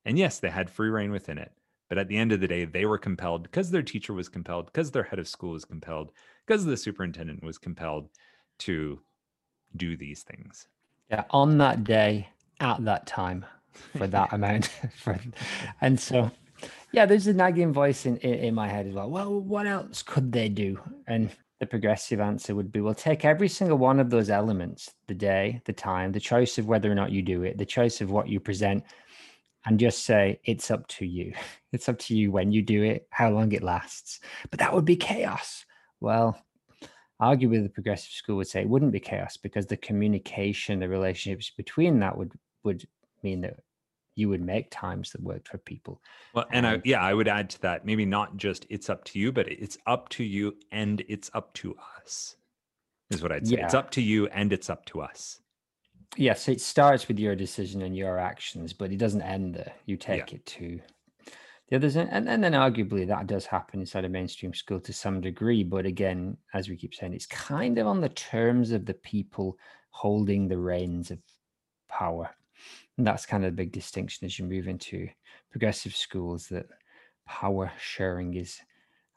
And 0.06 0.18
yes, 0.18 0.40
they 0.40 0.50
had 0.50 0.70
free 0.70 0.90
reign 0.90 1.12
within 1.12 1.38
it. 1.38 1.52
But 1.90 1.98
at 1.98 2.08
the 2.08 2.18
end 2.18 2.32
of 2.32 2.42
the 2.42 2.48
day, 2.48 2.66
they 2.66 2.86
were 2.86 2.98
compelled 2.98 3.44
because 3.44 3.70
their 3.70 3.84
teacher 3.84 4.14
was 4.14 4.30
compelled, 4.30 4.68
because 4.68 4.92
their 4.92 5.04
head 5.04 5.20
of 5.20 5.28
school 5.28 5.52
was 5.52 5.66
compelled, 5.66 6.12
because 6.46 6.66
the 6.66 6.78
superintendent 6.78 7.44
was 7.44 7.58
compelled 7.58 8.10
to 8.60 9.00
do 9.76 9.96
these 9.96 10.24
things. 10.24 10.68
Yeah, 11.10 11.26
on 11.30 11.60
that 11.60 11.84
day, 11.84 12.30
at 12.60 12.84
that 12.86 13.06
time, 13.06 13.46
for 13.98 14.08
that 14.08 14.30
amount. 14.34 14.66
for, 14.98 15.20
and 15.82 16.00
so 16.00 16.32
yeah, 16.92 17.06
there's 17.06 17.28
a 17.28 17.34
nagging 17.34 17.74
voice 17.74 18.06
in, 18.06 18.18
in, 18.18 18.34
in 18.34 18.56
my 18.56 18.68
head 18.68 18.88
as 18.88 18.94
well. 18.94 19.10
Well, 19.10 19.40
what 19.40 19.68
else 19.68 20.02
could 20.02 20.32
they 20.32 20.50
do? 20.50 20.80
And 21.08 21.30
the 21.60 21.66
progressive 21.66 22.20
answer 22.20 22.56
would 22.56 22.72
be, 22.72 22.82
well, 22.82 22.94
take 22.94 23.26
every 23.26 23.48
single 23.48 23.78
one 23.78 24.00
of 24.00 24.10
those 24.10 24.30
elements, 24.30 24.94
the 25.08 25.14
day, 25.14 25.62
the 25.66 25.74
time, 25.74 26.12
the 26.12 26.20
choice 26.20 26.58
of 26.58 26.68
whether 26.68 26.92
or 26.92 26.96
not 26.96 27.12
you 27.12 27.22
do 27.22 27.44
it, 27.44 27.58
the 27.58 27.66
choice 27.66 28.02
of 28.02 28.12
what 28.12 28.28
you 28.28 28.40
present, 28.40 28.84
and 29.66 29.80
just 29.80 30.06
say, 30.06 30.40
it's 30.44 30.70
up 30.70 30.88
to 30.88 31.06
you. 31.06 31.34
It's 31.74 31.90
up 31.90 32.00
to 32.00 32.16
you 32.16 32.32
when 32.32 32.54
you 32.54 32.62
do 32.62 32.84
it, 32.84 33.06
how 33.10 33.32
long 33.32 33.52
it 33.52 33.62
lasts. 33.62 34.22
But 34.50 34.60
that 34.60 34.74
would 34.74 34.86
be 34.86 34.96
chaos. 34.96 35.66
Well, 36.00 36.42
arguably 37.22 37.62
the 37.62 37.68
progressive 37.68 38.14
school 38.14 38.38
would 38.38 38.48
say 38.48 38.62
it 38.62 38.70
wouldn't 38.70 38.94
be 38.94 39.00
chaos 39.02 39.36
because 39.36 39.66
the 39.66 39.76
communication, 39.76 40.80
the 40.80 40.88
relationships 40.88 41.52
between 41.58 42.00
that 42.00 42.18
would 42.18 42.32
would 42.64 42.88
mean 43.24 43.42
that 43.42 43.58
you 44.16 44.30
would 44.30 44.42
make 44.42 44.68
times 44.72 45.12
that 45.12 45.22
worked 45.22 45.50
for 45.50 45.58
people. 45.60 46.02
Well, 46.34 46.46
and 46.52 46.66
I, 46.66 46.82
yeah, 46.84 47.02
I 47.02 47.14
would 47.14 47.28
add 47.28 47.50
to 47.52 47.62
that, 47.62 47.86
maybe 47.86 48.06
not 48.06 48.38
just 48.38 48.66
it's 48.70 48.90
up 48.90 49.04
to 49.06 49.20
you, 49.20 49.32
but 49.32 49.48
it's 49.48 49.78
up 49.86 50.10
to 50.10 50.24
you 50.24 50.56
and 50.72 51.04
it's 51.08 51.30
up 51.34 51.54
to 51.56 51.76
us, 52.04 52.36
is 53.12 53.22
what 53.22 53.32
I'd 53.32 53.48
say. 53.48 53.58
Yeah. 53.58 53.66
It's 53.66 53.74
up 53.74 53.92
to 53.92 54.02
you 54.02 54.28
and 54.28 54.52
it's 54.54 54.70
up 54.70 54.86
to 54.86 55.02
us. 55.02 55.40
Yes, 56.18 56.48
it 56.48 56.62
starts 56.62 57.08
with 57.08 57.20
your 57.20 57.36
decision 57.36 57.82
and 57.82 57.96
your 57.96 58.18
actions, 58.18 58.72
but 58.72 58.92
it 58.92 58.98
doesn't 58.98 59.22
end 59.22 59.54
there. 59.54 59.74
You 59.86 59.98
take 59.98 60.32
yeah. 60.32 60.38
it 60.38 60.46
to 60.46 60.80
the 61.68 61.76
others, 61.76 61.98
and, 61.98 62.30
and 62.30 62.44
then 62.44 62.54
arguably 62.54 63.08
that 63.08 63.28
does 63.28 63.46
happen 63.46 63.80
inside 63.80 64.06
a 64.06 64.10
mainstream 64.10 64.54
school 64.54 64.80
to 64.80 64.94
some 64.94 65.20
degree. 65.20 65.64
But 65.64 65.86
again, 65.86 66.38
as 66.54 66.70
we 66.70 66.78
keep 66.78 66.94
saying, 66.94 67.14
it's 67.14 67.26
kind 67.26 67.78
of 67.80 67.88
on 67.88 68.02
the 68.02 68.10
terms 68.10 68.72
of 68.72 68.86
the 68.86 68.94
people 68.94 69.58
holding 69.90 70.48
the 70.48 70.60
reins 70.60 71.12
of 71.12 71.18
power. 71.90 72.30
And 72.98 73.06
that's 73.06 73.26
kind 73.26 73.44
of 73.44 73.52
the 73.52 73.56
big 73.56 73.72
distinction 73.72 74.26
as 74.26 74.40
you 74.40 74.46
move 74.46 74.68
into 74.68 75.10
progressive 75.52 75.96
schools 75.96 76.48
that 76.48 76.68
power 77.28 77.72
sharing 77.80 78.36
is 78.36 78.60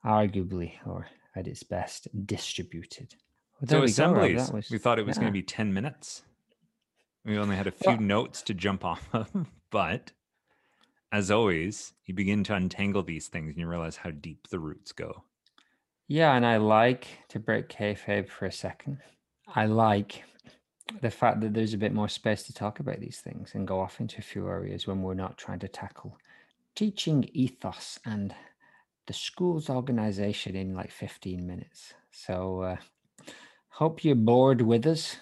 arguably 0.04 0.72
or 0.86 1.06
at 1.36 1.46
its 1.46 1.62
best 1.62 2.08
distributed. 2.26 3.14
Well, 3.60 3.68
so 3.68 3.82
assemblies, 3.82 4.50
was, 4.50 4.70
we 4.70 4.78
thought 4.78 4.98
it 4.98 5.06
was 5.06 5.16
yeah. 5.16 5.22
going 5.22 5.32
to 5.32 5.38
be 5.38 5.42
10 5.42 5.72
minutes. 5.72 6.22
We 7.24 7.38
only 7.38 7.56
had 7.56 7.66
a 7.66 7.72
few 7.72 7.92
well, 7.92 8.00
notes 8.00 8.42
to 8.42 8.54
jump 8.54 8.84
off 8.84 9.08
of, 9.12 9.30
but 9.70 10.12
as 11.12 11.30
always, 11.30 11.94
you 12.06 12.14
begin 12.14 12.44
to 12.44 12.54
untangle 12.54 13.02
these 13.02 13.28
things 13.28 13.50
and 13.50 13.58
you 13.58 13.66
realize 13.66 13.96
how 13.96 14.10
deep 14.10 14.48
the 14.48 14.58
roots 14.58 14.92
go. 14.92 15.24
Yeah, 16.06 16.34
and 16.34 16.46
I 16.46 16.56
like 16.56 17.06
to 17.28 17.38
break 17.38 17.68
kayfabe 17.68 18.28
for 18.28 18.46
a 18.46 18.52
second. 18.52 18.98
I 19.54 19.66
like 19.66 20.24
the 21.00 21.10
fact 21.10 21.40
that 21.40 21.54
there's 21.54 21.74
a 21.74 21.78
bit 21.78 21.92
more 21.92 22.08
space 22.08 22.42
to 22.44 22.52
talk 22.52 22.80
about 22.80 23.00
these 23.00 23.20
things 23.22 23.52
and 23.54 23.68
go 23.68 23.80
off 23.80 24.00
into 24.00 24.18
a 24.18 24.22
few 24.22 24.48
areas 24.48 24.86
when 24.86 25.02
we're 25.02 25.14
not 25.14 25.36
trying 25.36 25.58
to 25.60 25.68
tackle 25.68 26.16
teaching 26.74 27.28
ethos 27.32 27.98
and 28.04 28.32
the 29.08 29.12
school's 29.12 29.68
organization 29.68 30.54
in 30.54 30.74
like 30.74 30.92
15 30.92 31.44
minutes. 31.44 31.94
So, 32.12 32.60
uh, 32.60 32.76
hope 33.68 34.04
you're 34.04 34.14
bored 34.14 34.60
with 34.60 34.86
us, 34.86 35.16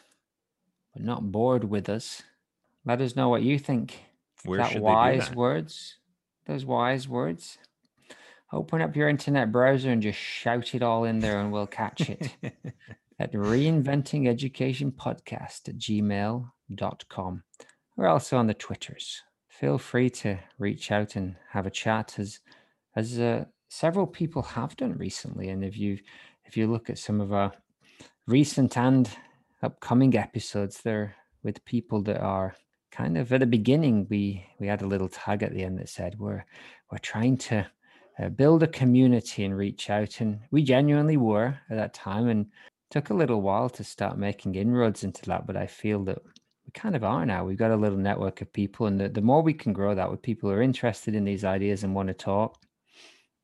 but 0.93 1.03
not 1.03 1.33
bored 1.33 1.65
with 1.65 1.89
us. 1.89 2.23
Let 2.85 3.01
us 3.01 3.17
know 3.17 3.31
what 3.31 3.43
you 3.43 3.59
think. 3.59 4.05
Where 4.45 4.59
that 4.59 4.81
wise 4.81 5.29
that? 5.29 5.37
words, 5.37 5.97
those 6.47 6.67
wise 6.67 7.09
words. 7.09 7.57
Open 8.53 8.83
up 8.83 8.95
your 8.95 9.09
internet 9.09 9.51
browser 9.51 9.91
and 9.91 10.03
just 10.03 10.19
shout 10.19 10.75
it 10.75 10.83
all 10.83 11.05
in 11.05 11.21
there, 11.21 11.41
and 11.41 11.51
we'll 11.51 11.67
catch 11.67 12.11
it. 12.11 12.37
at 13.19 13.33
reinventing 13.33 14.29
education 14.29 14.93
podcast 14.93 15.69
at 15.69 15.79
gmail.com. 15.79 17.43
We're 17.97 18.09
also 18.09 18.37
on 18.37 18.47
the 18.47 18.55
Twitters. 18.55 19.23
Feel 19.49 19.79
free 19.79 20.11
to 20.11 20.39
reach 20.59 20.93
out 20.93 21.17
and 21.17 21.37
have 21.51 21.67
a 21.67 21.71
chat 21.71 22.19
as 22.19 22.41
as 22.95 23.19
uh, 23.19 23.45
several 23.69 24.07
people 24.07 24.43
have 24.43 24.77
done 24.77 24.97
recently. 24.99 25.49
And 25.49 25.65
if 25.65 25.79
you 25.79 25.99
if 26.45 26.57
you 26.57 26.67
look 26.67 26.91
at 26.91 26.99
some 26.99 27.21
of 27.21 27.33
our 27.33 27.53
recent 28.27 28.77
and 28.77 29.09
upcoming 29.63 30.17
episodes, 30.17 30.83
they're 30.83 31.15
with 31.43 31.65
people 31.65 32.03
that 32.03 32.21
are 32.21 32.55
kind 32.91 33.17
of 33.17 33.33
at 33.33 33.41
the 33.41 33.47
beginning. 33.47 34.07
We 34.11 34.45
we 34.59 34.67
had 34.67 34.83
a 34.83 34.87
little 34.87 35.09
tag 35.09 35.43
at 35.43 35.55
the 35.55 35.63
end 35.63 35.79
that 35.79 35.89
said 35.89 36.19
we're 36.19 36.45
we're 36.91 36.99
trying 36.99 37.39
to 37.39 37.67
uh, 38.19 38.29
build 38.31 38.63
a 38.63 38.69
community 38.69 39.45
and 39.45 39.57
reach 39.57 39.91
out, 39.91 40.21
and 40.21 40.41
we 40.51 40.63
genuinely 40.63 41.17
were 41.17 41.59
at 41.71 41.77
that 41.77 41.95
time. 41.95 42.29
And 42.29 42.47
took 42.91 43.11
a 43.11 43.15
little 43.15 43.43
while 43.43 43.69
to 43.71 43.85
start 43.85 44.19
making 44.19 44.55
inroads 44.55 45.05
into 45.05 45.23
that, 45.27 45.47
but 45.47 45.57
I 45.57 45.67
feel 45.67 46.05
that 46.05 46.19
we 46.65 46.73
kind 46.73 46.97
of 46.97 47.05
are 47.05 47.27
now. 47.27 47.45
We've 47.45 47.57
got 47.57 47.71
a 47.71 47.77
little 47.77 47.99
network 47.99 48.41
of 48.41 48.53
people, 48.53 48.87
and 48.87 49.01
the, 49.01 49.09
the 49.09 49.21
more 49.21 49.43
we 49.43 49.55
can 49.55 49.73
grow 49.73 49.95
that 49.95 50.11
with 50.11 50.23
people 50.23 50.49
who 50.49 50.57
are 50.57 50.63
interested 50.63 51.15
in 51.15 51.25
these 51.25 51.45
ideas 51.45 51.85
and 51.85 51.95
want 51.95 52.09
to 52.09 52.15
talk, 52.15 52.61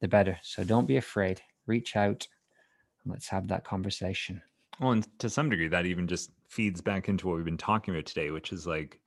the 0.00 0.08
better. 0.08 0.38
So 0.42 0.64
don't 0.64 0.86
be 0.86 0.96
afraid. 0.96 1.40
Reach 1.66 1.96
out 1.96 2.26
and 3.04 3.12
let's 3.12 3.28
have 3.28 3.48
that 3.48 3.64
conversation. 3.64 4.42
Well, 4.80 4.92
and 4.92 5.18
to 5.18 5.30
some 5.30 5.50
degree, 5.50 5.68
that 5.68 5.86
even 5.86 6.08
just 6.08 6.30
feeds 6.48 6.80
back 6.80 7.08
into 7.08 7.26
what 7.26 7.36
we've 7.36 7.44
been 7.44 7.56
talking 7.56 7.94
about 7.94 8.06
today, 8.06 8.30
which 8.30 8.52
is 8.52 8.66
like, 8.66 8.98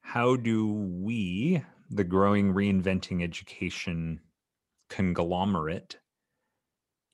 how 0.00 0.36
do 0.36 0.72
we, 0.72 1.62
the 1.90 2.04
growing 2.04 2.54
reinventing 2.54 3.22
education 3.22 4.20
conglomerate, 4.88 5.98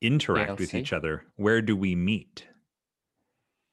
interact 0.01 0.59
with 0.59 0.75
each 0.75 0.93
other 0.93 1.25
where 1.37 1.63
do 1.63 1.77
we 1.77 1.95
meet? 1.95 2.47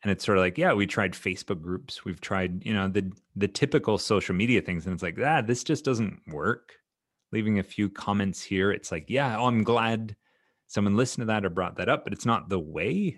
And 0.03 0.11
it's 0.11 0.25
sort 0.25 0.37
of 0.37 0.43
like 0.43 0.57
yeah 0.57 0.73
we 0.73 0.87
tried 0.87 1.13
facebook 1.13 1.61
groups 1.61 2.03
we've 2.03 2.21
tried 2.21 2.65
you 2.65 2.73
know 2.73 2.87
the 2.87 3.11
the 3.35 3.47
typical 3.47 3.97
social 3.97 4.33
media 4.33 4.61
things 4.61 4.85
and 4.85 4.93
it's 4.93 5.03
like 5.03 5.17
ah 5.23 5.41
this 5.41 5.63
just 5.63 5.85
doesn't 5.85 6.19
work. 6.27 6.73
Leaving 7.31 7.59
a 7.59 7.63
few 7.63 7.87
comments 7.89 8.41
here 8.41 8.71
it's 8.71 8.91
like 8.91 9.05
yeah 9.07 9.37
oh, 9.37 9.45
i'm 9.45 9.63
glad 9.63 10.15
someone 10.67 10.97
listened 10.97 11.21
to 11.21 11.25
that 11.27 11.45
or 11.45 11.49
brought 11.49 11.77
that 11.77 11.87
up 11.87 12.03
but 12.03 12.13
it's 12.13 12.25
not 12.25 12.49
the 12.49 12.59
way 12.59 13.17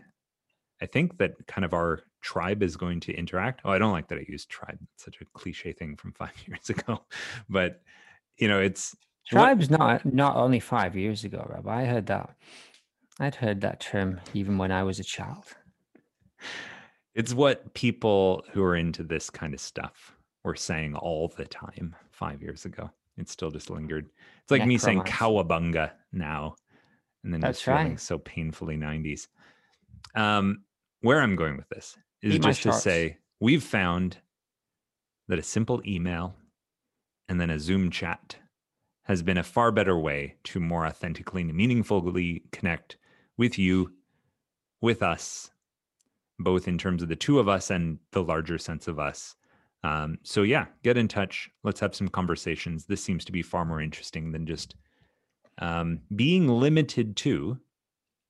i 0.81 0.85
think 0.85 1.17
that 1.17 1.31
kind 1.47 1.65
of 1.65 1.73
our 1.73 2.01
tribe 2.21 2.63
is 2.63 2.77
going 2.77 2.99
to 2.99 3.13
interact. 3.13 3.61
Oh 3.65 3.71
i 3.71 3.77
don't 3.77 3.91
like 3.91 4.07
that 4.09 4.17
i 4.17 4.25
used 4.27 4.49
tribe 4.49 4.77
it's 4.93 5.05
such 5.05 5.19
a 5.21 5.25
cliche 5.33 5.71
thing 5.71 5.95
from 5.95 6.11
five 6.17 6.33
years 6.45 6.69
ago 6.69 7.03
but 7.49 7.81
you 8.37 8.47
know 8.47 8.59
it's 8.59 8.95
tribe's 9.27 9.69
what, 9.69 9.79
not 9.79 10.05
not 10.05 10.35
only 10.35 10.59
five 10.59 10.95
years 10.95 11.23
ago 11.23 11.45
rob 11.49 11.67
i 11.67 11.85
heard 11.85 12.07
that 12.07 12.35
I'd 13.19 13.35
heard 13.35 13.61
that 13.61 13.79
term 13.79 14.19
even 14.33 14.57
when 14.57 14.71
I 14.71 14.83
was 14.83 14.99
a 14.99 15.03
child. 15.03 15.45
It's 17.15 17.33
what 17.33 17.73
people 17.73 18.43
who 18.51 18.63
are 18.63 18.75
into 18.75 19.03
this 19.03 19.29
kind 19.29 19.53
of 19.53 19.59
stuff 19.59 20.15
were 20.43 20.55
saying 20.55 20.95
all 20.95 21.31
the 21.37 21.45
time 21.45 21.95
five 22.11 22.41
years 22.41 22.65
ago. 22.65 22.89
It 23.17 23.29
still 23.29 23.51
just 23.51 23.69
lingered. 23.69 24.09
It's 24.41 24.51
like 24.51 24.65
me 24.65 24.77
saying 24.79 25.01
cowabunga 25.01 25.91
now, 26.11 26.55
and 27.23 27.31
then 27.31 27.41
That's 27.41 27.59
just 27.59 27.65
feeling 27.65 27.89
right. 27.89 27.99
so 27.99 28.17
painfully 28.17 28.75
90s. 28.75 29.27
Um, 30.15 30.63
where 31.01 31.21
I'm 31.21 31.35
going 31.35 31.57
with 31.57 31.69
this 31.69 31.95
is 32.23 32.35
Eat 32.35 32.41
just 32.41 32.63
to 32.63 32.73
say 32.73 33.17
we've 33.39 33.63
found 33.63 34.17
that 35.27 35.37
a 35.37 35.43
simple 35.43 35.81
email 35.85 36.35
and 37.29 37.39
then 37.39 37.49
a 37.49 37.59
Zoom 37.59 37.91
chat 37.91 38.37
has 39.03 39.21
been 39.21 39.37
a 39.37 39.43
far 39.43 39.71
better 39.71 39.97
way 39.97 40.35
to 40.45 40.59
more 40.59 40.85
authentically 40.85 41.41
and 41.41 41.53
meaningfully 41.53 42.43
connect 42.51 42.97
with 43.37 43.57
you, 43.57 43.91
with 44.81 45.01
us, 45.01 45.49
both 46.39 46.67
in 46.67 46.77
terms 46.77 47.01
of 47.01 47.09
the 47.09 47.15
two 47.15 47.39
of 47.39 47.47
us 47.47 47.69
and 47.69 47.99
the 48.11 48.23
larger 48.23 48.57
sense 48.57 48.87
of 48.87 48.99
us. 48.99 49.35
Um, 49.83 50.17
so, 50.23 50.43
yeah, 50.43 50.65
get 50.83 50.97
in 50.97 51.07
touch. 51.07 51.49
Let's 51.63 51.79
have 51.79 51.95
some 51.95 52.07
conversations. 52.07 52.85
This 52.85 53.03
seems 53.03 53.25
to 53.25 53.31
be 53.31 53.41
far 53.41 53.65
more 53.65 53.81
interesting 53.81 54.31
than 54.31 54.45
just 54.45 54.75
um, 55.59 55.99
being 56.15 56.47
limited 56.47 57.15
to 57.17 57.59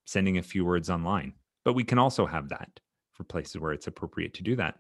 sending 0.06 0.38
a 0.38 0.44
few 0.44 0.66
words 0.66 0.90
online. 0.90 1.34
But 1.64 1.74
we 1.74 1.84
can 1.84 2.00
also 2.00 2.26
have 2.26 2.50
that 2.50 2.80
for 3.14 3.24
places 3.24 3.60
where 3.60 3.72
it's 3.72 3.88
appropriate 3.88 4.34
to 4.36 4.44
do 4.44 4.56
that. 4.58 4.80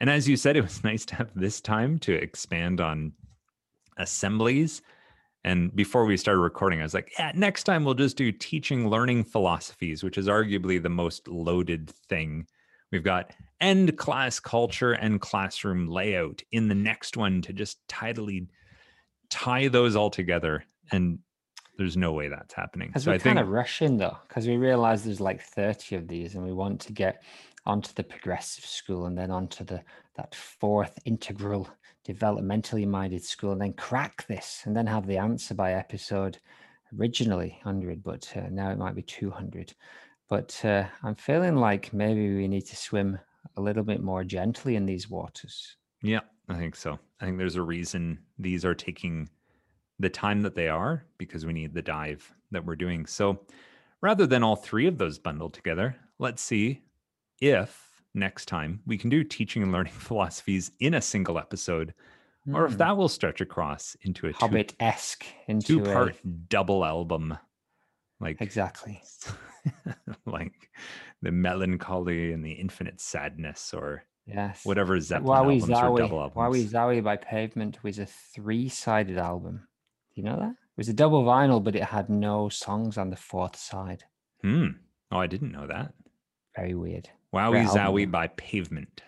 And 0.00 0.08
as 0.08 0.28
you 0.28 0.36
said, 0.36 0.56
it 0.56 0.62
was 0.62 0.84
nice 0.84 1.04
to 1.06 1.16
have 1.16 1.30
this 1.34 1.60
time 1.60 1.98
to 2.00 2.12
expand 2.12 2.80
on 2.80 3.12
assemblies 3.96 4.82
and 5.44 5.74
before 5.76 6.06
we 6.06 6.16
started 6.16 6.40
recording, 6.40 6.80
I 6.80 6.84
was 6.84 6.94
like, 6.94 7.12
yeah, 7.18 7.32
next 7.34 7.64
time 7.64 7.84
we'll 7.84 7.94
just 7.94 8.16
do 8.16 8.32
teaching 8.32 8.88
learning 8.88 9.24
philosophies, 9.24 10.02
which 10.02 10.16
is 10.16 10.26
arguably 10.26 10.82
the 10.82 10.88
most 10.88 11.28
loaded 11.28 11.90
thing. 12.08 12.46
We've 12.90 13.04
got 13.04 13.32
end 13.60 13.98
class 13.98 14.40
culture 14.40 14.92
and 14.92 15.20
classroom 15.20 15.86
layout 15.86 16.42
in 16.52 16.68
the 16.68 16.74
next 16.74 17.16
one 17.16 17.42
to 17.42 17.52
just 17.52 17.86
tidily 17.88 18.46
tie 19.28 19.68
those 19.68 19.96
all 19.96 20.10
together. 20.10 20.64
And 20.92 21.18
there's 21.76 21.96
no 21.96 22.12
way 22.12 22.28
that's 22.28 22.54
happening. 22.54 22.88
Because 22.88 23.04
so 23.04 23.10
we're 23.10 23.16
I 23.16 23.18
kind 23.18 23.36
think, 23.36 23.46
of 23.46 23.48
rushing 23.48 23.98
though, 23.98 24.16
because 24.26 24.46
we 24.46 24.56
realize 24.56 25.04
there's 25.04 25.20
like 25.20 25.42
30 25.42 25.96
of 25.96 26.08
these 26.08 26.36
and 26.36 26.44
we 26.44 26.52
want 26.52 26.80
to 26.82 26.92
get 26.92 27.22
onto 27.66 27.92
the 27.94 28.04
progressive 28.04 28.64
school 28.64 29.06
and 29.06 29.16
then 29.16 29.30
onto 29.30 29.64
the 29.64 29.82
that 30.16 30.34
fourth 30.34 30.98
integral 31.04 31.68
developmentally 32.06 32.86
minded 32.86 33.22
school 33.22 33.52
and 33.52 33.60
then 33.60 33.72
crack 33.72 34.26
this 34.26 34.62
and 34.64 34.76
then 34.76 34.86
have 34.86 35.06
the 35.06 35.16
answer 35.16 35.54
by 35.54 35.72
episode 35.72 36.38
originally 36.98 37.58
100 37.62 38.02
but 38.02 38.30
uh, 38.36 38.42
now 38.50 38.70
it 38.70 38.78
might 38.78 38.94
be 38.94 39.02
200 39.02 39.74
but 40.28 40.60
uh, 40.64 40.84
i'm 41.02 41.14
feeling 41.14 41.56
like 41.56 41.92
maybe 41.92 42.34
we 42.34 42.46
need 42.46 42.66
to 42.66 42.76
swim 42.76 43.18
a 43.56 43.60
little 43.60 43.82
bit 43.82 44.02
more 44.02 44.24
gently 44.24 44.74
in 44.76 44.86
these 44.86 45.08
waters. 45.08 45.76
Yeah 46.02 46.20
i 46.48 46.54
think 46.54 46.76
so. 46.76 46.98
I 47.20 47.24
think 47.24 47.38
there's 47.38 47.56
a 47.56 47.62
reason 47.62 48.18
these 48.38 48.64
are 48.64 48.74
taking 48.74 49.28
the 49.98 50.10
time 50.10 50.42
that 50.42 50.54
they 50.54 50.68
are 50.68 51.04
because 51.18 51.46
we 51.46 51.52
need 51.52 51.72
the 51.72 51.82
dive 51.82 52.30
that 52.50 52.64
we're 52.64 52.76
doing. 52.76 53.06
So 53.06 53.40
rather 54.00 54.26
than 54.26 54.42
all 54.42 54.56
three 54.56 54.86
of 54.86 54.98
those 54.98 55.18
bundled 55.18 55.54
together 55.54 55.96
let's 56.18 56.42
see 56.42 56.82
if 57.40 57.93
next 58.14 58.46
time 58.46 58.80
we 58.86 58.96
can 58.96 59.10
do 59.10 59.24
teaching 59.24 59.62
and 59.62 59.72
learning 59.72 59.92
philosophies 59.98 60.70
in 60.80 60.94
a 60.94 61.00
single 61.00 61.38
episode, 61.38 61.94
or 62.52 62.66
if 62.66 62.72
Hmm. 62.72 62.78
that 62.78 62.96
will 62.96 63.08
stretch 63.08 63.40
across 63.40 63.96
into 64.02 64.26
a 64.28 64.32
Hobbit 64.32 64.74
esque 64.80 65.24
into 65.48 65.78
two 65.78 65.90
a- 65.90 65.92
part 65.92 66.16
double 66.48 66.84
album. 66.84 67.36
Like 68.20 68.40
Exactly. 68.40 69.02
like 70.26 70.70
the 71.22 71.32
Mellon 71.32 71.78
Collie 71.78 72.32
and 72.32 72.44
the 72.44 72.52
infinite 72.52 73.00
sadness 73.00 73.74
or 73.74 74.04
Yes. 74.26 74.64
whatever 74.64 74.98
Zeppelin 75.00 75.26
Wowie 75.46 75.60
albums 75.60 75.64
or 75.70 75.98
double 75.98 76.18
Zowee, 76.18 76.32
Wowee 76.32 76.42
albums. 76.44 76.72
Zowee 76.72 77.04
by 77.04 77.16
Pavement 77.16 77.82
was 77.82 77.98
a 77.98 78.06
three-sided 78.06 79.18
album. 79.18 79.66
Do 80.14 80.20
you 80.20 80.22
know 80.22 80.38
that? 80.38 80.50
It 80.52 80.78
was 80.78 80.88
a 80.88 80.94
double 80.94 81.24
vinyl, 81.24 81.62
but 81.62 81.76
it 81.76 81.84
had 81.84 82.08
no 82.08 82.48
songs 82.48 82.96
on 82.96 83.10
the 83.10 83.16
fourth 83.16 83.56
side. 83.56 84.04
Hmm. 84.42 84.68
Oh, 85.10 85.18
I 85.18 85.26
didn't 85.26 85.52
know 85.52 85.66
that. 85.66 85.92
Very 86.56 86.74
weird. 86.74 87.10
Wowee. 87.34 87.66
Zowee 87.66 88.10
by 88.10 88.28
Pavement. 88.28 89.02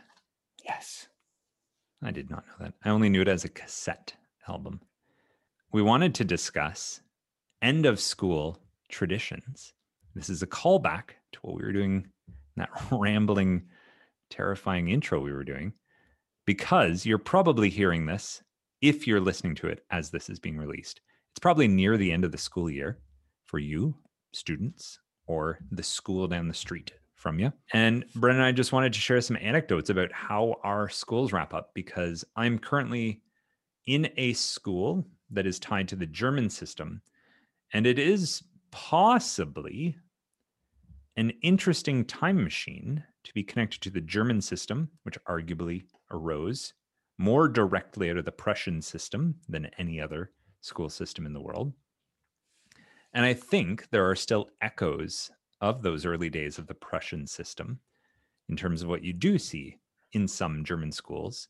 Yes. 0.65 1.07
I 2.03 2.11
did 2.11 2.29
not 2.29 2.45
know 2.47 2.55
that. 2.65 2.75
I 2.85 2.91
only 2.91 3.09
knew 3.09 3.23
it 3.23 3.29
as 3.29 3.45
a 3.45 3.49
cassette 3.49 4.15
album. 4.49 4.81
We 5.73 5.81
wanted 5.81 6.15
to 6.17 6.25
discuss 6.25 7.01
end 7.63 7.87
of 7.87 8.01
school 8.01 8.59
traditions. 8.89 9.73
This 10.15 10.29
is 10.29 10.43
a 10.43 10.47
callback 10.47 11.11
to 11.33 11.39
what 11.43 11.57
we 11.57 11.63
were 11.63 11.73
doing, 11.73 12.09
that 12.57 12.71
rambling, 12.91 13.67
terrifying 14.29 14.89
intro 14.89 15.21
we 15.21 15.33
were 15.33 15.45
doing, 15.45 15.73
because 16.47 17.07
you're 17.07 17.19
probably 17.19 17.71
hearing 17.71 18.07
this 18.07 18.43
if 18.83 19.07
you're 19.07 19.21
listening 19.21 19.55
to 19.57 19.69
it 19.69 19.85
as 19.91 20.11
this 20.11 20.29
is 20.29 20.41
being 20.41 20.59
released. 20.59 21.01
It's 21.33 21.41
probably 21.41 21.69
near 21.69 21.97
the 21.97 22.11
end 22.11 22.25
of 22.25 22.33
the 22.33 22.39
school 22.39 22.69
year 22.69 22.99
for 23.45 23.61
you, 23.61 23.95
students, 24.33 24.99
or 25.29 25.61
the 25.71 25.83
school 25.83 26.27
down 26.27 26.49
the 26.49 26.55
street 26.55 26.93
from 27.17 27.39
you. 27.39 27.53
And 27.73 28.05
Brendan 28.15 28.43
and 28.43 28.47
I 28.47 28.53
just 28.53 28.73
wanted 28.73 28.93
to 28.93 29.01
share 29.01 29.21
some 29.21 29.39
anecdotes 29.41 29.91
about 29.91 30.13
how 30.13 30.57
our 30.63 30.89
schools 30.89 31.33
wrap 31.33 31.53
up 31.53 31.71
because 31.75 32.25
I'm 32.37 32.59
currently 32.59 33.23
in 33.87 34.11
a 34.17 34.35
school 34.35 35.05
that 35.31 35.47
is 35.47 35.59
tied 35.59 35.89
to 35.89 35.97
the 35.97 36.07
German 36.07 36.51
system. 36.51 37.01
And 37.73 37.87
it 37.87 37.99
is 37.99 38.45
possibly 38.71 39.97
an 41.17 41.33
interesting 41.43 42.05
time 42.05 42.43
machine 42.43 43.03
to 43.25 43.33
be 43.33 43.43
connected 43.43 43.81
to 43.81 43.91
the 43.91 44.01
German 44.01 44.41
system, 44.41 44.89
which 45.03 45.19
arguably 45.25 45.85
arose 46.11 46.75
more 47.19 47.49
directly 47.49 48.11
out 48.11 48.19
of 48.19 48.27
the 48.27 48.33
Prussian 48.33 48.83
system 48.83 49.35
than 49.49 49.71
any 49.79 50.01
other 50.01 50.31
school 50.61 50.91
system 50.91 51.25
in 51.25 51.33
the 51.33 51.41
world. 51.41 51.73
And 53.15 53.25
I 53.25 53.33
think 53.33 53.89
there 53.91 54.09
are 54.09 54.15
still 54.15 54.51
echoes 54.61 55.31
of 55.61 55.83
those 55.83 56.05
early 56.05 56.31
days 56.31 56.59
of 56.59 56.67
the 56.67 56.75
Prussian 56.75 57.27
system 57.27 57.81
in 58.49 58.57
terms 58.57 58.83
of 58.83 58.89
what 58.89 59.03
you 59.03 59.13
do 59.13 59.39
see 59.39 59.79
in 60.13 60.29
some 60.29 60.65
German 60.65 60.93
schools. 60.93 61.49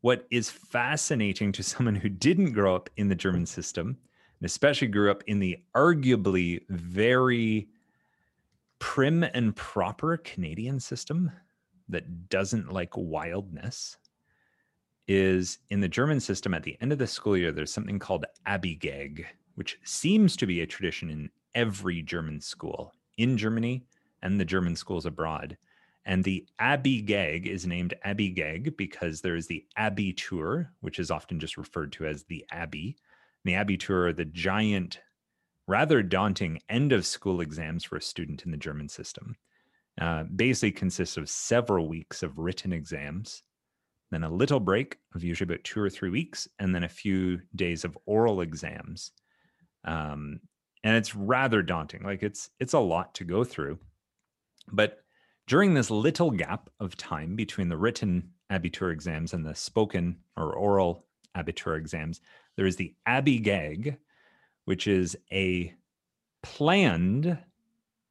What 0.00 0.26
is 0.30 0.50
fascinating 0.50 1.52
to 1.52 1.62
someone 1.62 1.96
who 1.96 2.08
didn't 2.08 2.52
grow 2.52 2.74
up 2.74 2.90
in 2.96 3.08
the 3.08 3.14
German 3.14 3.46
system, 3.46 3.96
and 4.40 4.46
especially 4.46 4.88
grew 4.88 5.10
up 5.10 5.22
in 5.26 5.38
the 5.38 5.58
arguably 5.74 6.60
very 6.68 7.68
prim 8.78 9.22
and 9.22 9.56
proper 9.56 10.18
Canadian 10.18 10.78
system 10.78 11.30
that 11.88 12.28
doesn't 12.28 12.72
like 12.72 12.96
wildness, 12.96 13.96
is 15.08 15.58
in 15.70 15.80
the 15.80 15.88
German 15.88 16.18
system 16.18 16.52
at 16.52 16.64
the 16.64 16.76
end 16.80 16.92
of 16.92 16.98
the 16.98 17.06
school 17.06 17.36
year, 17.36 17.52
there's 17.52 17.72
something 17.72 17.98
called 17.98 18.26
Abigag, 18.46 19.24
which 19.54 19.78
seems 19.84 20.36
to 20.36 20.46
be 20.46 20.60
a 20.60 20.66
tradition 20.66 21.10
in 21.10 21.30
every 21.54 22.02
German 22.02 22.40
school 22.40 22.92
in 23.16 23.36
Germany 23.36 23.84
and 24.22 24.40
the 24.40 24.44
German 24.44 24.76
schools 24.76 25.06
abroad. 25.06 25.56
And 26.04 26.22
the 26.22 26.46
Abigag 26.60 27.46
is 27.46 27.66
named 27.66 27.94
Abigag 28.04 28.76
because 28.76 29.20
there 29.20 29.34
is 29.34 29.48
the 29.48 29.64
Abitur, 29.76 30.68
which 30.80 31.00
is 31.00 31.10
often 31.10 31.40
just 31.40 31.56
referred 31.56 31.92
to 31.92 32.06
as 32.06 32.22
the 32.24 32.44
Abbey. 32.50 32.96
And 33.44 33.52
the 33.52 33.58
Abitur 33.58 34.08
are 34.08 34.12
the 34.12 34.24
giant, 34.24 35.00
rather 35.66 36.02
daunting 36.02 36.60
end 36.68 36.92
of 36.92 37.04
school 37.04 37.40
exams 37.40 37.82
for 37.82 37.96
a 37.96 38.02
student 38.02 38.44
in 38.44 38.52
the 38.52 38.56
German 38.56 38.88
system. 38.88 39.36
Uh, 40.00 40.24
basically 40.24 40.72
consists 40.72 41.16
of 41.16 41.28
several 41.28 41.88
weeks 41.88 42.22
of 42.22 42.38
written 42.38 42.72
exams, 42.72 43.42
then 44.10 44.24
a 44.24 44.30
little 44.30 44.60
break 44.60 44.98
of 45.14 45.24
usually 45.24 45.46
about 45.46 45.64
two 45.64 45.80
or 45.80 45.90
three 45.90 46.10
weeks, 46.10 46.46
and 46.58 46.74
then 46.74 46.84
a 46.84 46.88
few 46.88 47.40
days 47.56 47.84
of 47.84 47.98
oral 48.06 48.42
exams. 48.42 49.10
Um, 49.84 50.40
and 50.86 50.94
it's 50.94 51.16
rather 51.16 51.62
daunting. 51.62 52.04
Like 52.04 52.22
it's 52.22 52.50
it's 52.60 52.72
a 52.72 52.78
lot 52.78 53.12
to 53.14 53.24
go 53.24 53.42
through. 53.42 53.80
But 54.70 55.00
during 55.48 55.74
this 55.74 55.90
little 55.90 56.30
gap 56.30 56.70
of 56.78 56.96
time 56.96 57.34
between 57.34 57.68
the 57.68 57.76
written 57.76 58.30
Abitur 58.52 58.92
exams 58.92 59.34
and 59.34 59.44
the 59.44 59.56
spoken 59.56 60.18
or 60.36 60.54
oral 60.54 61.04
Abitur 61.36 61.76
exams, 61.76 62.20
there 62.54 62.66
is 62.66 62.76
the 62.76 62.94
Abigag, 63.08 63.96
which 64.66 64.86
is 64.86 65.16
a 65.32 65.74
planned 66.44 67.36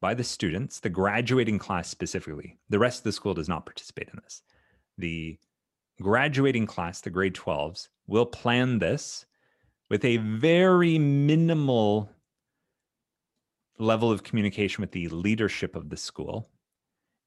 by 0.02 0.12
the 0.12 0.24
students, 0.24 0.80
the 0.80 0.90
graduating 0.90 1.58
class 1.58 1.88
specifically. 1.88 2.58
The 2.68 2.78
rest 2.78 3.00
of 3.00 3.04
the 3.04 3.12
school 3.12 3.32
does 3.32 3.48
not 3.48 3.64
participate 3.64 4.10
in 4.12 4.20
this. 4.22 4.42
The 4.98 5.38
graduating 6.02 6.66
class, 6.66 7.00
the 7.00 7.08
grade 7.08 7.34
12s, 7.34 7.88
will 8.06 8.26
plan 8.26 8.80
this 8.80 9.24
with 9.88 10.04
a 10.04 10.18
very 10.18 10.98
minimal 10.98 12.10
level 13.78 14.10
of 14.10 14.22
communication 14.22 14.82
with 14.82 14.92
the 14.92 15.08
leadership 15.08 15.76
of 15.76 15.88
the 15.88 15.96
school. 15.96 16.48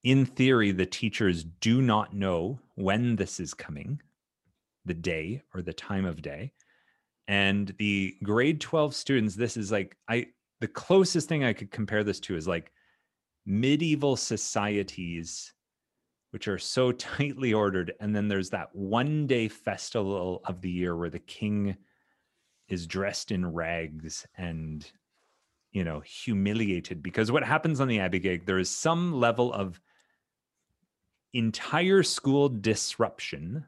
In 0.04 0.26
theory, 0.26 0.72
the 0.72 0.86
teachers 0.86 1.44
do 1.44 1.82
not 1.82 2.14
know 2.14 2.60
when 2.76 3.16
this 3.16 3.40
is 3.40 3.54
coming, 3.54 4.02
the 4.86 4.94
day 4.94 5.42
or 5.54 5.62
the 5.62 5.74
time 5.74 6.06
of 6.06 6.22
day. 6.22 6.54
And 7.28 7.74
the 7.78 8.16
grade 8.24 8.60
12 8.62 8.96
students, 8.96 9.36
this 9.36 9.58
is 9.58 9.72
like, 9.72 9.96
I, 10.08 10.28
the 10.62 10.68
closest 10.68 11.30
thing 11.30 11.44
I 11.44 11.54
could 11.54 11.70
compare 11.70 12.04
this 12.04 12.20
to 12.22 12.36
is 12.36 12.48
like 12.48 12.72
medieval 13.46 14.16
societies, 14.16 15.54
which 16.32 16.48
are 16.48 16.58
so 16.58 16.92
tightly 16.94 17.54
ordered. 17.54 17.94
And 18.00 18.16
then 18.16 18.28
there's 18.28 18.50
that 18.52 18.74
one 18.74 19.28
day 19.28 19.48
festival 19.48 20.42
of 20.46 20.62
the 20.62 20.72
year 20.72 20.96
where 20.96 21.10
the 21.10 21.20
king 21.20 21.76
is 22.70 22.88
dressed 22.88 23.32
in 23.32 23.52
rags 23.52 24.26
and 24.38 24.90
you 25.72 25.84
know 25.84 26.00
humiliated 26.00 27.04
because 27.04 27.32
what 27.32 27.44
happens 27.44 27.80
on 27.80 27.88
the 27.88 28.00
abbey 28.00 28.20
gig 28.20 28.46
there 28.46 28.58
is 28.58 28.70
some 28.70 29.14
level 29.14 29.54
of 29.54 29.80
entire 31.34 32.04
school 32.04 32.50
disruption. 32.50 33.66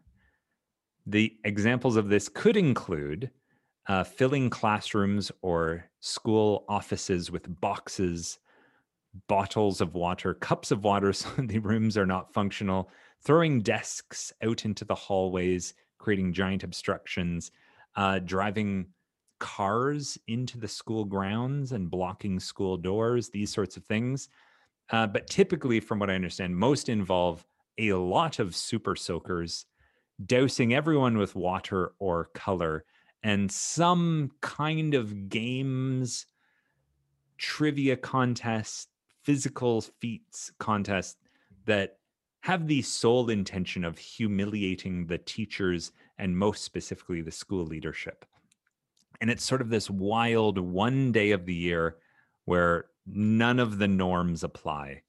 The 1.06 1.36
examples 1.44 1.96
of 1.96 2.10
this 2.10 2.30
could 2.30 2.58
include 2.58 3.32
uh, 3.88 4.04
filling 4.04 4.50
classrooms 4.50 5.32
or 5.42 5.86
school 6.00 6.66
offices 6.70 7.32
with 7.32 7.60
boxes 7.60 8.40
bottles 9.28 9.82
of 9.82 9.94
water 9.94 10.34
cups 10.36 10.72
of 10.72 10.86
water 10.86 11.12
so 11.14 11.28
the 11.38 11.60
rooms 11.60 11.98
are 11.98 12.06
not 12.06 12.34
functional 12.34 12.90
throwing 13.26 13.60
desks 13.60 14.32
out 14.42 14.64
into 14.64 14.86
the 14.86 14.96
hallways 14.96 15.74
creating 15.98 16.32
giant 16.32 16.64
obstructions 16.64 17.52
uh, 17.98 18.20
driving 18.20 18.86
cars 19.42 20.18
into 20.28 20.58
the 20.60 20.68
school 20.68 21.04
grounds 21.04 21.74
and 21.74 21.90
blocking 21.90 22.40
school 22.40 22.78
doors, 22.78 23.30
these 23.30 23.52
sorts 23.52 23.76
of 23.76 23.84
things. 23.84 24.30
Uh, 24.92 25.08
but 25.08 25.28
typically, 25.28 25.80
from 25.80 26.00
what 26.00 26.10
I 26.10 26.16
understand, 26.16 26.56
most 26.56 26.88
involve 26.88 27.44
a 27.78 27.94
lot 27.94 28.40
of 28.40 28.56
super 28.56 28.96
soakers 28.96 29.66
dousing 30.26 30.74
everyone 30.74 31.18
with 31.18 31.36
water 31.36 31.94
or 31.98 32.30
color 32.36 32.86
and 33.24 33.52
some 33.52 34.32
kind 34.42 34.94
of 34.94 35.28
games, 35.28 36.28
trivia 37.38 37.98
contest, 37.98 38.90
physical 39.24 39.82
feats 39.82 40.52
contest 40.60 41.18
that 41.66 41.98
have 42.42 42.68
the 42.68 42.82
sole 42.82 43.30
intention 43.30 43.84
of 43.84 43.98
humiliating 43.98 45.08
the 45.08 45.18
teachers 45.18 45.92
and 46.20 46.38
most 46.38 46.64
specifically 46.64 47.22
the 47.22 47.32
school 47.32 47.66
leadership. 47.66 48.26
And 49.22 49.30
it's 49.30 49.46
sort 49.46 49.62
of 49.62 49.70
this 49.70 49.90
wild 49.90 50.58
one 50.58 51.12
day 51.12 51.32
of 51.32 51.46
the 51.46 51.54
year 51.54 51.98
where 52.46 52.86
none 53.06 53.60
of 53.60 53.78
the 53.78 53.88
norms 53.88 54.44
apply, 54.44 55.04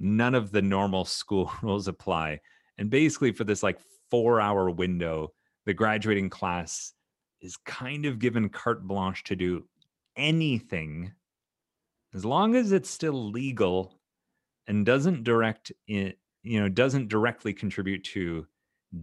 none 0.00 0.34
of 0.34 0.50
the 0.50 0.62
normal 0.62 1.04
school 1.04 1.52
rules 1.62 1.86
apply. 1.86 2.40
And 2.78 2.90
basically, 2.90 3.32
for 3.32 3.44
this 3.44 3.62
like 3.62 3.78
four 4.10 4.40
hour 4.40 4.70
window, 4.70 5.32
the 5.66 5.74
graduating 5.74 6.30
class 6.30 6.94
is 7.42 7.56
kind 7.58 8.06
of 8.06 8.18
given 8.18 8.48
carte 8.48 8.82
blanche 8.86 9.24
to 9.24 9.36
do 9.36 9.64
anything 10.16 11.12
as 12.14 12.24
long 12.24 12.56
as 12.56 12.72
it's 12.72 12.90
still 12.90 13.30
legal 13.30 14.00
and 14.66 14.84
doesn't 14.84 15.24
direct 15.24 15.72
in, 15.86 16.12
you 16.42 16.60
know, 16.60 16.68
doesn't 16.68 17.08
directly 17.08 17.52
contribute 17.52 18.04
to 18.04 18.46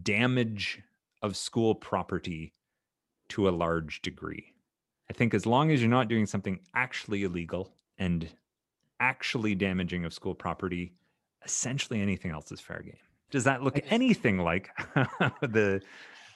damage 0.03 0.81
of 1.21 1.37
school 1.37 1.73
property 1.73 2.53
to 3.29 3.49
a 3.49 3.51
large 3.51 4.01
degree. 4.01 4.53
I 5.09 5.13
think 5.13 5.33
as 5.33 5.45
long 5.45 5.71
as 5.71 5.81
you're 5.81 5.89
not 5.89 6.07
doing 6.07 6.25
something 6.25 6.59
actually 6.75 7.23
illegal 7.23 7.71
and 7.97 8.29
actually 8.99 9.55
damaging 9.55 10.05
of 10.05 10.13
school 10.13 10.35
property, 10.35 10.93
essentially 11.45 12.01
anything 12.01 12.31
else 12.31 12.51
is 12.51 12.59
fair 12.59 12.81
game. 12.81 12.97
Does 13.29 13.43
that 13.43 13.63
look 13.63 13.79
anything 13.89 14.39
like 14.39 14.69
the, 14.95 15.09
the 15.41 15.81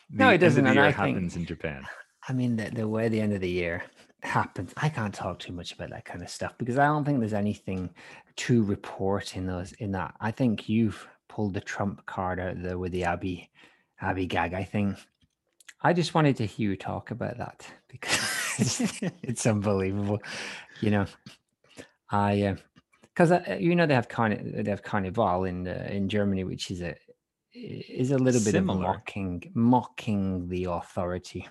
no, 0.10 0.30
it 0.30 0.40
doesn't. 0.40 0.66
End 0.66 0.78
of 0.78 0.84
the 0.84 0.88
year 0.88 0.92
happens 0.92 1.34
think, 1.34 1.42
in 1.42 1.46
Japan? 1.46 1.86
I 2.28 2.34
mean, 2.34 2.58
the, 2.58 2.70
the 2.70 2.88
way 2.88 3.08
the 3.08 3.22
end 3.22 3.34
of 3.34 3.42
the 3.42 3.50
year 3.50 3.84
happens, 4.24 4.74
I 4.78 4.90
can't 4.90 5.14
talk 5.14 5.40
too 5.40 5.54
much 5.54 5.74
about 5.74 5.90
that 5.92 6.06
kind 6.06 6.22
of 6.22 6.30
stuff 6.30 6.54
because 6.58 6.78
I 6.78 6.86
don't 6.86 7.06
think 7.06 7.20
there's 7.20 7.34
anything 7.34 7.90
to 8.38 8.64
report 8.64 9.36
in 9.36 9.46
those 9.46 9.72
in 9.74 9.92
that. 9.94 10.16
I 10.20 10.32
think 10.32 10.68
you've 10.68 11.08
pulled 11.30 11.54
the 11.54 11.62
trump 11.62 12.06
card 12.06 12.40
out 12.40 12.62
there 12.62 12.78
with 12.78 12.92
the 12.92 13.06
Abby 13.06 13.50
Abby 14.02 14.26
gag. 14.26 14.54
I 14.54 14.64
think 14.64 14.98
I 15.82 15.94
just 15.94 16.14
wanted 16.14 16.38
to 16.38 16.46
hear 16.46 16.72
you 16.72 16.76
talk 16.76 17.12
about 17.12 17.38
that 17.38 17.66
because 17.88 18.82
it's 19.24 19.46
unbelievable. 19.46 20.20
You 20.80 20.92
know, 20.92 21.06
I 22.12 22.56
because 23.02 23.32
uh, 23.32 23.58
you 23.60 23.76
know 23.76 23.86
they 23.86 23.96
have 23.96 24.08
carni- 24.08 24.64
they 24.64 24.70
have 24.70 24.84
carnival 24.84 25.46
in 25.46 25.68
uh, 25.68 25.88
in 25.90 26.10
Germany, 26.10 26.44
which 26.44 26.72
is 26.72 26.82
a 26.82 26.96
is 27.54 28.12
a 28.12 28.18
little 28.18 28.42
bit 28.42 28.52
Similar. 28.52 28.78
of 28.78 28.96
mocking 28.96 29.52
mocking 29.54 30.48
the 30.48 30.66
authority, 30.66 31.48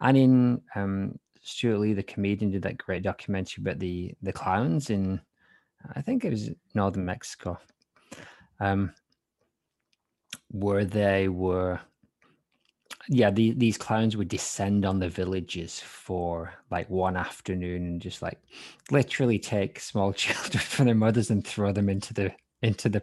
and 0.00 0.16
in 0.16 0.62
um, 0.74 1.18
Stewart 1.40 1.80
Lee, 1.80 1.92
the 1.92 2.02
comedian, 2.02 2.50
did 2.50 2.62
that 2.62 2.78
great 2.78 3.02
documentary 3.02 3.62
about 3.62 3.78
the 3.78 4.14
the 4.22 4.32
clowns 4.32 4.90
in 4.90 5.20
I 5.94 6.02
think 6.02 6.24
it 6.24 6.30
was 6.30 6.50
northern 6.74 7.04
Mexico, 7.04 7.58
um, 8.60 8.92
where 10.50 10.84
they 10.84 11.28
were 11.28 11.80
yeah 13.08 13.30
the, 13.30 13.52
these 13.52 13.76
clowns 13.76 14.16
would 14.16 14.28
descend 14.28 14.84
on 14.84 14.98
the 14.98 15.08
villages 15.08 15.80
for 15.80 16.52
like 16.70 16.88
one 16.88 17.16
afternoon 17.16 17.82
and 17.82 18.00
just 18.00 18.22
like 18.22 18.40
literally 18.90 19.38
take 19.38 19.80
small 19.80 20.12
children 20.12 20.62
from 20.62 20.86
their 20.86 20.94
mothers 20.94 21.30
and 21.30 21.46
throw 21.46 21.72
them 21.72 21.88
into 21.88 22.14
the 22.14 22.32
into 22.62 22.88
the 22.88 23.02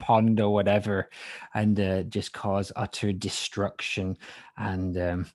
pond 0.00 0.40
or 0.40 0.52
whatever 0.52 1.08
and 1.54 1.78
uh, 1.78 2.02
just 2.04 2.32
cause 2.32 2.72
utter 2.74 3.12
destruction. 3.12 4.16
And 4.56 4.98
um 4.98 5.26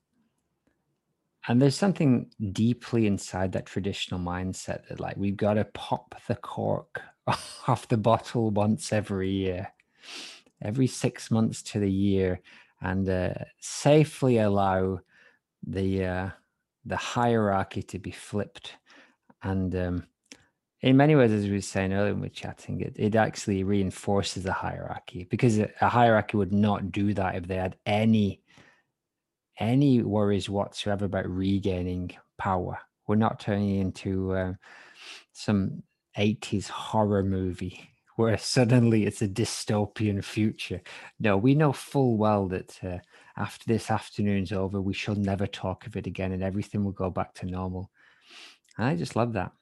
and 1.48 1.62
there's 1.62 1.76
something 1.76 2.28
deeply 2.52 3.06
inside 3.06 3.52
that 3.52 3.66
traditional 3.66 4.18
mindset 4.18 4.88
that 4.88 4.98
like 4.98 5.16
we've 5.16 5.36
got 5.36 5.54
to 5.54 5.64
pop 5.64 6.14
the 6.26 6.34
cork 6.34 7.00
off 7.26 7.86
the 7.88 7.96
bottle 7.96 8.50
once 8.50 8.92
every 8.92 9.30
year. 9.30 9.72
Every 10.60 10.86
six 10.86 11.30
months 11.30 11.62
to 11.64 11.78
the 11.78 11.90
year 11.90 12.40
and 12.80 13.08
uh, 13.08 13.34
safely 13.60 14.38
allow 14.38 15.00
the 15.66 16.04
uh, 16.04 16.30
the 16.84 16.96
hierarchy 16.96 17.82
to 17.82 17.98
be 17.98 18.10
flipped. 18.10 18.74
And 19.42 19.74
um, 19.74 20.06
in 20.82 20.96
many 20.96 21.14
ways, 21.14 21.32
as 21.32 21.44
we 21.44 21.52
were 21.52 21.60
saying 21.60 21.92
earlier 21.92 22.12
when 22.12 22.22
we 22.22 22.26
were 22.26 22.34
chatting, 22.34 22.80
it, 22.80 22.94
it 22.96 23.14
actually 23.14 23.64
reinforces 23.64 24.44
the 24.44 24.52
hierarchy 24.52 25.26
because 25.30 25.58
a, 25.58 25.70
hierarchy 25.80 26.36
would 26.36 26.52
not 26.52 26.92
do 26.92 27.14
that 27.14 27.36
if 27.36 27.46
they 27.46 27.56
had 27.56 27.76
any 27.86 28.42
any 29.58 30.02
worries 30.02 30.50
whatsoever 30.50 31.06
about 31.06 31.28
regaining 31.28 32.10
power. 32.36 32.78
We're 33.06 33.16
not 33.16 33.40
turning 33.40 33.76
into 33.76 34.32
uh, 34.34 34.52
some 35.32 35.82
80s 36.18 36.68
horror 36.68 37.22
movie 37.22 37.88
where 38.16 38.36
suddenly 38.38 39.04
it's 39.04 39.22
a 39.22 39.28
dystopian 39.28 40.24
future. 40.24 40.80
No, 41.20 41.36
we 41.36 41.54
know 41.54 41.72
full 41.72 42.16
well 42.16 42.48
that 42.48 42.78
uh, 42.82 42.98
after 43.36 43.64
this 43.66 43.90
afternoon's 43.90 44.52
over, 44.52 44.80
we 44.80 44.94
shall 44.94 45.14
never 45.14 45.46
talk 45.46 45.86
of 45.86 45.96
it 45.96 46.06
again 46.06 46.32
and 46.32 46.42
everything 46.42 46.82
will 46.82 46.92
go 46.92 47.10
back 47.10 47.34
to 47.34 47.46
normal. 47.46 47.90
And 48.78 48.86
I 48.86 48.96
just 48.96 49.16
love 49.16 49.34
that. 49.34 49.52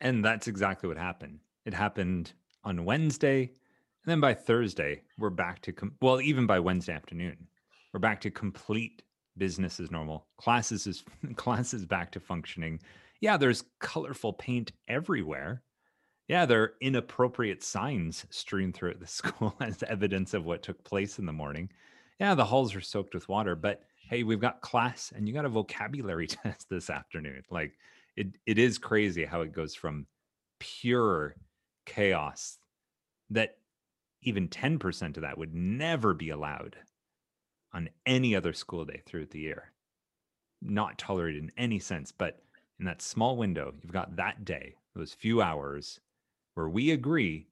And 0.00 0.24
that's 0.24 0.48
exactly 0.48 0.88
what 0.88 0.96
happened. 0.96 1.40
It 1.64 1.74
happened 1.74 2.32
on 2.64 2.84
Wednesday. 2.84 3.42
And 3.42 4.10
then 4.10 4.20
by 4.20 4.34
Thursday, 4.34 5.02
we're 5.18 5.30
back 5.30 5.60
to, 5.62 5.72
com- 5.72 5.94
well, 6.00 6.20
even 6.20 6.46
by 6.46 6.60
Wednesday 6.60 6.92
afternoon, 6.92 7.36
we're 7.92 8.00
back 8.00 8.20
to 8.22 8.30
complete 8.30 9.02
business 9.36 9.80
as 9.80 9.90
normal. 9.90 10.26
Classes 10.36 10.86
is 10.86 11.04
classes 11.36 11.84
back 11.84 12.12
to 12.12 12.20
functioning. 12.20 12.80
Yeah, 13.20 13.36
there's 13.36 13.64
colorful 13.80 14.32
paint 14.32 14.72
everywhere 14.88 15.62
yeah, 16.28 16.46
there 16.46 16.62
are 16.62 16.74
inappropriate 16.80 17.62
signs 17.62 18.26
strewn 18.30 18.72
throughout 18.72 19.00
the 19.00 19.06
school 19.18 19.54
as 19.60 19.82
evidence 19.82 20.34
of 20.34 20.44
what 20.44 20.62
took 20.62 20.82
place 20.84 21.18
in 21.18 21.26
the 21.26 21.32
morning. 21.32 21.70
Yeah, 22.20 22.34
the 22.34 22.44
halls 22.44 22.74
are 22.74 22.80
soaked 22.80 23.14
with 23.14 23.28
water, 23.28 23.56
but 23.56 23.82
hey, 24.08 24.22
we've 24.22 24.40
got 24.40 24.60
class 24.60 25.12
and 25.14 25.26
you 25.26 25.34
got 25.34 25.44
a 25.44 25.50
vocabulary 25.50 26.26
test 26.28 26.68
this 26.68 26.90
afternoon. 26.90 27.42
Like 27.50 27.72
it 28.16 28.36
it 28.46 28.58
is 28.58 28.78
crazy 28.78 29.24
how 29.24 29.40
it 29.40 29.52
goes 29.52 29.74
from 29.74 30.06
pure 30.60 31.34
chaos 31.86 32.58
that 33.30 33.56
even 34.22 34.48
10% 34.48 35.16
of 35.16 35.22
that 35.22 35.36
would 35.36 35.54
never 35.54 36.14
be 36.14 36.30
allowed 36.30 36.76
on 37.72 37.88
any 38.06 38.36
other 38.36 38.52
school 38.52 38.84
day 38.84 39.02
throughout 39.04 39.30
the 39.30 39.40
year. 39.40 39.72
Not 40.60 40.98
tolerated 40.98 41.42
in 41.42 41.52
any 41.56 41.80
sense, 41.80 42.12
but 42.12 42.42
in 42.78 42.84
that 42.84 43.02
small 43.02 43.36
window, 43.36 43.74
you've 43.82 43.92
got 43.92 44.14
that 44.16 44.44
day, 44.44 44.76
those 44.94 45.12
few 45.12 45.42
hours 45.42 45.98
where 46.54 46.68
we 46.68 46.90
agree 46.90 47.48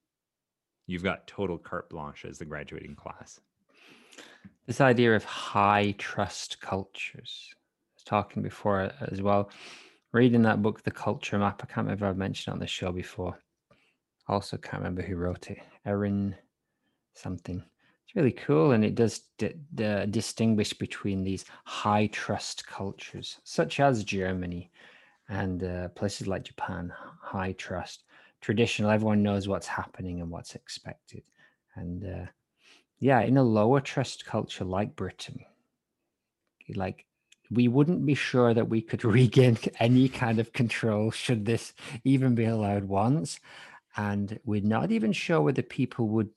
you've 0.86 1.03
got 1.03 1.26
total 1.26 1.59
carte 1.59 1.88
blanche 1.88 2.24
as 2.24 2.38
the 2.38 2.44
graduating 2.44 2.94
class. 2.94 3.40
This 4.66 4.80
idea 4.80 5.14
of 5.14 5.24
high 5.24 5.94
trust 5.98 6.61
cultures. 6.61 7.48
I 7.53 7.57
was 7.96 8.05
talking 8.05 8.42
before 8.42 8.82
uh, 8.82 8.92
as 9.11 9.22
well. 9.22 9.51
Reading 10.12 10.42
that 10.42 10.62
book, 10.62 10.82
The 10.82 10.90
Culture 10.90 11.38
Map. 11.38 11.61
I 11.62 11.66
can't 11.66 11.86
remember 11.86 12.07
I've 12.07 12.16
mentioned 12.16 12.53
it 12.53 12.55
on 12.55 12.61
the 12.61 12.66
show 12.66 12.92
before. 12.92 13.38
Also 14.28 14.57
can't 14.57 14.82
remember 14.82 15.03
who 15.03 15.16
wrote 15.16 15.51
it. 15.51 15.59
Erin 15.84 16.34
something. 17.14 17.62
It's 18.05 18.16
really 18.16 18.32
cool, 18.32 18.72
and 18.72 18.84
it 18.84 18.96
does 18.96 19.20
d- 19.38 19.55
d- 19.74 20.07
distinguish 20.11 20.72
between 20.72 21.22
these 21.22 21.44
high 21.64 22.09
trust 22.09 22.66
cultures, 22.66 23.38
such 23.44 23.78
as 23.78 24.03
Germany 24.03 24.70
and 25.28 25.62
uh, 25.62 25.88
places 25.90 26.26
like 26.26 26.42
Japan. 26.44 26.92
High 27.20 27.53
trust, 27.53 28.05
traditional. 28.41 28.91
Everyone 28.91 29.22
knows 29.22 29.49
what's 29.49 29.66
happening 29.66 30.20
and 30.20 30.30
what's 30.30 30.55
expected. 30.55 31.22
And 31.74 32.05
uh, 32.05 32.26
yeah, 32.99 33.20
in 33.20 33.36
a 33.36 33.43
lower 33.43 33.80
trust 33.80 34.26
culture 34.26 34.64
like 34.64 34.97
Britain, 34.97 35.41
like 36.74 37.07
we 37.51 37.68
wouldn't 37.68 38.07
be 38.07 38.14
sure 38.14 38.55
that 38.55 38.68
we 38.68 38.80
could 38.80 39.05
regain 39.05 39.59
any 39.78 40.09
kind 40.09 40.38
of 40.38 40.53
control 40.53 41.11
should 41.11 41.45
this 41.45 41.72
even 42.05 42.34
be 42.34 42.45
allowed 42.45 42.84
once. 42.84 43.41
And 43.97 44.38
we're 44.45 44.62
not 44.62 44.93
even 44.93 45.12
sure 45.12 45.41
whether 45.41 45.62
people 45.62 46.09
would 46.09 46.30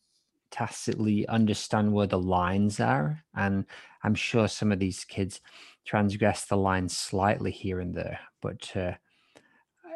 tacitly 0.49 1.27
understand 1.27 1.91
where 1.93 2.07
the 2.07 2.19
lines 2.19 2.79
are. 2.79 3.23
And 3.35 3.65
I'm 4.03 4.15
sure 4.15 4.47
some 4.47 4.71
of 4.71 4.79
these 4.79 5.03
kids 5.03 5.39
transgress 5.85 6.45
the 6.45 6.57
lines 6.57 6.95
slightly 6.97 7.51
here 7.51 7.79
and 7.79 7.93
there, 7.93 8.19
but 8.41 8.71
uh, 8.75 8.93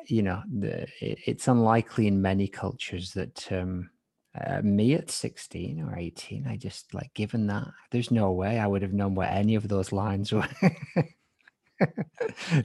you 0.08 0.24
know, 0.24 0.42
the, 0.52 0.88
it's 1.02 1.48
unlikely 1.48 2.08
in 2.08 2.22
many 2.22 2.48
cultures 2.48 3.14
that 3.14 3.52
um, 3.52 3.90
uh, 4.40 4.62
me 4.62 4.94
at 4.94 5.12
16 5.12 5.82
or 5.82 5.98
18, 5.98 6.48
I 6.48 6.58
just 6.58 6.94
like, 6.94 7.14
given 7.14 7.48
that, 7.48 7.68
there's 7.92 8.12
no 8.12 8.32
way 8.32 8.60
I 8.60 8.68
would 8.68 8.82
have 8.82 8.94
known 8.94 9.16
where 9.16 9.30
any 9.30 9.56
of 9.56 9.68
those 9.68 9.92
lines 9.92 10.32
were. 10.32 10.48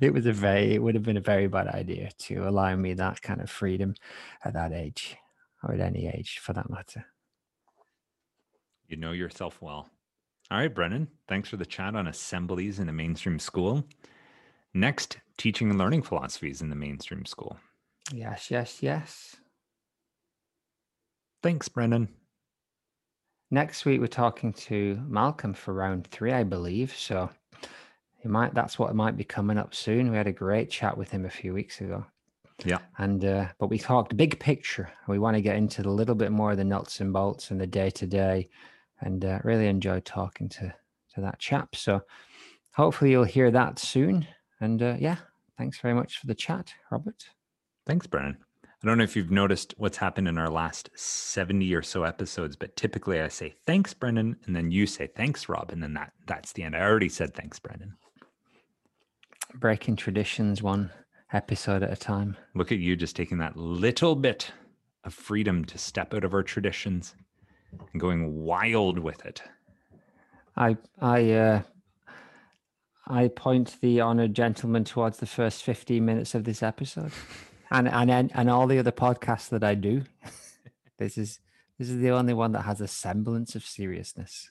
it 0.00 0.12
was 0.12 0.26
a 0.26 0.32
very, 0.32 0.74
it 0.74 0.82
would 0.82 0.94
have 0.94 1.04
been 1.04 1.16
a 1.16 1.20
very 1.20 1.46
bad 1.48 1.68
idea 1.68 2.10
to 2.20 2.48
allow 2.48 2.74
me 2.76 2.94
that 2.94 3.22
kind 3.22 3.40
of 3.40 3.50
freedom 3.50 3.94
at 4.44 4.54
that 4.54 4.72
age 4.72 5.16
or 5.62 5.74
at 5.74 5.80
any 5.80 6.08
age 6.08 6.40
for 6.42 6.52
that 6.52 6.70
matter. 6.70 7.04
You 8.88 8.96
know 8.96 9.12
yourself 9.12 9.60
well. 9.60 9.88
All 10.50 10.58
right, 10.58 10.74
Brendan, 10.74 11.08
thanks 11.28 11.48
for 11.48 11.56
the 11.56 11.64
chat 11.64 11.96
on 11.96 12.08
assemblies 12.08 12.78
in 12.78 12.90
a 12.90 12.92
mainstream 12.92 13.38
school. 13.38 13.86
Next, 14.74 15.18
teaching 15.36 15.70
and 15.70 15.78
learning 15.78 16.02
philosophies 16.02 16.62
in 16.62 16.70
the 16.70 16.76
mainstream 16.76 17.24
school. 17.24 17.58
Yes, 18.12 18.50
yes, 18.50 18.82
yes. 18.82 19.36
Thanks, 21.42 21.68
Brendan. 21.68 22.08
Next 23.50 23.84
week 23.84 24.00
we're 24.00 24.06
talking 24.06 24.52
to 24.54 24.98
Malcolm 25.06 25.52
for 25.52 25.74
round 25.74 26.06
three, 26.06 26.32
I 26.32 26.42
believe. 26.42 26.94
So 26.96 27.28
it 28.24 28.30
might 28.30 28.54
that's 28.54 28.78
what 28.78 28.94
might 28.94 29.16
be 29.16 29.24
coming 29.24 29.58
up 29.58 29.74
soon. 29.74 30.10
We 30.10 30.16
had 30.16 30.26
a 30.26 30.32
great 30.32 30.70
chat 30.70 30.96
with 30.96 31.10
him 31.10 31.26
a 31.26 31.30
few 31.30 31.52
weeks 31.52 31.80
ago. 31.80 32.06
Yeah. 32.64 32.78
And 32.98 33.24
uh, 33.24 33.48
but 33.58 33.68
we 33.68 33.78
talked 33.78 34.16
big 34.16 34.38
picture. 34.38 34.90
We 35.08 35.18
want 35.18 35.36
to 35.36 35.42
get 35.42 35.56
into 35.56 35.82
a 35.82 35.90
little 35.90 36.14
bit 36.14 36.30
more 36.30 36.52
of 36.52 36.56
the 36.56 36.64
nuts 36.64 37.00
and 37.00 37.12
bolts 37.12 37.50
and 37.50 37.60
the 37.60 37.66
day 37.66 37.90
to 37.90 38.06
day, 38.06 38.48
and 39.00 39.24
uh, 39.24 39.40
really 39.44 39.66
enjoyed 39.66 40.04
talking 40.04 40.48
to 40.50 40.74
to 41.14 41.20
that 41.20 41.38
chap. 41.38 41.74
So 41.76 42.02
hopefully 42.74 43.10
you'll 43.10 43.24
hear 43.24 43.50
that 43.50 43.78
soon. 43.78 44.26
And 44.62 44.80
uh, 44.80 44.94
yeah, 45.00 45.16
thanks 45.58 45.80
very 45.80 45.92
much 45.92 46.18
for 46.18 46.28
the 46.28 46.36
chat, 46.36 46.72
Robert. 46.92 47.24
Thanks, 47.84 48.06
Brendan. 48.06 48.38
I 48.64 48.86
don't 48.86 48.96
know 48.96 49.02
if 49.04 49.16
you've 49.16 49.30
noticed 49.30 49.74
what's 49.76 49.96
happened 49.96 50.28
in 50.28 50.38
our 50.38 50.48
last 50.48 50.88
70 50.94 51.74
or 51.74 51.82
so 51.82 52.04
episodes, 52.04 52.54
but 52.54 52.76
typically 52.76 53.20
I 53.20 53.26
say 53.26 53.54
thanks, 53.66 53.92
Brendan, 53.92 54.36
and 54.46 54.54
then 54.54 54.70
you 54.70 54.86
say 54.86 55.08
thanks, 55.08 55.48
Rob, 55.48 55.72
and 55.72 55.82
then 55.82 55.94
that 55.94 56.12
that's 56.28 56.52
the 56.52 56.62
end. 56.62 56.76
I 56.76 56.82
already 56.82 57.08
said 57.08 57.34
thanks, 57.34 57.58
Brendan. 57.58 57.96
Breaking 59.54 59.96
traditions 59.96 60.62
one 60.62 60.92
episode 61.32 61.82
at 61.82 61.92
a 61.92 61.96
time. 61.96 62.36
Look 62.54 62.70
at 62.70 62.78
you 62.78 62.94
just 62.94 63.16
taking 63.16 63.38
that 63.38 63.56
little 63.56 64.14
bit 64.14 64.52
of 65.02 65.12
freedom 65.12 65.64
to 65.64 65.78
step 65.78 66.14
out 66.14 66.22
of 66.22 66.34
our 66.34 66.44
traditions 66.44 67.16
and 67.92 68.00
going 68.00 68.44
wild 68.44 69.00
with 69.00 69.26
it. 69.26 69.42
I 70.56 70.76
I 71.00 71.32
uh, 71.32 71.62
I 73.06 73.28
point 73.28 73.78
the 73.80 74.00
honored 74.00 74.34
gentleman 74.34 74.84
towards 74.84 75.18
the 75.18 75.26
first 75.26 75.62
15 75.64 76.04
minutes 76.04 76.34
of 76.34 76.44
this 76.44 76.62
episode. 76.62 77.12
And 77.70 77.88
and 77.88 78.30
and 78.34 78.50
all 78.50 78.66
the 78.66 78.78
other 78.78 78.92
podcasts 78.92 79.48
that 79.48 79.64
I 79.64 79.74
do. 79.74 80.02
this 80.98 81.16
is 81.16 81.40
this 81.78 81.88
is 81.88 82.00
the 82.00 82.10
only 82.10 82.34
one 82.34 82.52
that 82.52 82.62
has 82.62 82.80
a 82.80 82.86
semblance 82.86 83.54
of 83.54 83.64
seriousness. 83.64 84.50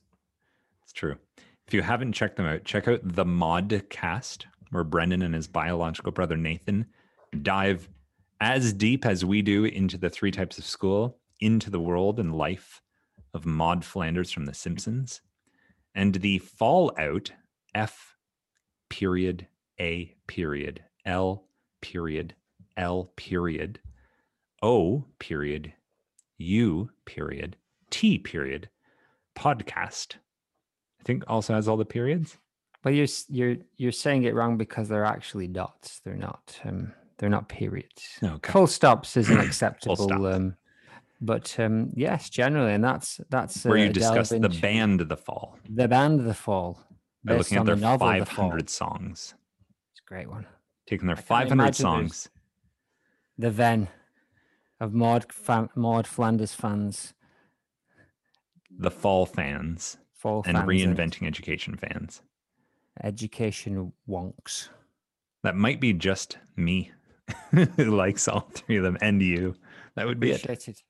It's 0.84 0.92
true. 0.92 1.16
If 1.68 1.74
you 1.74 1.82
haven't 1.82 2.14
checked 2.14 2.36
them 2.36 2.46
out, 2.46 2.66
check 2.66 2.88
out 2.88 3.00
the 3.04 3.24
Maudcast, 3.24 4.46
where 4.72 4.84
Brendan 4.84 5.22
and 5.22 5.36
his 5.36 5.48
biological 5.48 6.12
brother 6.12 6.36
Nathan 6.36 6.88
dive 7.42 7.88
as 8.42 8.74
deep 8.74 9.06
as 9.06 9.24
we 9.24 9.42
do 9.42 9.66
into 9.66 9.98
the 9.98 10.10
three 10.10 10.32
types 10.32 10.58
of 10.58 10.66
school, 10.66 11.20
into 11.40 11.70
the 11.70 11.80
world 11.80 12.20
and 12.20 12.36
life 12.36 12.82
of 13.34 13.46
Maud 13.46 13.86
Flanders 13.86 14.32
from 14.32 14.46
The 14.46 14.54
Simpsons, 14.54 15.22
and 15.96 16.16
the 16.16 16.40
Fallout 16.40 17.32
F 17.74 18.11
period 18.92 19.48
A 19.80 20.14
period 20.28 20.84
L 21.06 21.46
period 21.82 22.36
L 22.78 23.12
period 23.16 23.80
O 24.62 25.06
period 25.18 25.74
U 26.38 26.90
period 27.06 27.56
T 27.90 28.20
period 28.20 28.70
podcast. 29.36 30.16
I 31.00 31.04
think 31.04 31.24
also 31.28 31.54
has 31.56 31.68
all 31.68 31.78
the 31.78 31.86
periods. 31.86 32.38
But 32.84 32.94
you're 32.94 33.08
you're 33.30 33.56
you're 33.78 33.92
saying 33.92 34.24
it 34.24 34.36
wrong 34.36 34.58
because 34.58 34.90
they're 34.90 35.06
actually 35.06 35.48
dots. 35.48 36.02
They're 36.04 36.16
not. 36.16 36.60
Um, 36.66 36.94
they're 37.18 37.30
not 37.30 37.48
periods. 37.48 38.18
Okay. 38.22 38.52
Full 38.52 38.68
stops 38.68 39.16
isn't 39.16 39.40
acceptable. 39.48 40.26
um, 40.26 40.58
but 41.22 41.58
um, 41.60 41.92
yes, 41.96 42.30
generally, 42.30 42.74
and 42.74 42.84
that's 42.84 43.22
that's 43.30 43.64
where 43.64 43.78
you 43.78 43.90
uh, 43.90 43.94
discuss 43.94 44.30
the 44.30 44.50
band 44.62 45.02
The 45.02 45.18
Fall 45.18 45.58
the 45.70 45.88
band 45.88 46.22
The 46.22 46.34
Fall. 46.34 46.84
By 47.24 47.38
looking 47.38 47.58
at 47.58 47.66
their 47.66 47.76
the 47.76 47.82
novel 47.82 48.08
The 48.08 48.26
500 48.26 48.70
songs, 48.70 49.36
It's 49.92 50.02
a 50.06 50.08
great 50.08 50.30
one. 50.30 50.48
taking 50.88 51.08
their 51.08 51.16
500 51.16 51.76
songs. 51.76 52.30
The 53.38 53.52
Venn 53.52 53.88
of 54.80 54.94
Maud 54.94 55.32
Fa- 55.32 55.70
Maud 55.76 56.08
Flanders 56.08 56.54
fans, 56.54 57.14
The 58.76 58.92
Fall 58.92 59.26
fans 59.26 59.98
Fall 60.14 60.44
and 60.46 60.58
fans, 60.58 60.70
eh? 60.70 60.72
reinventing 60.74 61.28
education 61.28 61.76
fans. 61.78 62.22
education 63.04 63.94
wonks. 64.08 64.70
That 65.44 65.56
might 65.56 65.80
be 65.80 65.94
just 65.94 66.38
me 66.56 66.92
who 67.52 67.66
likes 67.96 68.28
all 68.28 68.42
three 68.52 68.78
of 68.78 68.84
them 68.84 68.98
and 69.02 69.22
you. 69.22 69.56
That 69.96 70.06
would 70.08 70.20
be 70.20 70.32
it. 70.32 70.46
It. 70.46 70.84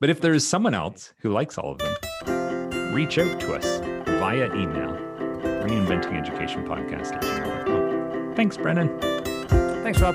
But 0.00 0.10
if 0.10 0.20
there 0.20 0.34
is 0.34 0.46
someone 0.46 0.74
else 0.74 1.12
who 1.20 1.30
likes 1.30 1.58
all 1.58 1.72
of 1.72 1.78
them, 1.78 2.92
reach 2.94 3.18
out 3.18 3.40
to 3.40 3.54
us 3.54 3.80
via 4.18 4.52
email 4.54 4.96
reinventingeducationpodcast 5.68 7.12
at 7.14 7.22
gmail.com. 7.22 8.34
Thanks, 8.34 8.56
Brendan. 8.56 8.98
Thanks, 9.82 10.00
Rob. 10.00 10.14